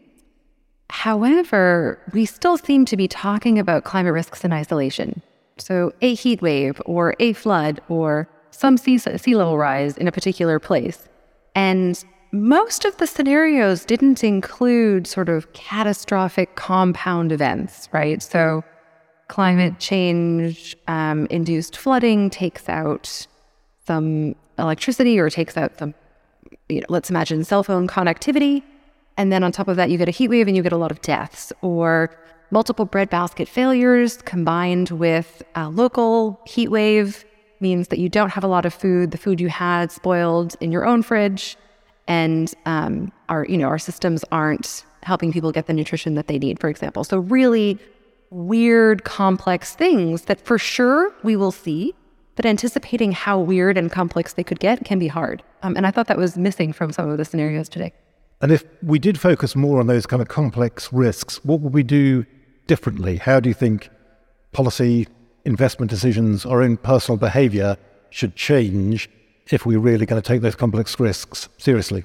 However, 0.88 2.00
we 2.12 2.24
still 2.24 2.56
seem 2.56 2.84
to 2.86 2.96
be 2.96 3.08
talking 3.08 3.58
about 3.58 3.84
climate 3.84 4.12
risks 4.12 4.44
in 4.44 4.52
isolation. 4.52 5.22
So, 5.60 5.92
a 6.00 6.14
heat 6.14 6.42
wave 6.42 6.80
or 6.86 7.14
a 7.20 7.32
flood 7.32 7.80
or 7.88 8.28
some 8.50 8.76
sea, 8.76 8.98
sea 8.98 9.36
level 9.36 9.58
rise 9.58 9.96
in 9.96 10.08
a 10.08 10.12
particular 10.12 10.58
place. 10.58 11.08
And 11.54 12.02
most 12.32 12.84
of 12.84 12.96
the 12.98 13.06
scenarios 13.06 13.84
didn't 13.84 14.22
include 14.22 15.06
sort 15.06 15.28
of 15.28 15.52
catastrophic 15.52 16.54
compound 16.56 17.32
events, 17.32 17.88
right? 17.92 18.22
So, 18.22 18.64
climate 19.28 19.78
change 19.78 20.76
um, 20.88 21.26
induced 21.30 21.76
flooding 21.76 22.30
takes 22.30 22.68
out 22.68 23.26
some 23.86 24.34
electricity 24.58 25.18
or 25.18 25.30
takes 25.30 25.56
out 25.56 25.78
some, 25.78 25.94
you 26.68 26.80
know, 26.80 26.86
let's 26.88 27.10
imagine 27.10 27.44
cell 27.44 27.62
phone 27.62 27.86
connectivity. 27.86 28.62
And 29.16 29.32
then 29.32 29.44
on 29.44 29.52
top 29.52 29.68
of 29.68 29.76
that, 29.76 29.90
you 29.90 29.98
get 29.98 30.08
a 30.08 30.12
heat 30.12 30.28
wave 30.28 30.48
and 30.48 30.56
you 30.56 30.62
get 30.62 30.72
a 30.72 30.76
lot 30.76 30.90
of 30.90 31.00
deaths 31.02 31.52
or 31.62 32.10
multiple 32.50 32.84
breadbasket 32.84 33.48
failures 33.48 34.18
combined 34.22 34.90
with 34.90 35.42
a 35.54 35.68
local 35.68 36.40
heat 36.46 36.70
wave 36.70 37.24
means 37.60 37.88
that 37.88 37.98
you 37.98 38.08
don't 38.08 38.30
have 38.30 38.44
a 38.44 38.48
lot 38.48 38.64
of 38.64 38.74
food. 38.74 39.10
The 39.10 39.18
food 39.18 39.40
you 39.40 39.48
had 39.48 39.92
spoiled 39.92 40.56
in 40.60 40.72
your 40.72 40.86
own 40.86 41.02
fridge. 41.02 41.56
And 42.08 42.52
um, 42.66 43.12
our 43.28 43.46
you 43.46 43.56
know 43.56 43.68
our 43.68 43.78
systems 43.78 44.24
aren't 44.32 44.84
helping 45.02 45.32
people 45.32 45.52
get 45.52 45.66
the 45.66 45.72
nutrition 45.72 46.14
that 46.14 46.26
they 46.26 46.38
need 46.38 46.58
for 46.58 46.68
example. 46.68 47.04
So 47.04 47.18
really 47.18 47.78
weird 48.30 49.04
complex 49.04 49.74
things 49.74 50.22
that 50.22 50.40
for 50.44 50.58
sure 50.58 51.12
we 51.22 51.36
will 51.36 51.52
see 51.52 51.94
but 52.36 52.46
anticipating 52.46 53.12
how 53.12 53.38
weird 53.38 53.76
and 53.76 53.90
complex 53.90 54.32
they 54.32 54.44
could 54.44 54.60
get 54.60 54.84
can 54.84 54.98
be 54.98 55.08
hard. 55.08 55.42
Um, 55.62 55.76
and 55.76 55.86
i 55.86 55.90
thought 55.90 56.06
that 56.06 56.16
was 56.16 56.36
missing 56.36 56.72
from 56.72 56.92
some 56.92 57.08
of 57.08 57.18
the 57.18 57.24
scenarios 57.24 57.68
today. 57.68 57.92
And 58.40 58.50
if 58.50 58.64
we 58.82 58.98
did 58.98 59.20
focus 59.20 59.54
more 59.54 59.78
on 59.78 59.86
those 59.86 60.06
kind 60.06 60.22
of 60.22 60.28
complex 60.28 60.92
risks 60.92 61.44
what 61.44 61.60
would 61.60 61.74
we 61.74 61.82
do 61.82 62.24
differently 62.72 63.16
how 63.16 63.40
do 63.40 63.48
you 63.48 63.54
think 63.64 63.90
policy 64.52 65.08
investment 65.44 65.90
decisions 65.90 66.46
our 66.46 66.62
own 66.62 66.76
personal 66.76 67.18
behavior 67.18 67.76
should 68.10 68.36
change 68.36 69.10
if 69.50 69.66
we're 69.66 69.80
really 69.80 70.06
going 70.06 70.22
to 70.22 70.26
take 70.32 70.40
those 70.42 70.54
complex 70.54 71.00
risks 71.00 71.48
seriously? 71.58 72.04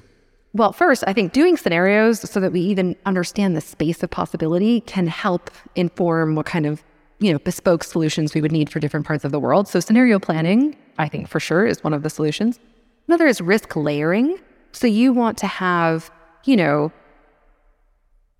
Well, 0.54 0.72
first, 0.72 1.04
I 1.06 1.12
think 1.12 1.32
doing 1.32 1.56
scenarios 1.56 2.28
so 2.28 2.40
that 2.40 2.50
we 2.50 2.60
even 2.60 2.96
understand 3.04 3.56
the 3.56 3.60
space 3.60 4.02
of 4.02 4.10
possibility 4.10 4.80
can 4.80 5.06
help 5.06 5.50
inform 5.76 6.34
what 6.34 6.46
kind 6.46 6.66
of 6.66 6.82
you 7.20 7.32
know 7.32 7.38
bespoke 7.38 7.84
solutions 7.84 8.34
we 8.34 8.40
would 8.40 8.52
need 8.52 8.68
for 8.68 8.80
different 8.80 9.06
parts 9.06 9.24
of 9.24 9.30
the 9.30 9.38
world. 9.38 9.68
So 9.68 9.78
scenario 9.78 10.18
planning, 10.18 10.76
I 10.98 11.08
think 11.08 11.28
for 11.28 11.38
sure 11.38 11.64
is 11.64 11.84
one 11.84 11.92
of 11.92 12.02
the 12.02 12.10
solutions. 12.10 12.58
Another 13.06 13.26
is 13.26 13.40
risk 13.40 13.76
layering. 13.76 14.38
So 14.72 14.86
you 14.86 15.12
want 15.12 15.38
to 15.38 15.46
have, 15.46 16.10
you 16.44 16.56
know, 16.56 16.92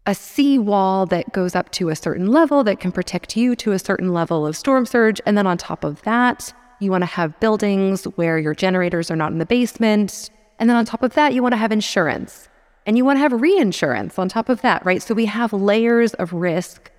a 0.06 0.14
sea 0.14 0.58
wall 0.58 1.04
that 1.06 1.32
goes 1.32 1.54
up 1.54 1.70
to 1.72 1.88
a 1.88 1.96
certain 1.96 2.28
level 2.28 2.62
that 2.64 2.80
can 2.80 2.92
protect 2.92 3.36
you 3.36 3.56
to 3.56 3.72
a 3.72 3.78
certain 3.78 4.12
level 4.12 4.46
of 4.46 4.56
storm 4.56 4.86
surge. 4.86 5.20
And 5.26 5.36
then 5.36 5.46
on 5.46 5.58
top 5.58 5.84
of 5.84 6.00
that, 6.02 6.52
you 6.78 6.90
want 6.90 7.02
to 7.02 7.06
have 7.06 7.38
buildings 7.40 8.04
where 8.16 8.38
your 8.38 8.54
generators 8.54 9.10
are 9.10 9.16
not 9.16 9.32
in 9.32 9.38
the 9.38 9.46
basement. 9.46 10.30
And 10.58 10.70
then 10.70 10.76
on 10.76 10.84
top 10.84 11.02
of 11.02 11.14
that, 11.14 11.34
you 11.34 11.42
want 11.42 11.52
to 11.52 11.58
have 11.58 11.72
insurance 11.72 12.48
and 12.86 12.96
you 12.96 13.04
want 13.04 13.16
to 13.16 13.20
have 13.20 13.32
reinsurance 13.32 14.18
on 14.18 14.28
top 14.28 14.48
of 14.48 14.62
that, 14.62 14.84
right? 14.86 15.02
So 15.02 15.12
we 15.12 15.26
have 15.26 15.52
layers 15.52 16.14
of 16.14 16.32
risk 16.32 16.90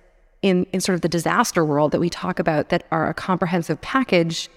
in, 0.42 0.64
in 0.72 0.80
sort 0.80 0.94
of 0.94 1.00
the 1.00 1.08
disaster 1.08 1.64
world 1.64 1.92
that 1.92 2.00
we 2.00 2.10
talk 2.10 2.38
about 2.38 2.68
that 2.68 2.84
are 2.92 3.08
a 3.08 3.14
comprehensive 3.14 3.80
package 3.80 4.50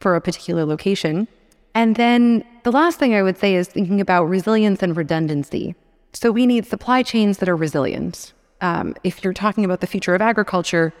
for 0.00 0.14
a 0.14 0.20
particular 0.20 0.66
location. 0.66 1.26
And 1.74 1.96
then 1.96 2.44
the 2.62 2.72
last 2.72 2.98
thing 2.98 3.14
I 3.14 3.22
would 3.22 3.38
say 3.38 3.54
is 3.54 3.68
thinking 3.68 4.00
about 4.00 4.24
resilience 4.24 4.82
and 4.82 4.96
redundancy. 4.96 5.74
So 6.16 6.32
we 6.32 6.46
need 6.46 6.64
supply 6.64 7.02
chains 7.02 7.38
that 7.38 7.48
are 7.50 7.56
resilient. 7.56 8.32
Um, 8.62 8.94
if 9.04 9.22
you're 9.22 9.34
talking 9.34 9.66
about 9.66 9.82
the 9.82 9.86
future 9.86 10.14
of 10.14 10.22
agriculture, 10.22 10.94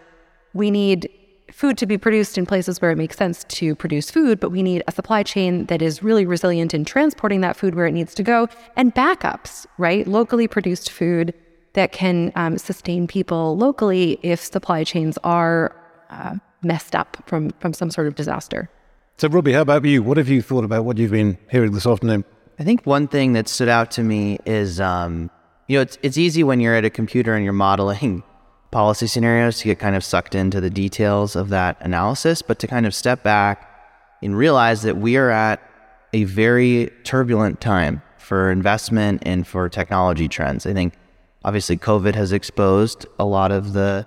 we 0.52 0.70
need 0.70 1.08
food 1.50 1.78
to 1.78 1.86
be 1.86 1.96
produced 1.96 2.36
in 2.36 2.44
places 2.44 2.82
where 2.82 2.90
it 2.90 2.96
makes 2.96 3.16
sense 3.16 3.42
to 3.44 3.74
produce 3.76 4.10
food, 4.10 4.38
but 4.38 4.50
we 4.50 4.62
need 4.62 4.82
a 4.86 4.92
supply 4.92 5.22
chain 5.22 5.64
that 5.66 5.80
is 5.80 6.02
really 6.02 6.26
resilient 6.26 6.74
in 6.74 6.84
transporting 6.84 7.40
that 7.40 7.56
food 7.56 7.74
where 7.74 7.86
it 7.86 7.92
needs 7.92 8.14
to 8.14 8.22
go 8.22 8.46
and 8.76 8.94
backups, 8.94 9.64
right? 9.78 10.06
Locally 10.06 10.46
produced 10.46 10.90
food 10.90 11.32
that 11.72 11.92
can 11.92 12.30
um, 12.34 12.58
sustain 12.58 13.06
people 13.06 13.56
locally 13.56 14.18
if 14.22 14.40
supply 14.40 14.84
chains 14.84 15.16
are 15.24 15.74
uh, 16.10 16.34
messed 16.62 16.94
up 16.94 17.16
from, 17.26 17.52
from 17.58 17.72
some 17.72 17.90
sort 17.90 18.06
of 18.06 18.16
disaster. 18.16 18.68
So, 19.16 19.28
Robbie, 19.28 19.52
how 19.52 19.62
about 19.62 19.82
you? 19.86 20.02
What 20.02 20.18
have 20.18 20.28
you 20.28 20.42
thought 20.42 20.64
about 20.64 20.84
what 20.84 20.98
you've 20.98 21.12
been 21.12 21.38
hearing 21.50 21.72
this 21.72 21.86
afternoon? 21.86 22.26
I 22.58 22.64
think 22.64 22.86
one 22.86 23.06
thing 23.06 23.34
that 23.34 23.48
stood 23.48 23.68
out 23.68 23.90
to 23.92 24.02
me 24.02 24.38
is, 24.46 24.80
um, 24.80 25.30
you 25.68 25.76
know, 25.76 25.82
it's 25.82 25.98
it's 26.02 26.16
easy 26.16 26.42
when 26.42 26.60
you're 26.60 26.74
at 26.74 26.84
a 26.84 26.90
computer 26.90 27.34
and 27.34 27.44
you're 27.44 27.52
modeling 27.52 28.22
policy 28.70 29.06
scenarios 29.06 29.58
to 29.58 29.64
get 29.64 29.78
kind 29.78 29.94
of 29.94 30.02
sucked 30.02 30.34
into 30.34 30.60
the 30.60 30.70
details 30.70 31.36
of 31.36 31.50
that 31.50 31.76
analysis, 31.80 32.42
but 32.42 32.58
to 32.60 32.66
kind 32.66 32.86
of 32.86 32.94
step 32.94 33.22
back 33.22 33.70
and 34.22 34.36
realize 34.36 34.82
that 34.82 34.96
we 34.96 35.16
are 35.16 35.30
at 35.30 35.60
a 36.12 36.24
very 36.24 36.90
turbulent 37.04 37.60
time 37.60 38.02
for 38.18 38.50
investment 38.50 39.22
and 39.26 39.46
for 39.46 39.68
technology 39.68 40.26
trends. 40.26 40.66
I 40.66 40.72
think 40.72 40.94
obviously 41.44 41.76
COVID 41.76 42.14
has 42.14 42.32
exposed 42.32 43.06
a 43.18 43.24
lot 43.24 43.52
of 43.52 43.74
the 43.74 44.06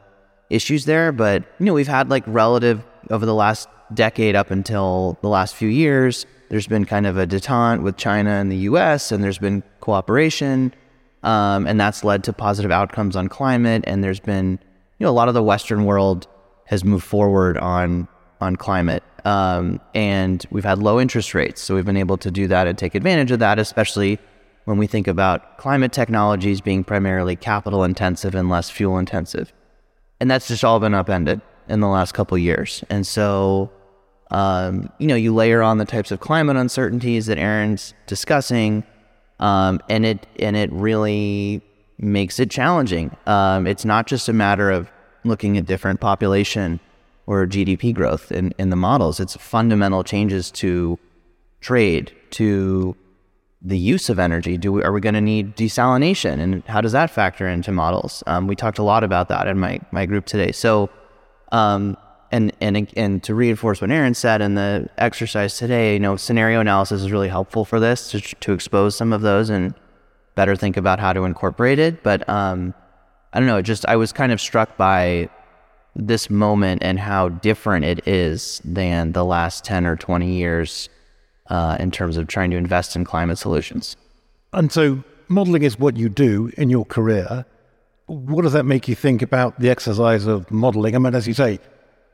issues 0.49 0.85
there, 0.85 1.11
but 1.11 1.43
you 1.59 1.67
know, 1.67 1.73
we've 1.73 1.87
had 1.87 2.09
like 2.09 2.23
relative 2.25 2.83
over 3.11 3.25
the 3.25 3.35
last 3.35 3.69
decade 3.93 4.35
up 4.35 4.49
until 4.49 5.19
the 5.21 5.29
last 5.29 5.55
few 5.55 5.69
years, 5.69 6.25
there's 6.49 6.67
been 6.67 6.85
kind 6.85 7.07
of 7.07 7.17
a 7.17 7.25
detente 7.25 7.81
with 7.81 7.97
China 7.97 8.31
and 8.31 8.51
the 8.51 8.57
US 8.57 9.11
and 9.11 9.23
there's 9.23 9.37
been 9.37 9.63
cooperation 9.79 10.73
um, 11.23 11.67
and 11.67 11.79
that's 11.79 12.03
led 12.03 12.23
to 12.25 12.33
positive 12.33 12.71
outcomes 12.71 13.15
on 13.15 13.27
climate. 13.27 13.83
And 13.85 14.03
there's 14.03 14.19
been, 14.19 14.59
you 14.97 15.05
know, 15.05 15.09
a 15.09 15.13
lot 15.13 15.27
of 15.27 15.33
the 15.33 15.43
Western 15.43 15.85
world 15.85 16.27
has 16.65 16.83
moved 16.83 17.05
forward 17.05 17.57
on 17.57 18.07
on 18.41 18.55
climate. 18.55 19.03
Um, 19.25 19.81
and 19.93 20.45
we've 20.49 20.63
had 20.63 20.79
low 20.79 20.99
interest 20.99 21.33
rates, 21.33 21.61
so 21.61 21.75
we've 21.75 21.85
been 21.85 21.97
able 21.97 22.17
to 22.17 22.31
do 22.31 22.47
that 22.47 22.67
and 22.67 22.77
take 22.77 22.95
advantage 22.95 23.31
of 23.31 23.39
that, 23.39 23.59
especially 23.59 24.17
when 24.63 24.77
we 24.77 24.87
think 24.87 25.09
about 25.09 25.57
climate 25.57 25.91
technologies 25.91 26.61
being 26.61 26.85
primarily 26.85 27.35
capital 27.35 27.83
intensive 27.83 28.33
and 28.33 28.49
less 28.49 28.69
fuel 28.69 28.97
intensive. 28.97 29.51
And 30.21 30.31
that's 30.31 30.47
just 30.47 30.63
all 30.63 30.79
been 30.79 30.93
upended 30.93 31.41
in 31.67 31.81
the 31.81 31.89
last 31.89 32.13
couple 32.13 32.37
years. 32.37 32.81
And 32.89 33.05
so, 33.05 33.69
um, 34.31 34.91
you 34.99 35.07
know, 35.07 35.15
you 35.15 35.33
layer 35.33 35.61
on 35.61 35.77
the 35.77 35.85
types 35.85 36.11
of 36.11 36.19
climate 36.19 36.55
uncertainties 36.55 37.25
that 37.25 37.37
Erin's 37.37 37.93
discussing, 38.05 38.83
um, 39.39 39.79
and 39.89 40.05
it 40.05 40.27
and 40.39 40.55
it 40.55 40.71
really 40.71 41.61
makes 41.97 42.39
it 42.39 42.49
challenging. 42.51 43.15
Um, 43.25 43.65
it's 43.65 43.85
not 43.85 44.07
just 44.07 44.29
a 44.29 44.33
matter 44.33 44.69
of 44.69 44.89
looking 45.23 45.57
at 45.57 45.65
different 45.65 45.99
population 45.99 46.79
or 47.25 47.45
GDP 47.45 47.93
growth 47.93 48.31
in, 48.31 48.53
in 48.57 48.69
the 48.69 48.75
models. 48.75 49.19
It's 49.19 49.35
fundamental 49.35 50.03
changes 50.03 50.49
to 50.51 50.97
trade, 51.61 52.11
to 52.31 52.95
the 53.61 53.77
use 53.77 54.09
of 54.09 54.17
energy. 54.17 54.57
Do 54.57 54.71
we, 54.71 54.83
are 54.83 54.91
we 54.91 55.01
going 55.01 55.15
to 55.15 55.21
need 55.21 55.55
desalination, 55.55 56.39
and 56.39 56.63
how 56.65 56.81
does 56.81 56.93
that 56.93 57.09
factor 57.09 57.47
into 57.47 57.71
models? 57.71 58.23
Um, 58.27 58.47
we 58.47 58.55
talked 58.55 58.77
a 58.77 58.83
lot 58.83 59.03
about 59.03 59.27
that 59.29 59.47
in 59.47 59.59
my 59.59 59.79
my 59.91 60.05
group 60.05 60.25
today. 60.25 60.51
So, 60.51 60.89
um, 61.51 61.97
and 62.31 62.51
and 62.61 62.91
and 62.95 63.23
to 63.23 63.33
reinforce 63.33 63.81
what 63.81 63.91
Erin 63.91 64.13
said 64.13 64.41
in 64.41 64.55
the 64.55 64.89
exercise 64.97 65.57
today, 65.57 65.93
you 65.93 65.99
know, 65.99 66.15
scenario 66.15 66.59
analysis 66.59 67.01
is 67.01 67.11
really 67.11 67.29
helpful 67.29 67.65
for 67.65 67.79
this 67.79 68.11
to, 68.11 68.21
to 68.21 68.53
expose 68.53 68.95
some 68.95 69.13
of 69.13 69.21
those 69.21 69.49
and 69.49 69.73
better 70.35 70.55
think 70.55 70.77
about 70.77 70.99
how 70.99 71.13
to 71.13 71.23
incorporate 71.23 71.79
it. 71.79 72.03
But 72.03 72.27
um, 72.29 72.73
I 73.33 73.39
don't 73.39 73.47
know, 73.47 73.61
just 73.61 73.85
I 73.87 73.95
was 73.95 74.11
kind 74.11 74.31
of 74.31 74.39
struck 74.39 74.77
by 74.77 75.29
this 75.95 76.29
moment 76.29 76.83
and 76.83 76.99
how 76.99 77.29
different 77.29 77.85
it 77.85 78.07
is 78.07 78.61
than 78.63 79.11
the 79.13 79.25
last 79.25 79.65
ten 79.65 79.85
or 79.85 79.95
twenty 79.95 80.35
years 80.35 80.89
uh, 81.49 81.77
in 81.79 81.91
terms 81.91 82.17
of 82.17 82.27
trying 82.27 82.51
to 82.51 82.57
invest 82.57 82.95
in 82.95 83.03
climate 83.03 83.37
solutions. 83.37 83.95
And 84.53 84.71
so, 84.71 85.03
modeling 85.27 85.63
is 85.63 85.79
what 85.79 85.97
you 85.97 86.09
do 86.09 86.51
in 86.57 86.69
your 86.69 86.85
career. 86.85 87.45
What 88.05 88.43
does 88.43 88.53
that 88.53 88.65
make 88.65 88.87
you 88.87 88.95
think 88.95 89.21
about 89.21 89.59
the 89.59 89.69
exercise 89.69 90.25
of 90.25 90.49
modeling? 90.49 90.95
I 90.95 90.99
mean, 90.99 91.13
as 91.13 91.27
you 91.27 91.33
say, 91.33 91.59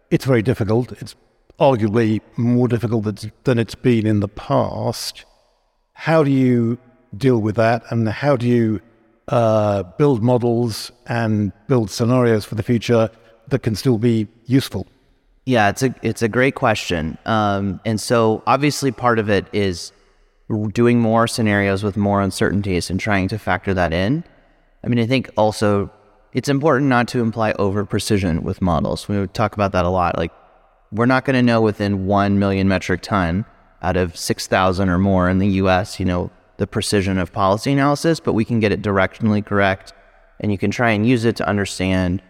it's 0.10 0.26
very 0.26 0.42
difficult. 0.42 0.92
It's 1.02 1.16
arguably 1.60 2.22
more 2.38 2.68
difficult 2.68 3.06
than 3.44 3.60
it's 3.60 3.76
been 3.76 4.06
in 4.06 4.20
the 4.20 4.28
past. 4.28 5.26
How 5.94 6.24
do 6.24 6.32
you 6.32 6.78
deal 7.18 7.40
with 7.40 7.56
that, 7.56 7.84
and 7.90 8.08
how 8.10 8.36
do 8.36 8.48
you 8.48 8.82
uh, 9.30 9.84
build 9.98 10.22
models 10.22 10.92
and 11.08 11.52
build 11.68 11.90
scenarios 11.90 12.46
for 12.46 12.56
the 12.56 12.64
future 12.64 13.10
that 13.48 13.60
can 13.60 13.76
still 13.76 13.98
be 13.98 14.28
useful? 14.46 14.86
Yeah, 15.46 15.70
it's 15.70 15.84
a 15.84 15.94
it's 16.02 16.22
a 16.22 16.28
great 16.28 16.56
question, 16.56 17.18
um, 17.26 17.80
and 17.86 18.02
so 18.02 18.44
obviously 18.48 18.92
part 18.92 19.20
of 19.20 19.30
it 19.30 19.46
is 19.54 19.92
doing 20.74 21.00
more 21.00 21.28
scenarios 21.28 21.84
with 21.84 21.98
more 21.98 22.22
uncertainties 22.22 22.90
and 22.90 23.00
trying 23.00 23.28
to 23.30 23.38
factor 23.40 23.74
that 23.74 23.94
in. 23.94 24.24
I 24.84 24.88
mean, 24.88 25.00
I 25.00 25.06
think 25.06 25.30
also 25.38 25.90
it's 26.36 26.50
important 26.50 26.90
not 26.90 27.08
to 27.08 27.22
imply 27.22 27.54
over 27.54 27.86
precision 27.86 28.44
with 28.44 28.62
models. 28.62 29.08
We 29.08 29.26
talk 29.28 29.54
about 29.54 29.72
that 29.72 29.86
a 29.86 29.90
lot. 29.90 30.18
Like, 30.18 30.34
we're 30.92 31.06
not 31.06 31.24
going 31.24 31.36
to 31.36 31.42
know 31.42 31.62
within 31.62 32.08
1 32.08 32.38
million 32.38 32.68
metric 32.68 33.02
ton 33.02 33.46
out 33.82 33.96
of 33.96 34.18
6,000 34.18 34.90
or 34.90 34.98
more 34.98 35.30
in 35.30 35.40
the 35.40 35.48
US, 35.48 35.98
you 35.98 36.06
know, 36.06 36.30
the 36.58 36.68
precision 36.68 37.18
of 37.18 37.32
policy 37.32 37.72
analysis, 37.72 38.20
but 38.20 38.34
we 38.34 38.44
can 38.44 38.60
get 38.60 38.74
it 38.74 38.82
directionally 38.82 39.46
correct 39.46 39.94
and 40.42 40.52
you 40.52 40.58
can 40.58 40.72
try 40.72 40.92
and 40.92 41.08
use 41.08 41.24
it 41.24 41.38
to 41.38 41.48
understand 41.48 42.22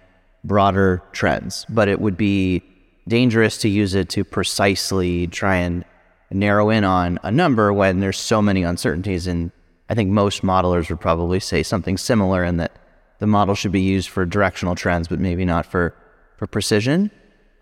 broader 0.44 1.02
trends. 1.12 1.66
But 1.68 1.88
it 1.88 2.00
would 2.00 2.16
be 2.16 2.62
dangerous 3.08 3.58
to 3.60 3.70
use 3.70 3.96
it 3.96 4.10
to 4.10 4.24
precisely 4.24 5.26
try 5.26 5.56
and 5.56 5.84
narrow 6.30 6.70
in 6.70 6.84
on 6.84 7.20
a 7.24 7.32
number 7.32 7.74
when 7.74 8.02
there's 8.02 8.20
so 8.20 8.40
many 8.40 8.62
uncertainties. 8.62 9.26
And 9.26 9.52
I 9.90 9.96
think 9.96 10.12
most 10.12 10.44
modelers 10.44 10.92
would 10.92 11.02
probably 11.02 11.40
say 11.40 11.64
something 11.64 11.98
similar 11.98 12.44
in 12.44 12.58
that 12.58 12.72
the 13.20 13.28
model 13.28 13.56
should 13.56 13.72
be 13.72 13.82
used 13.82 14.10
for 14.10 14.26
directional 14.26 14.76
trends, 14.76 15.08
but 15.08 15.20
maybe 15.20 15.46
not 15.46 15.66
for, 15.66 15.94
for 16.38 16.48
precision. 16.48 17.12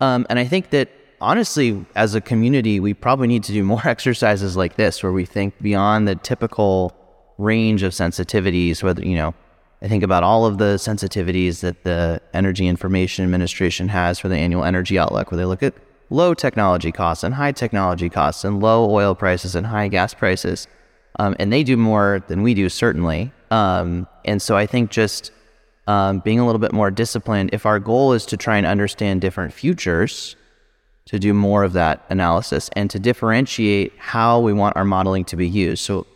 Um, 0.00 0.26
and 0.28 0.38
I 0.38 0.44
think 0.44 0.70
that 0.70 0.90
honestly, 1.20 1.84
as 1.94 2.14
a 2.14 2.20
community, 2.20 2.80
we 2.80 2.94
probably 2.94 3.26
need 3.26 3.44
to 3.44 3.52
do 3.52 3.62
more 3.64 3.82
exercises 3.88 4.56
like 4.56 4.76
this 4.76 5.02
where 5.02 5.12
we 5.12 5.24
think 5.24 5.54
beyond 5.60 6.08
the 6.08 6.16
typical 6.16 6.94
range 7.38 7.82
of 7.82 7.92
sensitivities, 7.92 8.82
whether, 8.82 9.04
you 9.04 9.16
know, 9.16 9.34
I 9.82 9.88
think 9.88 10.02
about 10.02 10.22
all 10.22 10.46
of 10.46 10.58
the 10.58 10.76
sensitivities 10.76 11.60
that 11.60 11.84
the 11.84 12.20
Energy 12.32 12.66
Information 12.66 13.24
Administration 13.24 13.88
has 13.88 14.18
for 14.18 14.28
the 14.28 14.36
annual 14.36 14.64
energy 14.64 14.98
outlook, 14.98 15.30
where 15.30 15.36
they 15.36 15.44
look 15.44 15.62
at 15.62 15.74
low 16.10 16.32
technology 16.32 16.90
costs 16.90 17.22
and 17.24 17.34
high 17.34 17.52
technology 17.52 18.08
costs 18.08 18.44
and 18.44 18.60
low 18.60 18.90
oil 18.90 19.14
prices 19.14 19.54
and 19.54 19.66
high 19.66 19.88
gas 19.88 20.14
prices. 20.14 20.68
Um, 21.18 21.36
and 21.38 21.52
they 21.52 21.62
do 21.62 21.76
more 21.76 22.24
than 22.28 22.42
we 22.42 22.54
do, 22.54 22.68
certainly. 22.68 23.32
Um, 23.50 24.08
and 24.24 24.40
so 24.40 24.56
I 24.56 24.66
think 24.66 24.90
just 24.90 25.32
um, 25.86 26.20
being 26.20 26.40
a 26.40 26.46
little 26.46 26.58
bit 26.58 26.72
more 26.72 26.90
disciplined, 26.90 27.50
if 27.52 27.66
our 27.66 27.78
goal 27.78 28.12
is 28.12 28.24
to 28.26 28.36
try 28.36 28.56
and 28.56 28.66
understand 28.66 29.20
different 29.20 29.52
futures, 29.52 30.36
to 31.06 31.18
do 31.18 31.34
more 31.34 31.64
of 31.64 31.74
that 31.74 32.04
analysis 32.08 32.70
and 32.74 32.90
to 32.90 32.98
differentiate 32.98 33.92
how 33.98 34.40
we 34.40 34.52
want 34.52 34.76
our 34.76 34.84
modeling 34.84 35.24
to 35.26 35.36
be 35.36 35.46
used. 35.46 35.84
So 35.84 36.06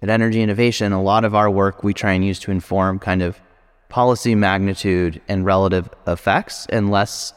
at 0.00 0.08
Energy 0.08 0.40
Innovation, 0.40 0.92
a 0.92 1.02
lot 1.02 1.24
of 1.24 1.34
our 1.34 1.50
work 1.50 1.84
we 1.84 1.92
try 1.92 2.12
and 2.12 2.24
use 2.24 2.38
to 2.40 2.50
inform 2.50 2.98
kind 2.98 3.22
of 3.22 3.38
policy 3.88 4.34
magnitude 4.34 5.20
and 5.28 5.44
relative 5.44 5.88
effects 6.06 6.66
and 6.66 6.90
less 6.90 7.32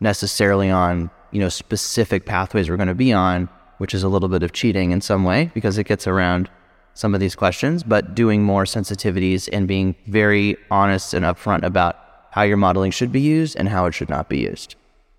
necessarily 0.00 0.70
on 0.70 1.10
you 1.30 1.40
know 1.40 1.48
specific 1.48 2.24
pathways 2.24 2.68
we're 2.68 2.76
going 2.76 2.88
to 2.88 2.94
be 2.94 3.12
on, 3.12 3.48
which 3.78 3.94
is 3.94 4.02
a 4.02 4.08
little 4.08 4.28
bit 4.28 4.42
of 4.42 4.52
cheating 4.52 4.90
in 4.90 5.00
some 5.00 5.24
way 5.24 5.50
because 5.54 5.78
it 5.78 5.84
gets 5.84 6.06
around 6.06 6.50
some 6.94 7.14
of 7.14 7.20
these 7.20 7.34
questions, 7.34 7.82
but 7.82 8.14
doing 8.14 8.42
more 8.42 8.64
sensitivities 8.64 9.48
and 9.52 9.66
being 9.66 9.94
very 10.06 10.56
honest 10.70 11.14
and 11.14 11.24
upfront 11.24 11.62
about 11.62 11.96
how 12.30 12.42
your 12.42 12.56
modeling 12.56 12.90
should 12.90 13.12
be 13.12 13.20
used 13.20 13.56
and 13.56 13.68
how 13.68 13.86
it 13.86 13.94
should 13.94 14.08
not 14.08 14.28
be 14.28 14.38
used. 14.38 14.76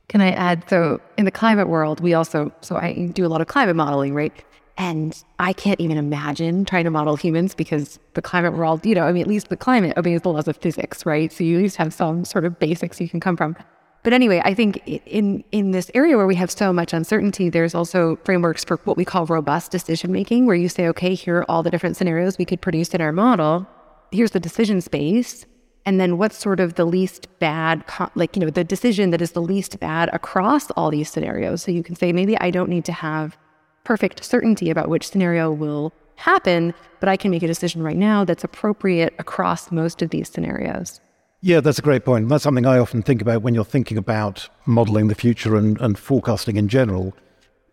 Can 0.08 0.22
I 0.22 0.32
add? 0.32 0.64
So, 0.70 1.00
in 1.18 1.26
the 1.26 1.32
climate 1.32 1.70
world, 1.70 2.02
we 2.02 2.14
also, 2.14 2.52
so 2.62 2.76
I 2.76 3.12
do 3.14 3.26
a 3.26 3.30
lot 3.30 3.42
of 3.42 3.48
climate 3.48 3.76
modeling, 3.76 4.14
right? 4.14 4.34
And 4.78 5.22
I 5.40 5.54
can't 5.54 5.80
even 5.80 5.98
imagine 5.98 6.66
trying 6.66 6.86
to 6.86 6.90
model 6.90 7.16
humans 7.16 7.54
because 7.54 8.00
the 8.14 8.22
climate 8.22 8.54
world, 8.54 8.86
you 8.86 8.96
know, 8.96 9.04
I 9.04 9.12
mean, 9.12 9.22
at 9.22 9.28
least 9.28 9.50
the 9.50 9.58
climate 9.58 9.98
obeys 9.98 10.22
the 10.22 10.30
laws 10.30 10.48
of 10.48 10.58
physics, 10.58 11.06
right? 11.06 11.32
So 11.32 11.44
you 11.44 11.58
at 11.58 11.62
least 11.64 11.78
have 11.78 11.94
some 11.94 12.26
sort 12.26 12.46
of 12.46 12.60
basics 12.60 13.00
you 13.00 13.08
can 13.08 13.20
come 13.20 13.38
from. 13.38 13.56
But 14.04 14.14
anyway, 14.14 14.42
I 14.44 14.54
think 14.54 14.82
in 15.06 15.44
in 15.52 15.72
this 15.72 15.92
area 15.94 16.18
where 16.18 16.26
we 16.26 16.36
have 16.36 16.50
so 16.50 16.74
much 16.74 16.92
uncertainty, 16.92 17.50
there's 17.50 17.76
also 17.76 18.18
frameworks 18.24 18.64
for 18.64 18.78
what 18.78 18.98
we 18.98 19.06
call 19.06 19.26
robust 19.28 19.72
decision 19.72 20.12
making, 20.12 20.48
where 20.48 20.56
you 20.56 20.70
say, 20.70 20.88
okay, 20.88 21.14
here 21.14 21.40
are 21.40 21.52
all 21.52 21.62
the 21.62 21.70
different 21.70 21.98
scenarios 21.98 22.38
we 22.38 22.46
could 22.46 22.62
produce 22.62 22.90
in 22.96 23.02
our 23.02 23.12
model. 23.12 23.68
Here's 24.12 24.32
the 24.32 24.40
decision 24.40 24.82
space, 24.82 25.46
and 25.86 26.00
then 26.00 26.18
what's 26.18 26.38
sort 26.38 26.60
of 26.60 26.76
the 26.76 26.86
least 26.86 27.28
bad, 27.40 27.84
like 28.16 28.36
you 28.36 28.42
know, 28.42 28.50
the 28.50 28.64
decision 28.64 29.12
that 29.12 29.22
is 29.22 29.34
the 29.34 29.42
least 29.42 29.80
bad 29.80 30.10
across 30.14 30.72
all 30.72 30.90
these 30.90 31.10
scenarios. 31.10 31.62
So 31.62 31.72
you 31.72 31.84
can 31.84 31.96
say, 31.96 32.12
maybe 32.12 32.38
I 32.40 32.50
don't 32.50 32.70
need 32.70 32.86
to 32.86 32.94
have 32.94 33.38
perfect 33.84 34.24
certainty 34.24 34.70
about 34.70 34.90
which 34.90 35.08
scenario 35.08 35.52
will 35.52 35.94
happen, 36.16 36.74
but 37.00 37.10
I 37.10 37.18
can 37.18 37.32
make 37.32 37.44
a 37.44 37.48
decision 37.48 37.84
right 37.84 37.98
now 37.98 38.26
that's 38.26 38.44
appropriate 38.44 39.14
across 39.20 39.72
most 39.72 40.02
of 40.02 40.10
these 40.10 40.30
scenarios. 40.30 41.02
Yeah, 41.44 41.60
that's 41.60 41.80
a 41.80 41.82
great 41.82 42.06
point. 42.06 42.30
That's 42.30 42.44
something 42.44 42.68
I 42.68 42.78
often 42.78 43.02
think 43.02 43.20
about 43.20 43.42
when 43.42 43.56
you're 43.56 43.66
thinking 43.66 43.98
about 43.98 44.48
modeling 44.68 45.08
the 45.08 45.16
future 45.16 45.56
and, 45.56 45.80
and 45.82 45.98
forecasting 45.98 46.56
in 46.56 46.68
general, 46.68 47.16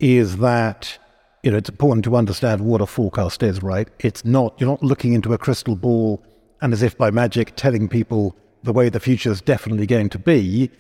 is 0.01 0.39
that 0.39 0.99
you 1.43 1.51
know 1.51 1.59
it's 1.59 1.69
important 1.69 2.05
to 2.05 2.17
understand 2.17 2.63
what 2.63 2.81
a 2.81 2.87
forecast 2.87 3.43
is, 3.43 3.63
right? 3.63 3.89
It's 3.99 4.25
not 4.25 4.59
you're 4.59 4.71
not 4.71 4.83
looking 4.83 5.13
into 5.13 5.35
a 5.35 5.39
crystal 5.39 5.77
ball 5.77 6.25
and 6.63 6.73
as 6.73 6.83
if 6.83 6.97
by 6.97 7.11
magic 7.11 7.57
telling 7.57 7.89
people 7.89 8.35
the 8.63 8.73
way 8.73 8.89
the 8.89 9.01
future 9.01 9.31
is 9.31 9.43
definitely 9.43 9.87
going 9.87 10.09
to 10.11 10.19
be. 10.19 10.71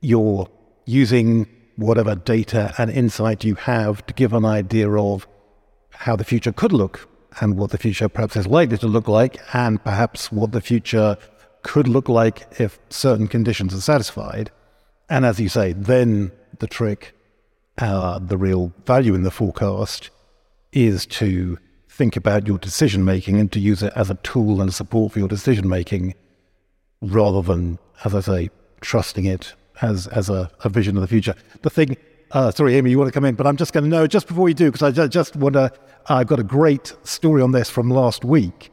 You're 0.00 0.48
using 0.86 1.46
whatever 1.76 2.14
data 2.14 2.72
and 2.78 2.90
insight 2.90 3.44
you 3.44 3.54
have 3.56 4.06
to 4.06 4.14
give 4.14 4.32
an 4.32 4.46
idea 4.46 4.90
of 4.90 5.26
how 5.90 6.16
the 6.16 6.24
future 6.24 6.52
could 6.52 6.72
look 6.72 7.06
and 7.40 7.58
what 7.58 7.70
the 7.70 7.78
future 7.78 8.08
perhaps 8.08 8.36
is 8.36 8.46
likely 8.46 8.78
to 8.78 8.86
look 8.86 9.08
like, 9.08 9.38
and 9.54 9.82
perhaps 9.82 10.30
what 10.32 10.52
the 10.52 10.60
future 10.60 11.16
could 11.64 11.88
look 11.88 12.08
like 12.08 12.46
if 12.60 12.78
certain 12.90 13.26
conditions 13.26 13.74
are 13.74 13.80
satisfied. 13.80 14.52
And 15.10 15.26
as 15.26 15.40
you 15.40 15.48
say, 15.48 15.72
then 15.72 16.30
the 16.60 16.68
trick, 16.68 17.14
uh, 17.78 18.20
the 18.20 18.38
real 18.38 18.72
value 18.86 19.14
in 19.14 19.24
the 19.24 19.32
forecast 19.32 20.10
is 20.72 21.06
to 21.06 21.58
think 21.88 22.16
about 22.16 22.46
your 22.46 22.58
decision 22.58 23.04
making 23.04 23.40
and 23.40 23.50
to 23.52 23.58
use 23.58 23.82
it 23.82 23.92
as 23.96 24.10
a 24.10 24.14
tool 24.16 24.60
and 24.60 24.72
support 24.72 25.12
for 25.12 25.18
your 25.18 25.28
decision 25.28 25.68
making 25.68 26.14
rather 27.00 27.42
than, 27.42 27.78
as 28.04 28.14
I 28.14 28.20
say, 28.20 28.50
trusting 28.80 29.24
it 29.24 29.54
as, 29.82 30.06
as 30.08 30.28
a, 30.28 30.50
a 30.64 30.68
vision 30.68 30.96
of 30.96 31.00
the 31.00 31.08
future. 31.08 31.34
The 31.62 31.70
thing, 31.70 31.96
uh, 32.32 32.50
sorry, 32.50 32.76
Amy, 32.76 32.90
you 32.90 32.98
want 32.98 33.08
to 33.08 33.12
come 33.12 33.24
in, 33.24 33.36
but 33.36 33.46
I'm 33.46 33.56
just 33.56 33.72
going 33.72 33.84
to 33.84 33.90
know 33.90 34.06
just 34.06 34.28
before 34.28 34.48
you 34.48 34.54
do, 34.54 34.70
because 34.70 34.98
I 34.98 35.06
just 35.06 35.36
want 35.36 35.54
to, 35.54 35.72
I've 36.08 36.26
got 36.26 36.40
a 36.40 36.44
great 36.44 36.94
story 37.04 37.40
on 37.40 37.52
this 37.52 37.70
from 37.70 37.90
last 37.90 38.24
week 38.24 38.70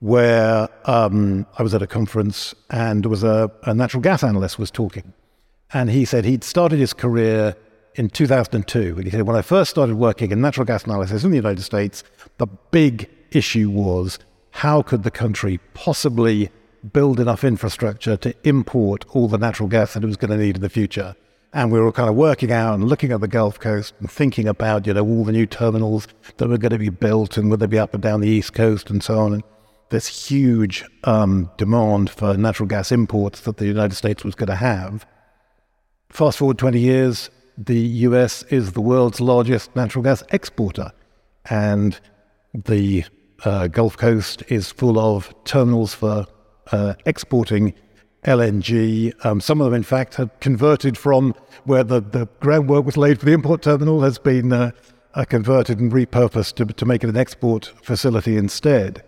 where 0.00 0.68
um, 0.84 1.46
I 1.58 1.62
was 1.62 1.74
at 1.74 1.82
a 1.82 1.86
conference 1.86 2.54
and 2.70 3.04
was 3.06 3.24
a, 3.24 3.50
a 3.64 3.74
natural 3.74 4.02
gas 4.02 4.22
analyst 4.22 4.58
was 4.58 4.70
talking. 4.70 5.12
And 5.72 5.90
he 5.90 6.04
said 6.04 6.24
he'd 6.24 6.44
started 6.44 6.78
his 6.78 6.92
career 6.92 7.56
in 7.94 8.08
2002. 8.08 8.94
And 8.96 9.04
he 9.04 9.10
said, 9.10 9.22
when 9.22 9.36
I 9.36 9.42
first 9.42 9.70
started 9.70 9.96
working 9.96 10.30
in 10.30 10.40
natural 10.40 10.64
gas 10.64 10.84
analysis 10.84 11.24
in 11.24 11.30
the 11.30 11.36
United 11.36 11.62
States, 11.62 12.04
the 12.38 12.46
big 12.46 13.10
issue 13.32 13.68
was 13.68 14.18
how 14.52 14.82
could 14.82 15.02
the 15.02 15.10
country 15.10 15.58
possibly 15.74 16.50
build 16.92 17.18
enough 17.18 17.44
infrastructure 17.44 18.16
to 18.16 18.34
import 18.44 19.04
all 19.10 19.28
the 19.28 19.36
natural 19.36 19.68
gas 19.68 19.94
that 19.94 20.04
it 20.04 20.06
was 20.06 20.16
going 20.16 20.30
to 20.30 20.36
need 20.36 20.56
in 20.56 20.62
the 20.62 20.70
future? 20.70 21.16
And 21.52 21.72
we 21.72 21.80
were 21.80 21.92
kind 21.92 22.08
of 22.08 22.14
working 22.14 22.52
out 22.52 22.74
and 22.74 22.84
looking 22.84 23.10
at 23.10 23.20
the 23.20 23.28
Gulf 23.28 23.58
Coast 23.58 23.94
and 24.00 24.10
thinking 24.10 24.46
about, 24.46 24.86
you 24.86 24.94
know, 24.94 25.04
all 25.04 25.24
the 25.24 25.32
new 25.32 25.46
terminals 25.46 26.06
that 26.36 26.48
were 26.48 26.58
going 26.58 26.72
to 26.72 26.78
be 26.78 26.90
built 26.90 27.36
and 27.36 27.50
would 27.50 27.60
they 27.60 27.66
be 27.66 27.78
up 27.78 27.94
and 27.94 28.02
down 28.02 28.20
the 28.20 28.28
East 28.28 28.52
Coast 28.52 28.90
and 28.90 29.02
so 29.02 29.18
on. 29.18 29.34
And 29.34 29.42
this 29.90 30.28
huge 30.28 30.84
um, 31.04 31.50
demand 31.56 32.10
for 32.10 32.36
natural 32.36 32.66
gas 32.66 32.92
imports 32.92 33.40
that 33.40 33.56
the 33.56 33.66
United 33.66 33.94
States 33.94 34.24
was 34.24 34.34
going 34.34 34.48
to 34.48 34.56
have. 34.56 35.06
Fast 36.10 36.38
forward 36.38 36.58
20 36.58 36.78
years, 36.78 37.30
the 37.56 37.78
US 37.78 38.44
is 38.44 38.72
the 38.72 38.80
world's 38.80 39.20
largest 39.20 39.74
natural 39.74 40.04
gas 40.04 40.22
exporter, 40.30 40.92
and 41.50 41.98
the 42.54 43.04
uh, 43.44 43.68
Gulf 43.68 43.96
Coast 43.96 44.42
is 44.48 44.70
full 44.70 44.98
of 44.98 45.34
terminals 45.44 45.94
for 45.94 46.26
uh, 46.72 46.94
exporting 47.04 47.74
LNG. 48.24 49.12
Um, 49.24 49.40
some 49.40 49.60
of 49.60 49.66
them, 49.66 49.74
in 49.74 49.82
fact, 49.82 50.16
have 50.16 50.38
converted 50.40 50.96
from 50.96 51.34
where 51.64 51.84
the, 51.84 52.00
the 52.00 52.28
groundwork 52.40 52.84
was 52.84 52.96
laid 52.96 53.20
for 53.20 53.26
the 53.26 53.32
import 53.32 53.62
terminal 53.62 54.02
has 54.02 54.18
been 54.18 54.52
uh, 54.52 54.70
uh 55.14 55.24
converted 55.24 55.80
and 55.80 55.90
repurposed 55.90 56.54
to, 56.54 56.66
to 56.66 56.84
make 56.84 57.02
it 57.02 57.10
an 57.10 57.16
export 57.16 57.72
facility 57.82 58.36
instead. 58.36 59.02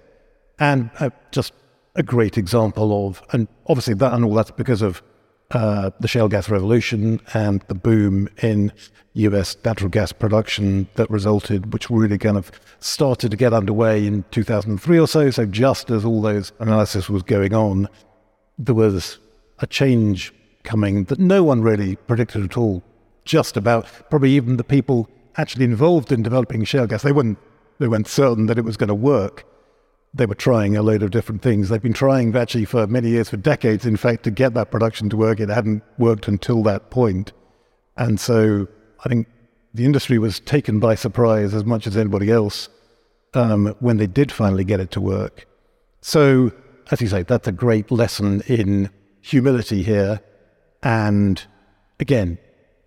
And 0.60 0.90
uh, 1.00 1.10
just 1.32 1.54
a 1.96 2.02
great 2.02 2.38
example 2.38 3.08
of, 3.08 3.22
and 3.32 3.48
obviously 3.66 3.94
that 3.94 4.12
and 4.12 4.24
all 4.24 4.34
that's 4.34 4.50
because 4.50 4.82
of 4.82 5.02
uh, 5.50 5.90
the 5.98 6.06
shale 6.06 6.28
gas 6.28 6.48
revolution 6.48 7.20
and 7.34 7.62
the 7.62 7.74
boom 7.74 8.28
in 8.40 8.72
US 9.14 9.56
natural 9.64 9.90
gas 9.90 10.12
production 10.12 10.86
that 10.94 11.10
resulted, 11.10 11.72
which 11.72 11.90
really 11.90 12.18
kind 12.18 12.36
of 12.36 12.52
started 12.78 13.32
to 13.32 13.36
get 13.36 13.52
underway 13.52 14.06
in 14.06 14.24
2003 14.30 14.98
or 14.98 15.08
so. 15.08 15.30
So, 15.30 15.46
just 15.46 15.90
as 15.90 16.04
all 16.04 16.22
those 16.22 16.52
analysis 16.60 17.08
was 17.08 17.24
going 17.24 17.52
on, 17.52 17.88
there 18.58 18.74
was 18.74 19.18
a 19.58 19.66
change 19.66 20.32
coming 20.62 21.04
that 21.04 21.18
no 21.18 21.42
one 21.42 21.62
really 21.62 21.96
predicted 21.96 22.44
at 22.44 22.56
all. 22.56 22.82
Just 23.24 23.56
about, 23.56 23.86
probably 24.08 24.30
even 24.32 24.56
the 24.56 24.64
people 24.64 25.08
actually 25.36 25.64
involved 25.64 26.12
in 26.12 26.22
developing 26.22 26.62
shale 26.64 26.86
gas, 26.86 27.02
they 27.02 27.12
weren't, 27.12 27.38
they 27.78 27.88
weren't 27.88 28.06
certain 28.06 28.46
that 28.46 28.58
it 28.58 28.64
was 28.64 28.76
going 28.76 28.88
to 28.88 28.94
work 28.94 29.44
they 30.12 30.26
were 30.26 30.34
trying 30.34 30.76
a 30.76 30.82
load 30.82 31.02
of 31.02 31.10
different 31.10 31.42
things. 31.42 31.68
They've 31.68 31.80
been 31.80 31.92
trying 31.92 32.34
actually 32.36 32.64
for 32.64 32.86
many 32.86 33.10
years, 33.10 33.30
for 33.30 33.36
decades, 33.36 33.86
in 33.86 33.96
fact, 33.96 34.24
to 34.24 34.30
get 34.30 34.54
that 34.54 34.70
production 34.70 35.08
to 35.10 35.16
work. 35.16 35.38
It 35.38 35.48
hadn't 35.48 35.82
worked 35.98 36.26
until 36.26 36.62
that 36.64 36.90
point. 36.90 37.32
And 37.96 38.18
so 38.18 38.66
I 39.04 39.08
think 39.08 39.28
the 39.72 39.84
industry 39.84 40.18
was 40.18 40.40
taken 40.40 40.80
by 40.80 40.96
surprise 40.96 41.54
as 41.54 41.64
much 41.64 41.86
as 41.86 41.96
anybody 41.96 42.30
else 42.30 42.68
um, 43.34 43.74
when 43.78 43.98
they 43.98 44.08
did 44.08 44.32
finally 44.32 44.64
get 44.64 44.80
it 44.80 44.90
to 44.92 45.00
work. 45.00 45.46
So, 46.00 46.50
as 46.90 47.00
you 47.00 47.06
say, 47.06 47.22
that's 47.22 47.46
a 47.46 47.52
great 47.52 47.90
lesson 47.90 48.42
in 48.48 48.90
humility 49.20 49.82
here. 49.82 50.20
And 50.82 51.40
again, 52.00 52.38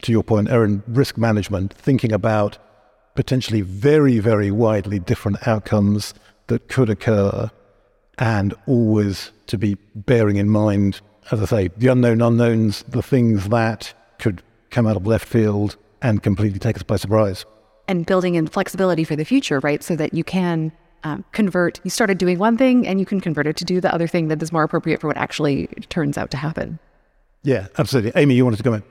to 0.02 0.12
your 0.12 0.24
point, 0.24 0.50
Erin, 0.50 0.84
risk 0.88 1.18
management, 1.18 1.74
thinking 1.74 2.12
about 2.12 2.58
potentially 3.16 3.62
very, 3.62 4.20
very 4.20 4.52
widely 4.52 5.00
different 5.00 5.48
outcomes 5.48 6.14
that 6.54 6.68
could 6.68 6.90
occur, 6.90 7.50
and 8.20 8.54
always 8.68 9.32
to 9.48 9.58
be 9.58 9.76
bearing 9.96 10.38
in 10.38 10.50
mind, 10.50 11.02
as 11.32 11.42
I 11.42 11.46
say, 11.46 11.70
the 11.76 11.88
unknown 11.88 12.22
unknowns, 12.22 12.84
the 12.84 13.02
things 13.02 13.50
that 13.50 13.92
could 14.20 14.44
come 14.70 14.86
out 14.86 14.96
of 14.96 15.08
left 15.08 15.28
field 15.28 15.78
and 16.04 16.22
completely 16.22 16.60
take 16.60 16.76
us 16.76 16.84
by 16.84 16.96
surprise. 16.96 17.44
And 17.88 18.06
building 18.06 18.36
in 18.36 18.46
flexibility 18.46 19.04
for 19.04 19.16
the 19.16 19.26
future, 19.26 19.60
right? 19.62 19.82
So 19.82 19.96
that 19.96 20.14
you 20.14 20.24
can 20.24 20.72
um, 21.04 21.26
convert, 21.32 21.82
you 21.84 21.90
started 21.90 22.20
doing 22.20 22.38
one 22.38 22.56
thing 22.56 22.88
and 22.88 23.00
you 23.00 23.06
can 23.06 23.20
convert 23.20 23.48
it 23.48 23.58
to 23.58 23.66
do 23.66 23.82
the 23.82 23.92
other 23.92 24.06
thing 24.08 24.28
that 24.28 24.42
is 24.44 24.52
more 24.52 24.64
appropriate 24.64 25.02
for 25.02 25.08
what 25.08 25.18
actually 25.18 25.68
turns 25.90 26.20
out 26.20 26.30
to 26.32 26.38
happen. 26.38 26.78
Yeah, 27.42 27.68
absolutely. 27.80 28.12
Amy, 28.16 28.36
you 28.36 28.46
wanted 28.46 28.58
to 28.58 28.64
comment? 28.64 28.84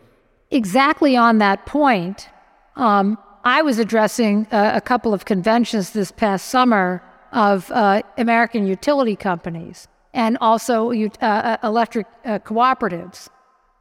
Exactly 0.50 1.16
on 1.16 1.38
that 1.38 1.64
point. 1.64 2.28
Um, 2.74 3.16
I 3.44 3.62
was 3.62 3.78
addressing 3.78 4.48
a, 4.50 4.72
a 4.74 4.80
couple 4.80 5.14
of 5.14 5.24
conventions 5.26 5.90
this 5.90 6.10
past 6.10 6.48
summer 6.48 7.02
of 7.32 7.70
uh, 7.72 8.02
American 8.18 8.66
utility 8.66 9.16
companies 9.16 9.88
and 10.14 10.36
also 10.40 10.92
uh, 10.92 11.06
uh, 11.22 11.56
electric 11.64 12.06
uh, 12.24 12.38
cooperatives. 12.40 13.28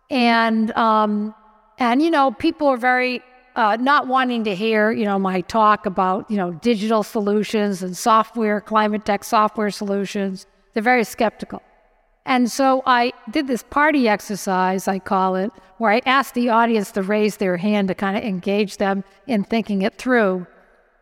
And, 0.09 0.71
um, 0.71 1.35
and, 1.77 2.01
you 2.01 2.09
know, 2.09 2.31
people 2.31 2.67
are 2.67 2.77
very 2.77 3.21
uh, 3.55 3.77
not 3.79 4.07
wanting 4.07 4.45
to 4.45 4.55
hear, 4.55 4.91
you 4.91 5.05
know, 5.05 5.19
my 5.19 5.41
talk 5.41 5.85
about, 5.85 6.29
you 6.31 6.37
know, 6.37 6.51
digital 6.53 7.03
solutions 7.03 7.83
and 7.83 7.95
software, 7.95 8.61
climate 8.61 9.05
tech 9.05 9.23
software 9.23 9.69
solutions. 9.69 10.47
They're 10.73 10.83
very 10.83 11.03
skeptical. 11.03 11.61
And 12.25 12.49
so 12.51 12.83
I 12.85 13.11
did 13.31 13.47
this 13.47 13.63
party 13.63 14.07
exercise, 14.07 14.87
I 14.87 14.99
call 14.99 15.35
it, 15.35 15.51
where 15.79 15.91
I 15.91 16.01
asked 16.05 16.35
the 16.35 16.49
audience 16.49 16.91
to 16.91 17.01
raise 17.01 17.37
their 17.37 17.57
hand 17.57 17.87
to 17.87 17.95
kind 17.95 18.15
of 18.15 18.23
engage 18.23 18.77
them 18.77 19.03
in 19.27 19.43
thinking 19.43 19.81
it 19.81 19.97
through. 19.97 20.45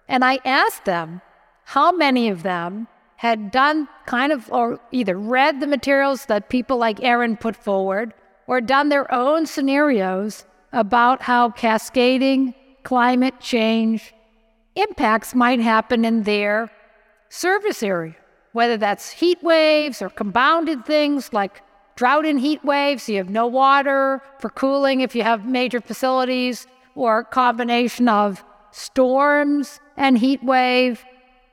And 0.07 0.23
I 0.23 0.39
asked 0.45 0.85
them, 0.85 1.21
how 1.69 1.91
many 1.91 2.29
of 2.29 2.41
them 2.41 2.87
had 3.17 3.51
done 3.51 3.87
kind 4.07 4.31
of, 4.31 4.51
or 4.51 4.79
either 4.91 5.15
read 5.15 5.59
the 5.59 5.67
materials 5.67 6.25
that 6.25 6.49
people 6.49 6.77
like 6.77 7.03
Erin 7.03 7.37
put 7.37 7.55
forward, 7.55 8.11
or 8.47 8.59
done 8.59 8.89
their 8.89 9.13
own 9.13 9.45
scenarios 9.45 10.45
about 10.73 11.21
how 11.21 11.51
cascading 11.51 12.55
climate 12.81 13.39
change 13.39 14.15
impacts 14.75 15.35
might 15.35 15.59
happen 15.59 16.05
in 16.05 16.23
their 16.23 16.71
service 17.29 17.83
area, 17.83 18.15
whether 18.53 18.75
that's 18.75 19.11
heat 19.11 19.37
waves 19.43 20.01
or 20.01 20.09
compounded 20.09 20.83
things 20.87 21.31
like 21.33 21.61
drought 21.95 22.25
and 22.25 22.39
heat 22.39 22.65
waves, 22.65 23.03
so 23.03 23.11
you 23.11 23.19
have 23.19 23.29
no 23.29 23.45
water 23.45 24.23
for 24.39 24.49
cooling 24.49 25.01
if 25.01 25.15
you 25.15 25.21
have 25.21 25.45
major 25.45 25.79
facilities, 25.79 26.65
or 26.95 27.19
a 27.19 27.25
combination 27.25 28.09
of 28.09 28.43
storms 28.71 29.79
and 29.97 30.17
heat 30.17 30.43
wave 30.43 31.05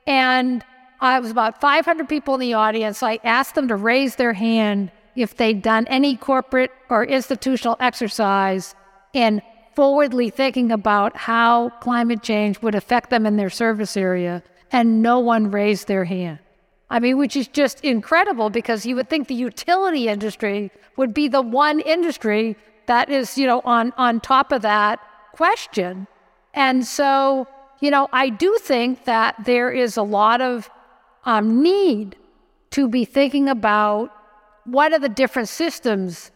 and 0.07 0.63
I 0.99 1.19
was 1.19 1.29
about 1.29 1.61
500 1.61 2.09
people 2.09 2.33
in 2.35 2.39
the 2.39 2.53
audience. 2.53 3.03
I 3.03 3.19
asked 3.23 3.53
them 3.53 3.67
to 3.67 3.75
raise 3.75 4.15
their 4.15 4.33
hand 4.33 4.91
if 5.15 5.35
they'd 5.35 5.61
done 5.61 5.85
any 5.87 6.15
corporate 6.15 6.71
or 6.89 7.03
institutional 7.03 7.75
exercise 7.79 8.73
in 9.13 9.41
forwardly 9.75 10.29
thinking 10.29 10.71
about 10.71 11.15
how 11.15 11.69
climate 11.81 12.23
change 12.23 12.61
would 12.61 12.73
affect 12.73 13.09
them 13.09 13.25
in 13.25 13.35
their 13.35 13.49
service 13.49 13.95
area. 13.95 14.41
And 14.71 15.01
no 15.01 15.19
one 15.19 15.51
raised 15.51 15.87
their 15.87 16.05
hand. 16.05 16.39
I 16.89 16.99
mean, 16.99 17.17
which 17.17 17.35
is 17.35 17.47
just 17.47 17.81
incredible 17.83 18.49
because 18.49 18.85
you 18.85 18.95
would 18.95 19.09
think 19.09 19.27
the 19.27 19.35
utility 19.35 20.07
industry 20.07 20.71
would 20.95 21.13
be 21.13 21.27
the 21.27 21.41
one 21.41 21.79
industry 21.81 22.55
that 22.87 23.09
is, 23.09 23.37
you 23.37 23.45
know, 23.45 23.61
on, 23.65 23.93
on 23.97 24.19
top 24.21 24.51
of 24.51 24.61
that 24.61 24.99
question. 25.33 26.07
And 26.53 26.85
so 26.85 27.47
you 27.79 27.91
know, 27.91 28.07
I 28.11 28.29
do 28.29 28.57
think 28.61 29.05
that 29.05 29.35
there 29.45 29.69
is 29.69 29.97
a 29.97 30.03
lot 30.03 30.41
of 30.41 30.69
um, 31.25 31.61
need 31.61 32.15
to 32.71 32.87
be 32.87 33.05
thinking 33.05 33.49
about 33.49 34.11
what 34.65 34.93
are 34.93 34.99
the 34.99 35.09
different 35.09 35.49
systems 35.49 36.31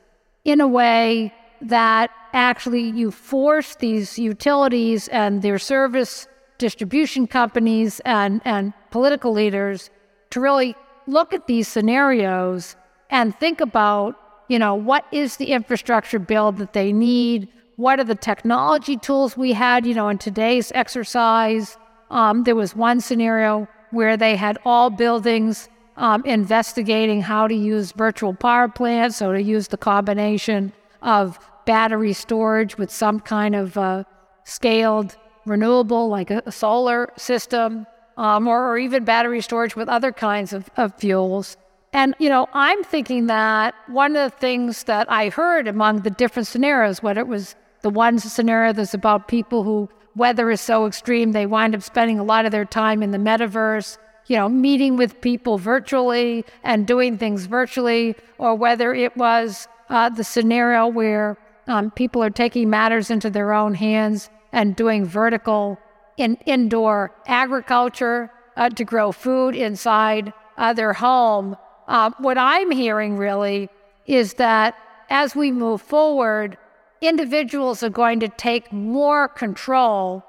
in 0.46 0.62
a 0.62 0.68
way 0.68 1.34
that 1.62 2.12
actually 2.34 2.82
you 2.82 3.12
force 3.12 3.76
these 3.76 4.18
utilities 4.18 5.08
and 5.10 5.42
their 5.42 5.60
service 5.60 6.28
distribution 6.58 7.28
companies 7.28 8.00
and, 8.06 8.42
and 8.46 8.74
political 8.92 9.32
leaders 9.32 9.90
to 10.30 10.40
really 10.40 10.76
look 11.08 11.34
at 11.34 11.48
these 11.48 11.68
scenarios 11.68 12.76
and 13.10 13.36
think 13.40 13.60
about, 13.62 14.16
you 14.48 14.58
know, 14.58 14.76
what 14.76 15.06
is 15.12 15.38
the 15.38 15.48
infrastructure 15.48 16.20
build 16.20 16.58
that 16.58 16.74
they 16.74 16.94
need? 16.94 17.50
What 17.82 18.00
are 18.00 18.04
the 18.04 18.16
technology 18.16 18.96
tools 18.96 19.36
we 19.36 19.54
had? 19.54 19.86
You 19.88 19.96
know, 19.96 20.08
in 20.08 20.20
today's 20.20 20.72
exercise, 20.76 21.78
um, 22.12 22.44
there 22.44 22.56
was 22.56 22.76
one 22.76 23.02
scenario 23.02 23.68
where 23.90 24.16
they 24.16 24.36
had 24.36 24.60
all 24.64 24.92
buildings 24.92 25.68
um, 25.98 26.24
investigating 26.24 27.22
how 27.22 27.48
to 27.48 27.56
use 27.56 27.92
virtual 27.92 28.34
power 28.34 28.68
plants, 28.68 29.18
so 29.18 29.34
to 29.34 29.42
use 29.42 29.68
the 29.70 29.78
combination 29.78 30.72
of 31.02 31.40
battery 31.66 32.14
storage 32.14 32.78
with 32.78 32.92
some 32.92 33.20
kind 33.20 33.56
of 33.56 33.78
uh, 33.78 34.04
scaled 34.44 35.18
renewable, 35.46 36.08
like 36.08 36.30
a, 36.30 36.44
a 36.46 36.52
solar 36.52 37.10
system, 37.18 37.88
um, 38.18 38.48
or, 38.48 38.70
or, 38.70 38.78
even 38.78 39.04
battery 39.04 39.42
storage 39.42 39.76
with 39.76 39.90
other 39.90 40.12
kinds 40.12 40.54
of, 40.54 40.70
of 40.78 40.94
fuels. 40.96 41.58
And, 41.94 42.14
you 42.20 42.30
know, 42.30 42.48
I'm 42.54 42.84
thinking 42.84 43.26
that 43.28 43.74
one 43.88 44.16
of 44.16 44.32
the 44.32 44.38
things 44.38 44.84
that 44.84 45.12
I 45.12 45.30
heard 45.30 45.68
among 45.68 46.02
the 46.02 46.10
different 46.12 46.48
scenarios, 46.48 47.02
whether 47.02 47.22
it 47.22 47.28
was 47.28 47.56
the 47.82 47.90
one 47.90 48.20
scenario 48.20 48.74
that's 48.74 48.94
about 48.94 49.28
people 49.28 49.64
who 49.64 49.90
weather 50.16 50.52
is 50.52 50.62
so 50.62 50.86
extreme 50.86 51.32
they 51.32 51.46
wind 51.46 51.76
up 51.76 51.82
spending 51.82 52.20
a 52.20 52.24
lot 52.24 52.46
of 52.46 52.52
their 52.52 52.66
time 52.66 53.02
in 53.02 53.12
the 53.12 53.18
metaverse, 53.18 53.98
you 54.28 54.36
know, 54.36 54.50
meeting 54.50 54.98
with 54.98 55.20
people 55.22 55.58
virtually 55.58 56.46
and 56.64 56.86
doing 56.86 57.18
things 57.18 57.46
virtually, 57.46 58.16
or 58.38 58.56
whether 58.56 58.94
it 58.94 59.16
was 59.18 59.68
uh, 59.90 60.10
the 60.10 60.24
scenario 60.24 60.88
where 60.88 61.38
um, 61.68 61.92
people 61.92 62.24
are 62.24 62.30
taking 62.30 62.70
matters 62.70 63.10
into 63.10 63.30
their 63.30 63.54
own 63.54 63.74
hands 63.74 64.30
and 64.52 64.76
doing 64.76 65.06
vertical 65.06 65.80
in 66.18 66.36
indoor 66.46 67.12
agriculture 67.28 68.32
uh, 68.58 68.70
to 68.70 68.84
grow 68.84 69.12
food 69.12 69.56
inside 69.56 70.34
uh, 70.58 70.74
their 70.74 70.94
home. 70.94 71.56
Uh, 71.88 72.12
what 72.20 72.38
I'm 72.38 72.72
hearing 72.72 73.18
really 73.18 73.70
is 74.06 74.36
that 74.36 74.76
as 75.10 75.36
we 75.36 75.52
move 75.52 75.82
forward, 75.82 76.58
individuals 77.02 77.84
are 77.84 77.90
going 77.90 78.20
to 78.20 78.30
take 78.30 78.72
more 78.72 79.28
control 79.28 80.24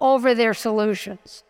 over 0.00 0.34
their 0.34 0.54
solutions. 0.54 1.44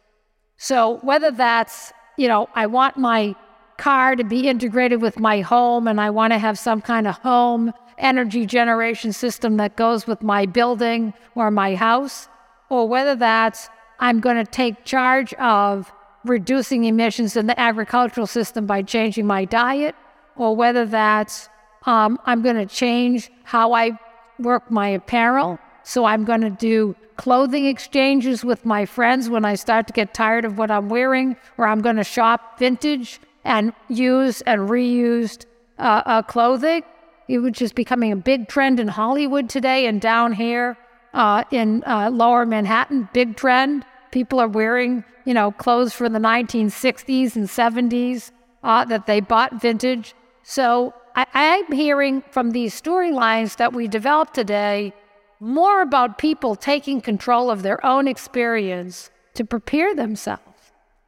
So 0.57 0.99
whether 1.03 1.31
that's, 1.31 1.93
you 2.17 2.29
know, 2.29 2.49
I 2.55 2.67
want 2.67 2.97
my 2.97 3.35
car 3.79 4.17
to 4.17 4.25
be 4.25 4.49
integrated 4.49 5.03
with 5.03 5.19
my 5.19 5.41
home 5.41 5.87
and 5.89 6.01
I 6.01 6.11
want 6.11 6.33
to 6.33 6.39
have 6.39 6.59
some 6.59 6.81
kind 6.81 7.07
of 7.07 7.17
home 7.17 7.73
energy 7.99 8.47
generation 8.47 9.13
system 9.13 9.57
that 9.57 9.77
goes 9.77 10.07
with 10.07 10.23
my 10.23 10.47
building 10.47 11.15
or 11.35 11.51
my 11.51 11.75
house, 11.75 12.29
or 12.69 12.89
whether 12.89 13.15
that's 13.15 13.69
I'm 14.01 14.21
going 14.21 14.37
to 14.37 14.51
take 14.51 14.85
charge 14.85 15.33
of 15.35 15.91
reducing 16.25 16.85
emissions 16.85 17.37
in 17.37 17.47
the 17.47 17.59
agricultural 17.59 18.27
system 18.27 18.67
by 18.67 18.83
changing 18.83 19.27
my 19.27 19.45
diet, 19.47 19.95
or 20.37 20.55
whether 20.55 20.85
that's 20.85 21.49
um, 21.87 22.19
I'm 22.27 22.43
going 22.43 22.57
to 22.57 22.67
change 22.67 23.31
how 23.45 23.73
I 23.73 23.99
work 24.39 24.71
my 24.71 24.89
apparel. 24.89 25.59
So 25.83 26.05
I'm 26.05 26.25
going 26.25 26.41
to 26.41 26.51
do 26.51 26.97
clothing 27.17 27.67
exchanges 27.67 28.45
with 28.45 28.65
my 28.65 28.85
friends 28.85 29.31
when 29.31 29.45
I 29.45 29.55
start 29.55 29.87
to 29.87 29.93
get 29.93 30.13
tired 30.13 30.45
of 30.45 30.59
what 30.59 30.71
I'm 30.71 30.89
wearing, 30.89 31.37
or 31.59 31.67
I'm 31.67 31.81
going 31.81 31.97
to 31.97 32.05
shop 32.05 32.59
vintage 32.59 33.21
and 33.45 33.73
use 33.89 34.43
and 34.43 34.69
reused 34.69 35.47
uh, 35.79 36.03
uh, 36.05 36.23
clothing. 36.23 36.83
which 37.29 37.63
is 37.63 37.73
becoming 37.73 38.13
a 38.13 38.17
big 38.17 38.49
trend 38.49 38.79
in 38.79 38.89
Hollywood 38.89 39.49
today 39.49 39.87
and 39.87 40.01
down 40.01 40.33
here 40.33 40.77
uh, 41.15 41.45
in 41.51 41.83
uh, 41.87 42.11
lower 42.11 42.45
Manhattan, 42.47 43.09
big 43.13 43.37
trend. 43.37 43.85
People 44.13 44.39
are 44.39 44.49
wearing, 44.49 45.05
you 45.25 45.35
know, 45.35 45.51
clothes 45.51 45.93
from 45.93 46.13
the 46.13 46.19
1960s 46.19 47.35
and 47.37 47.49
70s 47.49 48.31
uh, 48.63 48.85
that 48.85 49.07
they 49.07 49.21
bought 49.21 49.61
vintage. 49.61 50.15
So 50.43 50.95
I, 51.17 51.27
I'm 51.33 51.73
hearing 51.73 52.23
from 52.31 52.51
these 52.51 52.81
storylines 52.81 53.57
that 53.57 53.73
we 53.73 53.89
developed 53.89 54.35
today 54.35 54.93
more 55.41 55.83
about 55.83 56.19
people 56.19 56.55
taking 56.55 57.01
control 57.01 57.51
of 57.51 57.63
their 57.63 57.85
own 57.85 58.07
experience 58.07 59.11
to 59.35 59.45
prepare 59.45 59.95
themselves. 59.95 60.43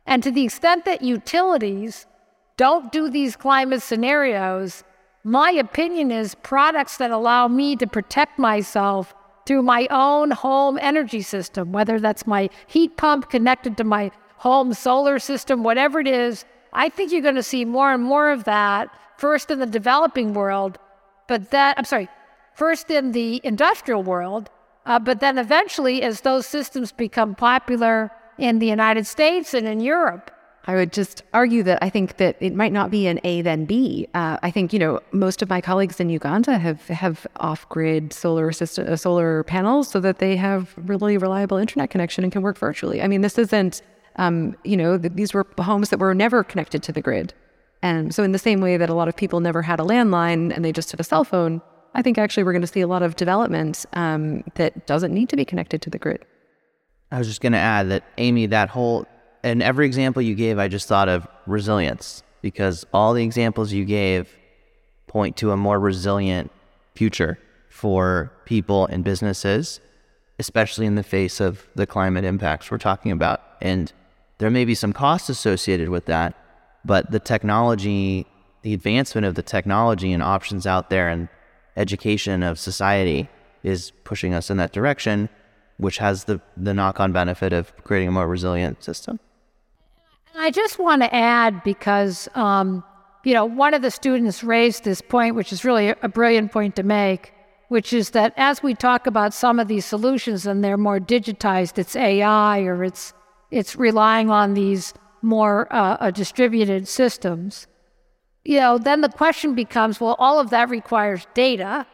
And 0.06 0.22
to 0.22 0.30
the 0.30 0.44
extent 0.44 0.84
that 0.86 1.02
utilities 1.02 2.06
don't 2.56 2.90
do 2.90 3.08
these 3.08 3.36
climate 3.36 3.82
scenarios, 3.82 4.82
my 5.22 5.50
opinion 5.50 6.10
is 6.10 6.34
products 6.34 6.96
that 6.96 7.10
allow 7.10 7.46
me 7.46 7.76
to 7.76 7.86
protect 7.86 8.38
myself 8.38 9.14
through 9.46 9.62
my 9.62 9.86
own 9.90 10.30
home 10.30 10.78
energy 10.80 11.22
system, 11.22 11.72
whether 11.72 12.00
that's 12.00 12.26
my 12.26 12.50
heat 12.66 12.96
pump 12.96 13.30
connected 13.30 13.76
to 13.76 13.84
my 13.84 14.10
home 14.36 14.72
solar 14.74 15.18
system, 15.18 15.62
whatever 15.62 16.00
it 16.00 16.08
is, 16.08 16.44
I 16.72 16.88
think 16.90 17.12
you're 17.12 17.22
going 17.22 17.34
to 17.34 17.42
see 17.42 17.64
more 17.64 17.92
and 17.92 18.02
more 18.02 18.30
of 18.30 18.44
that 18.44 18.90
first 19.18 19.50
in 19.50 19.58
the 19.58 19.66
developing 19.66 20.32
world, 20.32 20.78
but 21.26 21.50
that, 21.50 21.76
I'm 21.76 21.84
sorry, 21.84 22.08
first 22.54 22.90
in 22.90 23.12
the 23.12 23.40
industrial 23.44 24.02
world, 24.02 24.48
uh, 24.86 24.98
but 24.98 25.20
then 25.20 25.36
eventually 25.36 26.02
as 26.02 26.22
those 26.22 26.46
systems 26.46 26.92
become 26.92 27.34
popular 27.34 28.10
in 28.38 28.60
the 28.60 28.66
United 28.66 29.06
States 29.06 29.52
and 29.52 29.66
in 29.66 29.80
Europe, 29.80 30.30
I 30.68 30.74
would 30.74 30.92
just 30.92 31.22
argue 31.32 31.62
that 31.62 31.78
I 31.80 31.88
think 31.88 32.18
that 32.18 32.36
it 32.40 32.54
might 32.54 32.72
not 32.72 32.90
be 32.90 33.06
an 33.06 33.20
A 33.24 33.40
then 33.40 33.64
B. 33.64 34.06
Uh, 34.12 34.36
I 34.42 34.50
think 34.50 34.74
you 34.74 34.78
know 34.78 35.00
most 35.12 35.40
of 35.40 35.48
my 35.48 35.62
colleagues 35.62 35.98
in 35.98 36.10
Uganda 36.10 36.58
have 36.58 36.86
have 36.88 37.26
off 37.36 37.66
grid 37.70 38.12
solar 38.12 38.52
system, 38.52 38.86
uh, 38.86 38.96
solar 38.96 39.44
panels 39.44 39.88
so 39.88 39.98
that 40.00 40.18
they 40.18 40.36
have 40.36 40.74
really 40.76 41.16
reliable 41.16 41.56
internet 41.56 41.88
connection 41.88 42.22
and 42.22 42.30
can 42.30 42.42
work 42.42 42.58
virtually. 42.58 43.00
I 43.00 43.08
mean, 43.08 43.22
this 43.22 43.38
isn't 43.38 43.80
um, 44.16 44.56
you 44.62 44.76
know 44.76 44.98
th- 44.98 45.14
these 45.14 45.32
were 45.32 45.46
homes 45.58 45.88
that 45.88 45.98
were 46.00 46.14
never 46.14 46.44
connected 46.44 46.82
to 46.82 46.92
the 46.92 47.00
grid, 47.00 47.32
and 47.82 48.14
so 48.14 48.22
in 48.22 48.32
the 48.32 48.38
same 48.38 48.60
way 48.60 48.76
that 48.76 48.90
a 48.90 48.94
lot 48.94 49.08
of 49.08 49.16
people 49.16 49.40
never 49.40 49.62
had 49.62 49.80
a 49.80 49.84
landline 49.84 50.54
and 50.54 50.64
they 50.64 50.72
just 50.72 50.90
had 50.90 51.00
a 51.00 51.04
cell 51.04 51.24
phone, 51.24 51.60
I 51.94 52.02
think 52.02 52.18
actually 52.18 52.44
we're 52.44 52.52
going 52.52 52.62
to 52.62 52.68
see 52.68 52.80
a 52.80 52.86
lot 52.86 53.02
of 53.02 53.16
development 53.16 53.86
um, 53.92 54.44
that 54.54 54.86
doesn't 54.86 55.12
need 55.12 55.28
to 55.30 55.36
be 55.36 55.44
connected 55.44 55.82
to 55.82 55.90
the 55.90 55.98
grid. 55.98 56.24
I 57.10 57.18
was 57.18 57.26
just 57.26 57.40
going 57.40 57.52
to 57.52 57.58
add 57.58 57.88
that 57.90 58.04
Amy, 58.18 58.46
that 58.46 58.68
whole 58.68 59.06
and 59.42 59.62
every 59.62 59.86
example 59.86 60.20
you 60.20 60.34
gave, 60.34 60.58
I 60.58 60.68
just 60.68 60.88
thought 60.88 61.08
of 61.08 61.26
resilience 61.46 62.22
because 62.42 62.84
all 62.92 63.14
the 63.14 63.22
examples 63.22 63.72
you 63.72 63.84
gave 63.84 64.28
point 65.06 65.36
to 65.38 65.52
a 65.52 65.56
more 65.56 65.78
resilient 65.78 66.50
future 66.94 67.38
for 67.68 68.32
people 68.44 68.86
and 68.86 69.04
businesses, 69.04 69.80
especially 70.38 70.86
in 70.86 70.96
the 70.96 71.02
face 71.02 71.40
of 71.40 71.66
the 71.74 71.86
climate 71.86 72.24
impacts 72.24 72.70
we're 72.70 72.78
talking 72.78 73.12
about. 73.12 73.40
And 73.60 73.92
there 74.38 74.50
may 74.50 74.64
be 74.64 74.74
some 74.74 74.92
costs 74.92 75.28
associated 75.28 75.88
with 75.88 76.06
that, 76.06 76.34
but 76.84 77.10
the 77.10 77.18
technology, 77.18 78.26
the 78.62 78.74
advancement 78.74 79.26
of 79.26 79.34
the 79.34 79.42
technology 79.42 80.12
and 80.12 80.22
options 80.22 80.66
out 80.66 80.90
there 80.90 81.08
and 81.08 81.28
education 81.76 82.42
of 82.42 82.58
society 82.58 83.28
is 83.62 83.92
pushing 84.04 84.34
us 84.34 84.50
in 84.50 84.56
that 84.56 84.72
direction, 84.72 85.28
which 85.78 85.98
has 85.98 86.24
the, 86.24 86.40
the 86.56 86.74
knock 86.74 87.00
on 87.00 87.12
benefit 87.12 87.52
of 87.52 87.74
creating 87.84 88.08
a 88.08 88.12
more 88.12 88.26
resilient 88.26 88.82
system. 88.82 89.18
I 90.36 90.50
just 90.50 90.78
want 90.78 91.02
to 91.02 91.14
add 91.14 91.62
because, 91.64 92.28
um, 92.34 92.84
you 93.24 93.34
know, 93.34 93.44
one 93.44 93.74
of 93.74 93.82
the 93.82 93.90
students 93.90 94.44
raised 94.44 94.84
this 94.84 95.00
point, 95.00 95.34
which 95.34 95.52
is 95.52 95.64
really 95.64 95.88
a 95.88 96.08
brilliant 96.08 96.52
point 96.52 96.76
to 96.76 96.82
make, 96.82 97.32
which 97.68 97.92
is 97.92 98.10
that 98.10 98.34
as 98.36 98.62
we 98.62 98.74
talk 98.74 99.06
about 99.06 99.34
some 99.34 99.58
of 99.58 99.68
these 99.68 99.84
solutions 99.84 100.46
and 100.46 100.62
they're 100.62 100.76
more 100.76 101.00
digitized, 101.00 101.78
it's 101.78 101.96
AI 101.96 102.60
or 102.60 102.84
it's 102.84 103.12
it's 103.50 103.76
relying 103.76 104.30
on 104.30 104.54
these 104.54 104.92
more 105.22 105.72
uh, 105.72 105.96
uh, 106.00 106.10
distributed 106.10 106.88
systems. 106.88 107.66
You 108.44 108.60
know, 108.60 108.78
then 108.78 109.00
the 109.00 109.08
question 109.08 109.54
becomes, 109.54 110.00
well, 110.00 110.16
all 110.18 110.38
of 110.38 110.50
that 110.50 110.70
requires 110.70 111.26
data, 111.34 111.86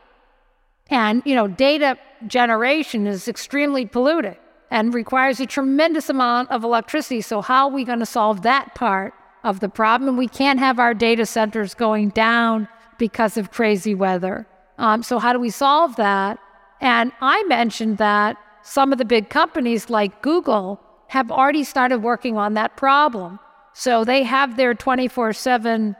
and 0.89 1.23
you 1.25 1.35
know, 1.35 1.49
data 1.49 1.99
generation 2.27 3.07
is 3.07 3.29
extremely 3.29 3.87
polluting 3.87 4.37
and 4.71 4.95
requires 4.95 5.41
a 5.41 5.47
tremendous 5.47 6.09
amount 6.11 6.51
of 6.51 6.65
electricity. 6.65 7.21
So, 7.21 7.41
how 7.41 7.69
are 7.69 7.75
we 7.75 7.85
going 7.85 8.01
to 8.01 8.07
solve 8.07 8.43
that 8.43 8.75
part 8.75 9.15
of 9.43 9.61
the 9.61 9.69
problem? 9.69 10.17
We 10.17 10.29
can't 10.29 10.59
have 10.59 10.79
our 10.79 10.95
data 10.95 11.27
centers 11.27 11.75
going 11.75 12.11
down 12.11 12.69
because 12.99 13.37
of 13.37 13.51
crazy 13.51 13.95
weather. 13.95 14.47
Um, 14.79 15.03
so, 15.03 15.19
how 15.19 15.33
do 15.33 15.39
we 15.39 15.51
solve 15.51 15.97
that? 15.97 16.39
And 16.81 17.13
I 17.21 17.43
mentioned 17.45 17.99
that 17.99 18.37
some 18.63 18.93
of 18.93 18.99
the 18.99 19.05
big 19.05 19.29
companies 19.29 19.91
like 19.91 20.23
Google 20.23 20.81
have 21.15 21.31
already 21.31 21.63
started 21.63 21.99
working 22.03 22.37
on 22.37 22.55
that 22.55 22.77
problem. 22.77 23.39
So, 23.73 24.05
they 24.05 24.25
have 24.25 24.57
their 24.57 24.75
24 24.75 25.33
7 25.33 25.95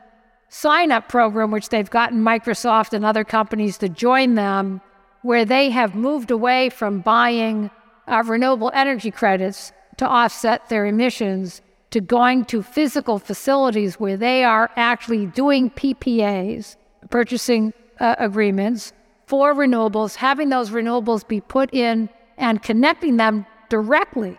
sign 0.49 0.91
up 0.91 1.07
program, 1.07 1.51
which 1.51 1.69
they've 1.69 1.89
gotten 1.89 2.21
Microsoft 2.21 2.91
and 2.91 3.05
other 3.05 3.23
companies 3.23 3.77
to 3.77 3.87
join 3.87 4.35
them, 4.35 4.81
where 5.21 5.45
they 5.45 5.69
have 5.69 5.95
moved 5.95 6.31
away 6.31 6.69
from 6.69 6.99
buying 6.99 7.71
of 8.07 8.27
renewable 8.27 8.71
energy 8.73 9.09
credits 9.09 9.71
to 9.97 10.05
offset 10.05 10.67
their 10.67 10.85
emissions 10.85 11.61
to 11.91 12.01
going 12.01 12.43
to 12.45 12.61
physical 12.61 13.17
facilities 13.17 13.97
where 13.97 14.17
they 14.17 14.43
are 14.43 14.69
actually 14.75 15.27
doing 15.27 15.69
PPAs, 15.69 16.75
purchasing 17.09 17.73
uh, 18.01 18.15
agreements 18.19 18.91
for 19.27 19.53
renewables, 19.53 20.15
having 20.15 20.49
those 20.49 20.71
renewables 20.71 21.25
be 21.25 21.39
put 21.39 21.73
in 21.73 22.09
and 22.37 22.61
connecting 22.61 23.15
them 23.15 23.45
directly 23.69 24.37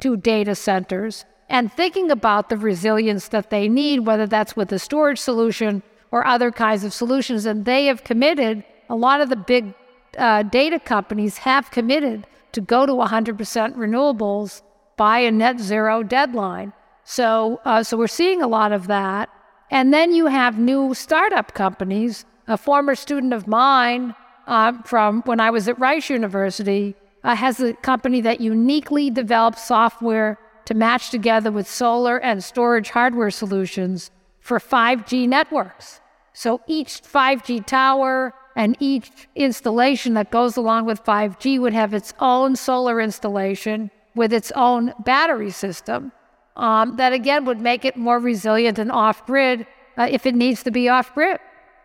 to 0.00 0.16
data 0.16 0.54
centers 0.54 1.24
and 1.48 1.72
thinking 1.72 2.10
about 2.10 2.48
the 2.48 2.56
resilience 2.56 3.28
that 3.28 3.50
they 3.50 3.68
need, 3.68 4.00
whether 4.00 4.26
that's 4.26 4.56
with 4.56 4.72
a 4.72 4.78
storage 4.78 5.18
solution 5.18 5.82
or 6.10 6.26
other 6.26 6.50
kinds 6.50 6.84
of 6.84 6.92
solutions. 6.92 7.44
And 7.44 7.64
they 7.64 7.86
have 7.86 8.04
committed, 8.04 8.64
a 8.88 8.96
lot 8.96 9.20
of 9.20 9.28
the 9.28 9.36
big 9.36 9.74
uh, 10.18 10.42
data 10.44 10.78
companies 10.78 11.38
have 11.38 11.70
committed 11.70 12.26
to 12.52 12.60
go 12.60 12.86
to 12.86 12.92
100% 12.92 13.36
renewables 13.76 14.62
by 14.96 15.18
a 15.18 15.30
net 15.30 15.60
zero 15.60 16.02
deadline. 16.02 16.72
So, 17.04 17.60
uh, 17.64 17.82
so 17.82 17.96
we're 17.96 18.06
seeing 18.06 18.40
a 18.40 18.46
lot 18.46 18.72
of 18.72 18.86
that. 18.86 19.28
And 19.70 19.92
then 19.92 20.12
you 20.12 20.26
have 20.26 20.58
new 20.58 20.94
startup 20.94 21.52
companies. 21.54 22.24
A 22.46 22.56
former 22.56 22.94
student 22.94 23.32
of 23.32 23.46
mine 23.46 24.14
uh, 24.46 24.72
from 24.84 25.22
when 25.22 25.40
I 25.40 25.50
was 25.50 25.66
at 25.68 25.78
Rice 25.78 26.10
University 26.10 26.94
uh, 27.24 27.34
has 27.34 27.60
a 27.60 27.72
company 27.74 28.20
that 28.20 28.40
uniquely 28.40 29.10
develops 29.10 29.66
software 29.66 30.38
to 30.66 30.74
match 30.74 31.10
together 31.10 31.50
with 31.50 31.68
solar 31.68 32.18
and 32.18 32.44
storage 32.44 32.90
hardware 32.90 33.30
solutions 33.30 34.10
for 34.40 34.58
5G 34.58 35.26
networks. 35.28 36.00
So 36.32 36.60
each 36.66 37.02
5G 37.02 37.66
tower 37.66 38.34
and 38.56 38.76
each 38.80 39.10
installation 39.34 40.14
that 40.14 40.30
goes 40.30 40.56
along 40.56 40.86
with 40.86 41.02
5G 41.04 41.60
would 41.60 41.72
have 41.72 41.94
its 41.94 42.12
own 42.20 42.56
solar 42.56 43.00
installation 43.00 43.90
with 44.14 44.32
its 44.32 44.52
own 44.52 44.92
battery 45.04 45.50
system. 45.50 46.12
Um, 46.56 46.96
that 46.96 47.12
again 47.12 47.44
would 47.46 47.60
make 47.60 47.84
it 47.84 47.96
more 47.96 48.20
resilient 48.20 48.78
and 48.78 48.92
off 48.92 49.26
grid 49.26 49.66
uh, 49.96 50.06
if 50.08 50.24
it 50.24 50.34
needs 50.36 50.62
to 50.62 50.70
be 50.70 50.88
off 50.88 51.12
grid. 51.14 51.38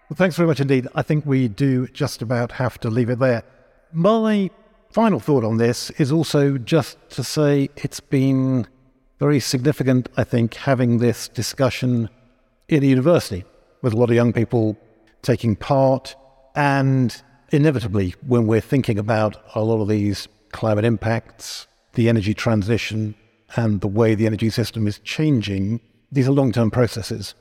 Well, 0.10 0.16
thanks 0.16 0.36
very 0.36 0.48
much 0.48 0.60
indeed. 0.60 0.88
I 0.94 1.02
think 1.02 1.26
we 1.26 1.48
do 1.48 1.88
just 1.88 2.22
about 2.22 2.54
have 2.54 2.80
to 2.82 2.90
leave 2.90 3.10
it 3.10 3.20
there. 3.20 3.44
My 3.92 4.52
final 4.92 5.20
thought 5.20 5.44
on 5.44 5.58
this 5.58 5.90
is 5.92 6.12
also 6.12 6.58
just 6.58 6.98
to 7.12 7.24
say 7.24 7.70
it's 7.78 8.00
been 8.00 8.68
very 9.20 9.40
significant, 9.40 10.10
I 10.18 10.24
think, 10.24 10.56
having 10.56 10.98
this 10.98 11.28
discussion 11.28 12.10
in 12.68 12.84
a 12.84 12.88
university 12.88 13.44
with 13.82 13.94
a 13.94 13.98
lot 13.98 14.10
of 14.10 14.16
young 14.16 14.34
people 14.34 14.78
taking 15.22 15.56
part 15.56 16.16
and 16.56 17.22
inevitably, 17.52 18.16
when 18.26 18.48
we're 18.48 18.62
thinking 18.62 19.00
about 19.00 19.38
a 19.56 19.62
lot 19.62 19.82
of 19.82 19.88
these 19.88 20.28
climate 20.52 20.86
impacts, 20.86 21.68
the 21.94 22.10
energy 22.10 22.34
transition, 22.34 23.16
and 23.56 23.82
the 23.82 23.88
way 23.88 24.16
the 24.16 24.28
energy 24.28 24.50
system 24.50 24.88
is 24.88 25.00
changing, 25.00 25.82
these 26.12 26.28
are 26.28 26.32
long 26.32 26.52
term 26.52 26.72
processes. 26.72 27.36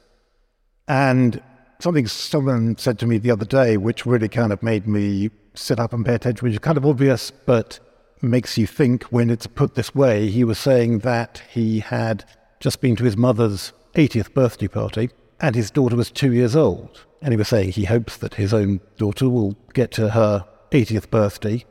And 0.86 1.42
something 1.80 2.06
someone 2.06 2.76
said 2.78 2.98
to 3.00 3.06
me 3.06 3.18
the 3.18 3.30
other 3.30 3.44
day, 3.44 3.76
which 3.76 4.06
really 4.06 4.28
kind 4.28 4.52
of 4.52 4.62
made 4.62 4.86
me 4.86 5.30
sit 5.58 5.80
up 5.80 5.92
and 5.92 6.04
pay 6.04 6.14
attention, 6.14 6.44
which 6.44 6.54
is 6.54 6.58
kind 6.58 6.78
of 6.78 6.86
obvious, 6.86 7.30
but 7.30 7.80
makes 8.22 8.58
you 8.58 8.66
think 8.66 9.04
when 9.04 9.30
it's 9.30 9.46
put 9.46 9.74
this 9.74 9.94
way. 9.94 10.28
He 10.28 10.44
was 10.44 10.58
saying 10.58 11.00
that 11.00 11.42
he 11.50 11.80
had 11.80 12.24
just 12.60 12.80
been 12.80 12.96
to 12.96 13.04
his 13.04 13.16
mother's 13.16 13.72
80th 13.94 14.34
birthday 14.34 14.68
party, 14.68 15.10
and 15.40 15.54
his 15.54 15.70
daughter 15.70 15.96
was 15.96 16.10
two 16.10 16.32
years 16.32 16.56
old. 16.56 17.04
And 17.20 17.32
he 17.32 17.36
was 17.36 17.48
saying 17.48 17.72
he 17.72 17.84
hopes 17.84 18.16
that 18.18 18.34
his 18.34 18.54
own 18.54 18.80
daughter 18.96 19.28
will 19.28 19.56
get 19.74 19.90
to 19.92 20.10
her 20.10 20.46
80th 20.70 21.10
birthday, 21.10 21.64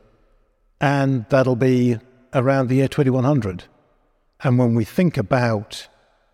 and 0.82 1.26
that'll 1.30 1.56
be 1.56 1.98
around 2.34 2.68
the 2.68 2.76
year 2.76 2.88
2100. 2.88 3.64
And 4.42 4.60
when 4.60 4.76
we 4.76 4.86
think 4.86 5.18
about 5.18 5.88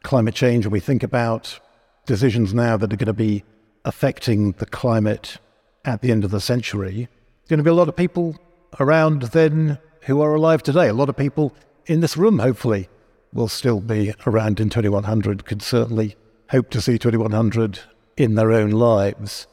climate 0.03 0.35
change, 0.35 0.65
and 0.65 0.71
we 0.71 0.79
think 0.79 1.03
about 1.03 1.59
decisions 2.05 2.53
now 2.53 2.75
that 2.77 2.91
are 2.91 2.97
going 2.97 3.07
to 3.07 3.13
be 3.13 3.43
affecting 3.85 4.53
the 4.53 4.65
climate 4.65 5.37
at 5.85 6.01
the 6.01 6.11
end 6.11 6.23
of 6.23 6.31
the 6.31 6.41
century, 6.41 7.07
going 7.53 7.59
to 7.59 7.63
be 7.63 7.69
a 7.69 7.75
lot 7.75 7.87
of 7.87 7.95
people 7.95 8.35
around 8.79 9.21
then 9.21 9.77
who 10.05 10.21
are 10.21 10.33
alive 10.33 10.63
today. 10.63 10.87
A 10.87 10.93
lot 10.93 11.07
of 11.07 11.15
people 11.15 11.53
in 11.85 11.99
this 11.99 12.17
room, 12.17 12.39
hopefully, 12.39 12.89
will 13.31 13.47
still 13.47 13.79
be 13.79 14.11
around 14.25 14.59
in 14.59 14.71
2100, 14.71 15.45
could 15.45 15.61
certainly 15.61 16.15
hope 16.49 16.71
to 16.71 16.81
see 16.81 16.97
2100 16.97 17.79
in 18.17 18.33
their 18.33 18.51
own 18.51 18.71
lives. 18.71 19.45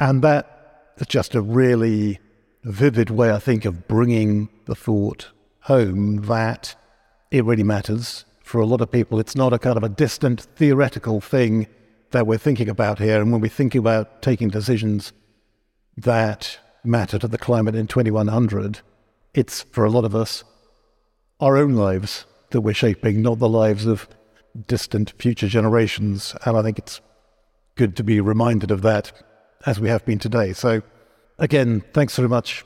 And 0.00 0.20
that 0.22 0.94
is 0.96 1.06
just 1.06 1.36
a 1.36 1.40
really 1.40 2.18
vivid 2.64 3.08
way, 3.08 3.30
I 3.30 3.38
think, 3.38 3.64
of 3.64 3.86
bringing 3.86 4.48
the 4.64 4.74
thought 4.74 5.30
home 5.60 6.22
that 6.22 6.74
it 7.30 7.44
really 7.44 7.62
matters. 7.62 8.24
For 8.42 8.60
a 8.60 8.66
lot 8.66 8.80
of 8.80 8.90
people, 8.90 9.20
it's 9.20 9.36
not 9.36 9.52
a 9.52 9.60
kind 9.60 9.76
of 9.76 9.84
a 9.84 9.88
distant 9.88 10.40
theoretical 10.56 11.20
thing 11.20 11.68
that 12.10 12.26
we're 12.26 12.36
thinking 12.36 12.68
about 12.68 12.98
here. 12.98 13.22
And 13.22 13.30
when 13.30 13.40
we 13.40 13.48
think 13.48 13.76
about 13.76 14.22
taking 14.22 14.48
decisions 14.48 15.12
that 15.96 16.58
matter 16.84 17.18
to 17.18 17.28
the 17.28 17.38
climate 17.38 17.74
in 17.74 17.86
2100, 17.86 18.80
it's 19.32 19.62
for 19.72 19.84
a 19.84 19.90
lot 19.90 20.04
of 20.04 20.14
us 20.14 20.44
our 21.40 21.56
own 21.56 21.74
lives 21.74 22.26
that 22.50 22.60
we're 22.60 22.74
shaping, 22.74 23.20
not 23.20 23.38
the 23.38 23.48
lives 23.48 23.86
of 23.86 24.08
distant 24.66 25.12
future 25.18 25.48
generations. 25.48 26.34
And 26.44 26.56
I 26.56 26.62
think 26.62 26.78
it's 26.78 27.00
good 27.74 27.96
to 27.96 28.04
be 28.04 28.20
reminded 28.20 28.70
of 28.70 28.82
that 28.82 29.12
as 29.66 29.80
we 29.80 29.88
have 29.88 30.04
been 30.04 30.18
today. 30.18 30.52
So, 30.52 30.82
again, 31.38 31.82
thanks 31.92 32.16
very 32.16 32.28
much, 32.28 32.64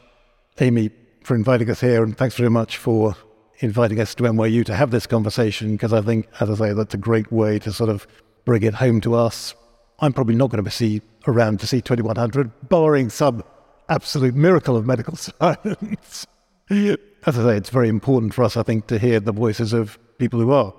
Amy, 0.61 0.91
for 1.23 1.35
inviting 1.35 1.71
us 1.71 1.81
here, 1.81 2.03
and 2.03 2.17
thanks 2.17 2.37
very 2.37 2.51
much 2.51 2.77
for 2.77 3.17
inviting 3.61 4.01
us 4.01 4.15
to 4.17 4.25
NYU 4.25 4.65
to 4.67 4.75
have 4.75 4.91
this 4.91 5.07
conversation, 5.07 5.73
because 5.73 5.93
I 5.93 6.03
think, 6.03 6.29
as 6.41 6.51
I 6.51 6.55
say, 6.55 6.73
that's 6.75 6.95
a 6.95 6.99
great 6.99 7.33
way 7.33 7.59
to 7.61 7.73
sort 7.73 7.91
of 7.91 8.07
bring 8.45 8.63
it 8.63 8.75
home 8.75 9.01
to 9.03 9.15
us. 9.15 9.55
I'm 10.01 10.13
probably 10.13 10.37
not 10.37 10.51
going 10.51 10.63
to 10.63 10.79
be 10.79 11.03
around 11.27 11.61
to 11.61 11.67
see 11.67 11.81
2100, 11.81 12.69
barring 12.69 13.11
some 13.11 13.43
absolute 13.89 14.35
miracle 14.35 14.77
of 14.77 14.87
medical 14.87 15.17
science. 15.17 16.27
As 16.71 17.39
I 17.39 17.43
say, 17.43 17.57
it's 17.57 17.71
very 17.71 17.89
important 17.89 18.35
for 18.35 18.45
us, 18.45 18.57
I 18.57 18.63
think, 18.63 18.87
to 18.89 18.99
hear 18.99 19.21
the 19.21 19.33
voices 19.33 19.73
of 19.73 19.99
people 20.19 20.41
who 20.41 20.53
are. 20.53 20.73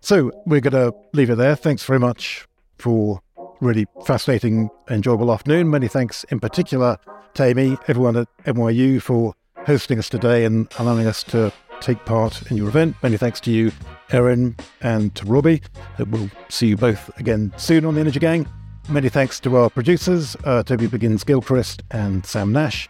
So 0.00 0.30
we're 0.46 0.60
going 0.60 0.72
to 0.72 0.94
leave 1.12 1.30
it 1.30 1.36
there. 1.36 1.56
Thanks 1.56 1.84
very 1.84 1.98
much 1.98 2.46
for 2.78 3.20
really 3.60 3.86
fascinating, 4.04 4.70
enjoyable 4.88 5.32
afternoon. 5.32 5.70
Many 5.70 5.88
thanks 5.88 6.24
in 6.24 6.40
particular 6.40 6.98
to 7.34 7.44
Amy, 7.44 7.76
everyone 7.88 8.16
at 8.16 8.28
NYU 8.44 9.00
for 9.00 9.34
hosting 9.66 9.98
us 9.98 10.08
today 10.08 10.44
and 10.44 10.68
allowing 10.78 11.06
us 11.06 11.22
to 11.24 11.52
take 11.80 12.04
part 12.04 12.50
in 12.50 12.56
your 12.56 12.68
event. 12.68 12.96
Many 13.02 13.16
thanks 13.16 13.40
to 13.40 13.50
you, 13.50 13.72
Erin, 14.10 14.56
and 14.80 15.14
to 15.16 15.24
Robbie. 15.26 15.62
We'll 15.98 16.30
see 16.48 16.68
you 16.68 16.76
both 16.76 17.10
again 17.18 17.52
soon 17.56 17.84
on 17.84 17.94
the 17.94 18.00
Energy 18.00 18.20
Gang. 18.20 18.46
Many 18.90 19.08
thanks 19.08 19.38
to 19.40 19.56
our 19.56 19.70
producers, 19.70 20.36
uh, 20.42 20.64
Toby 20.64 20.88
Biggins 20.88 21.24
Gilchrist 21.24 21.84
and 21.92 22.26
Sam 22.26 22.52
Nash. 22.52 22.88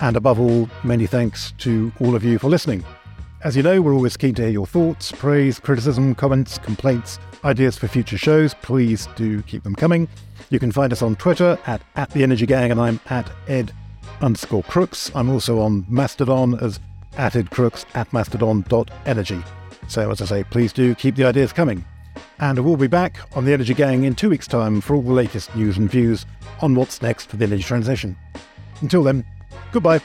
And 0.00 0.16
above 0.16 0.38
all, 0.38 0.70
many 0.84 1.06
thanks 1.06 1.52
to 1.58 1.90
all 2.00 2.14
of 2.14 2.22
you 2.22 2.38
for 2.38 2.48
listening. 2.48 2.84
As 3.42 3.56
you 3.56 3.64
know, 3.64 3.82
we're 3.82 3.92
always 3.92 4.16
keen 4.16 4.32
to 4.36 4.42
hear 4.42 4.50
your 4.52 4.66
thoughts, 4.66 5.10
praise, 5.10 5.58
criticism, 5.58 6.14
comments, 6.14 6.56
complaints, 6.58 7.18
ideas 7.44 7.76
for 7.76 7.88
future 7.88 8.16
shows. 8.16 8.54
Please 8.62 9.08
do 9.16 9.42
keep 9.42 9.64
them 9.64 9.74
coming. 9.74 10.06
You 10.50 10.60
can 10.60 10.70
find 10.70 10.92
us 10.92 11.02
on 11.02 11.16
Twitter 11.16 11.58
at, 11.66 11.82
at 11.96 12.10
the 12.10 12.22
Energy 12.22 12.46
Gang, 12.46 12.70
and 12.70 12.80
I'm 12.80 13.00
at 13.06 13.28
Ed 13.48 13.72
underscore 14.20 14.62
Crooks. 14.62 15.10
I'm 15.16 15.30
also 15.30 15.58
on 15.58 15.84
Mastodon 15.88 16.62
as 16.62 16.78
at 17.18 17.34
Ed 17.34 17.50
Crooks 17.50 17.86
at 17.94 18.12
mastodon.energy. 18.12 19.42
So, 19.88 20.12
as 20.12 20.22
I 20.22 20.26
say, 20.26 20.44
please 20.44 20.72
do 20.72 20.94
keep 20.94 21.16
the 21.16 21.24
ideas 21.24 21.52
coming. 21.52 21.84
And 22.38 22.58
we'll 22.64 22.76
be 22.76 22.86
back 22.86 23.18
on 23.36 23.44
the 23.44 23.52
Energy 23.52 23.74
Gang 23.74 24.04
in 24.04 24.14
two 24.14 24.30
weeks' 24.30 24.46
time 24.46 24.80
for 24.80 24.94
all 24.94 25.02
the 25.02 25.12
latest 25.12 25.54
news 25.54 25.78
and 25.78 25.90
views 25.90 26.26
on 26.60 26.74
what's 26.74 27.02
next 27.02 27.28
for 27.28 27.36
the 27.36 27.44
energy 27.44 27.62
transition. 27.62 28.16
Until 28.80 29.02
then, 29.02 29.24
goodbye. 29.72 30.00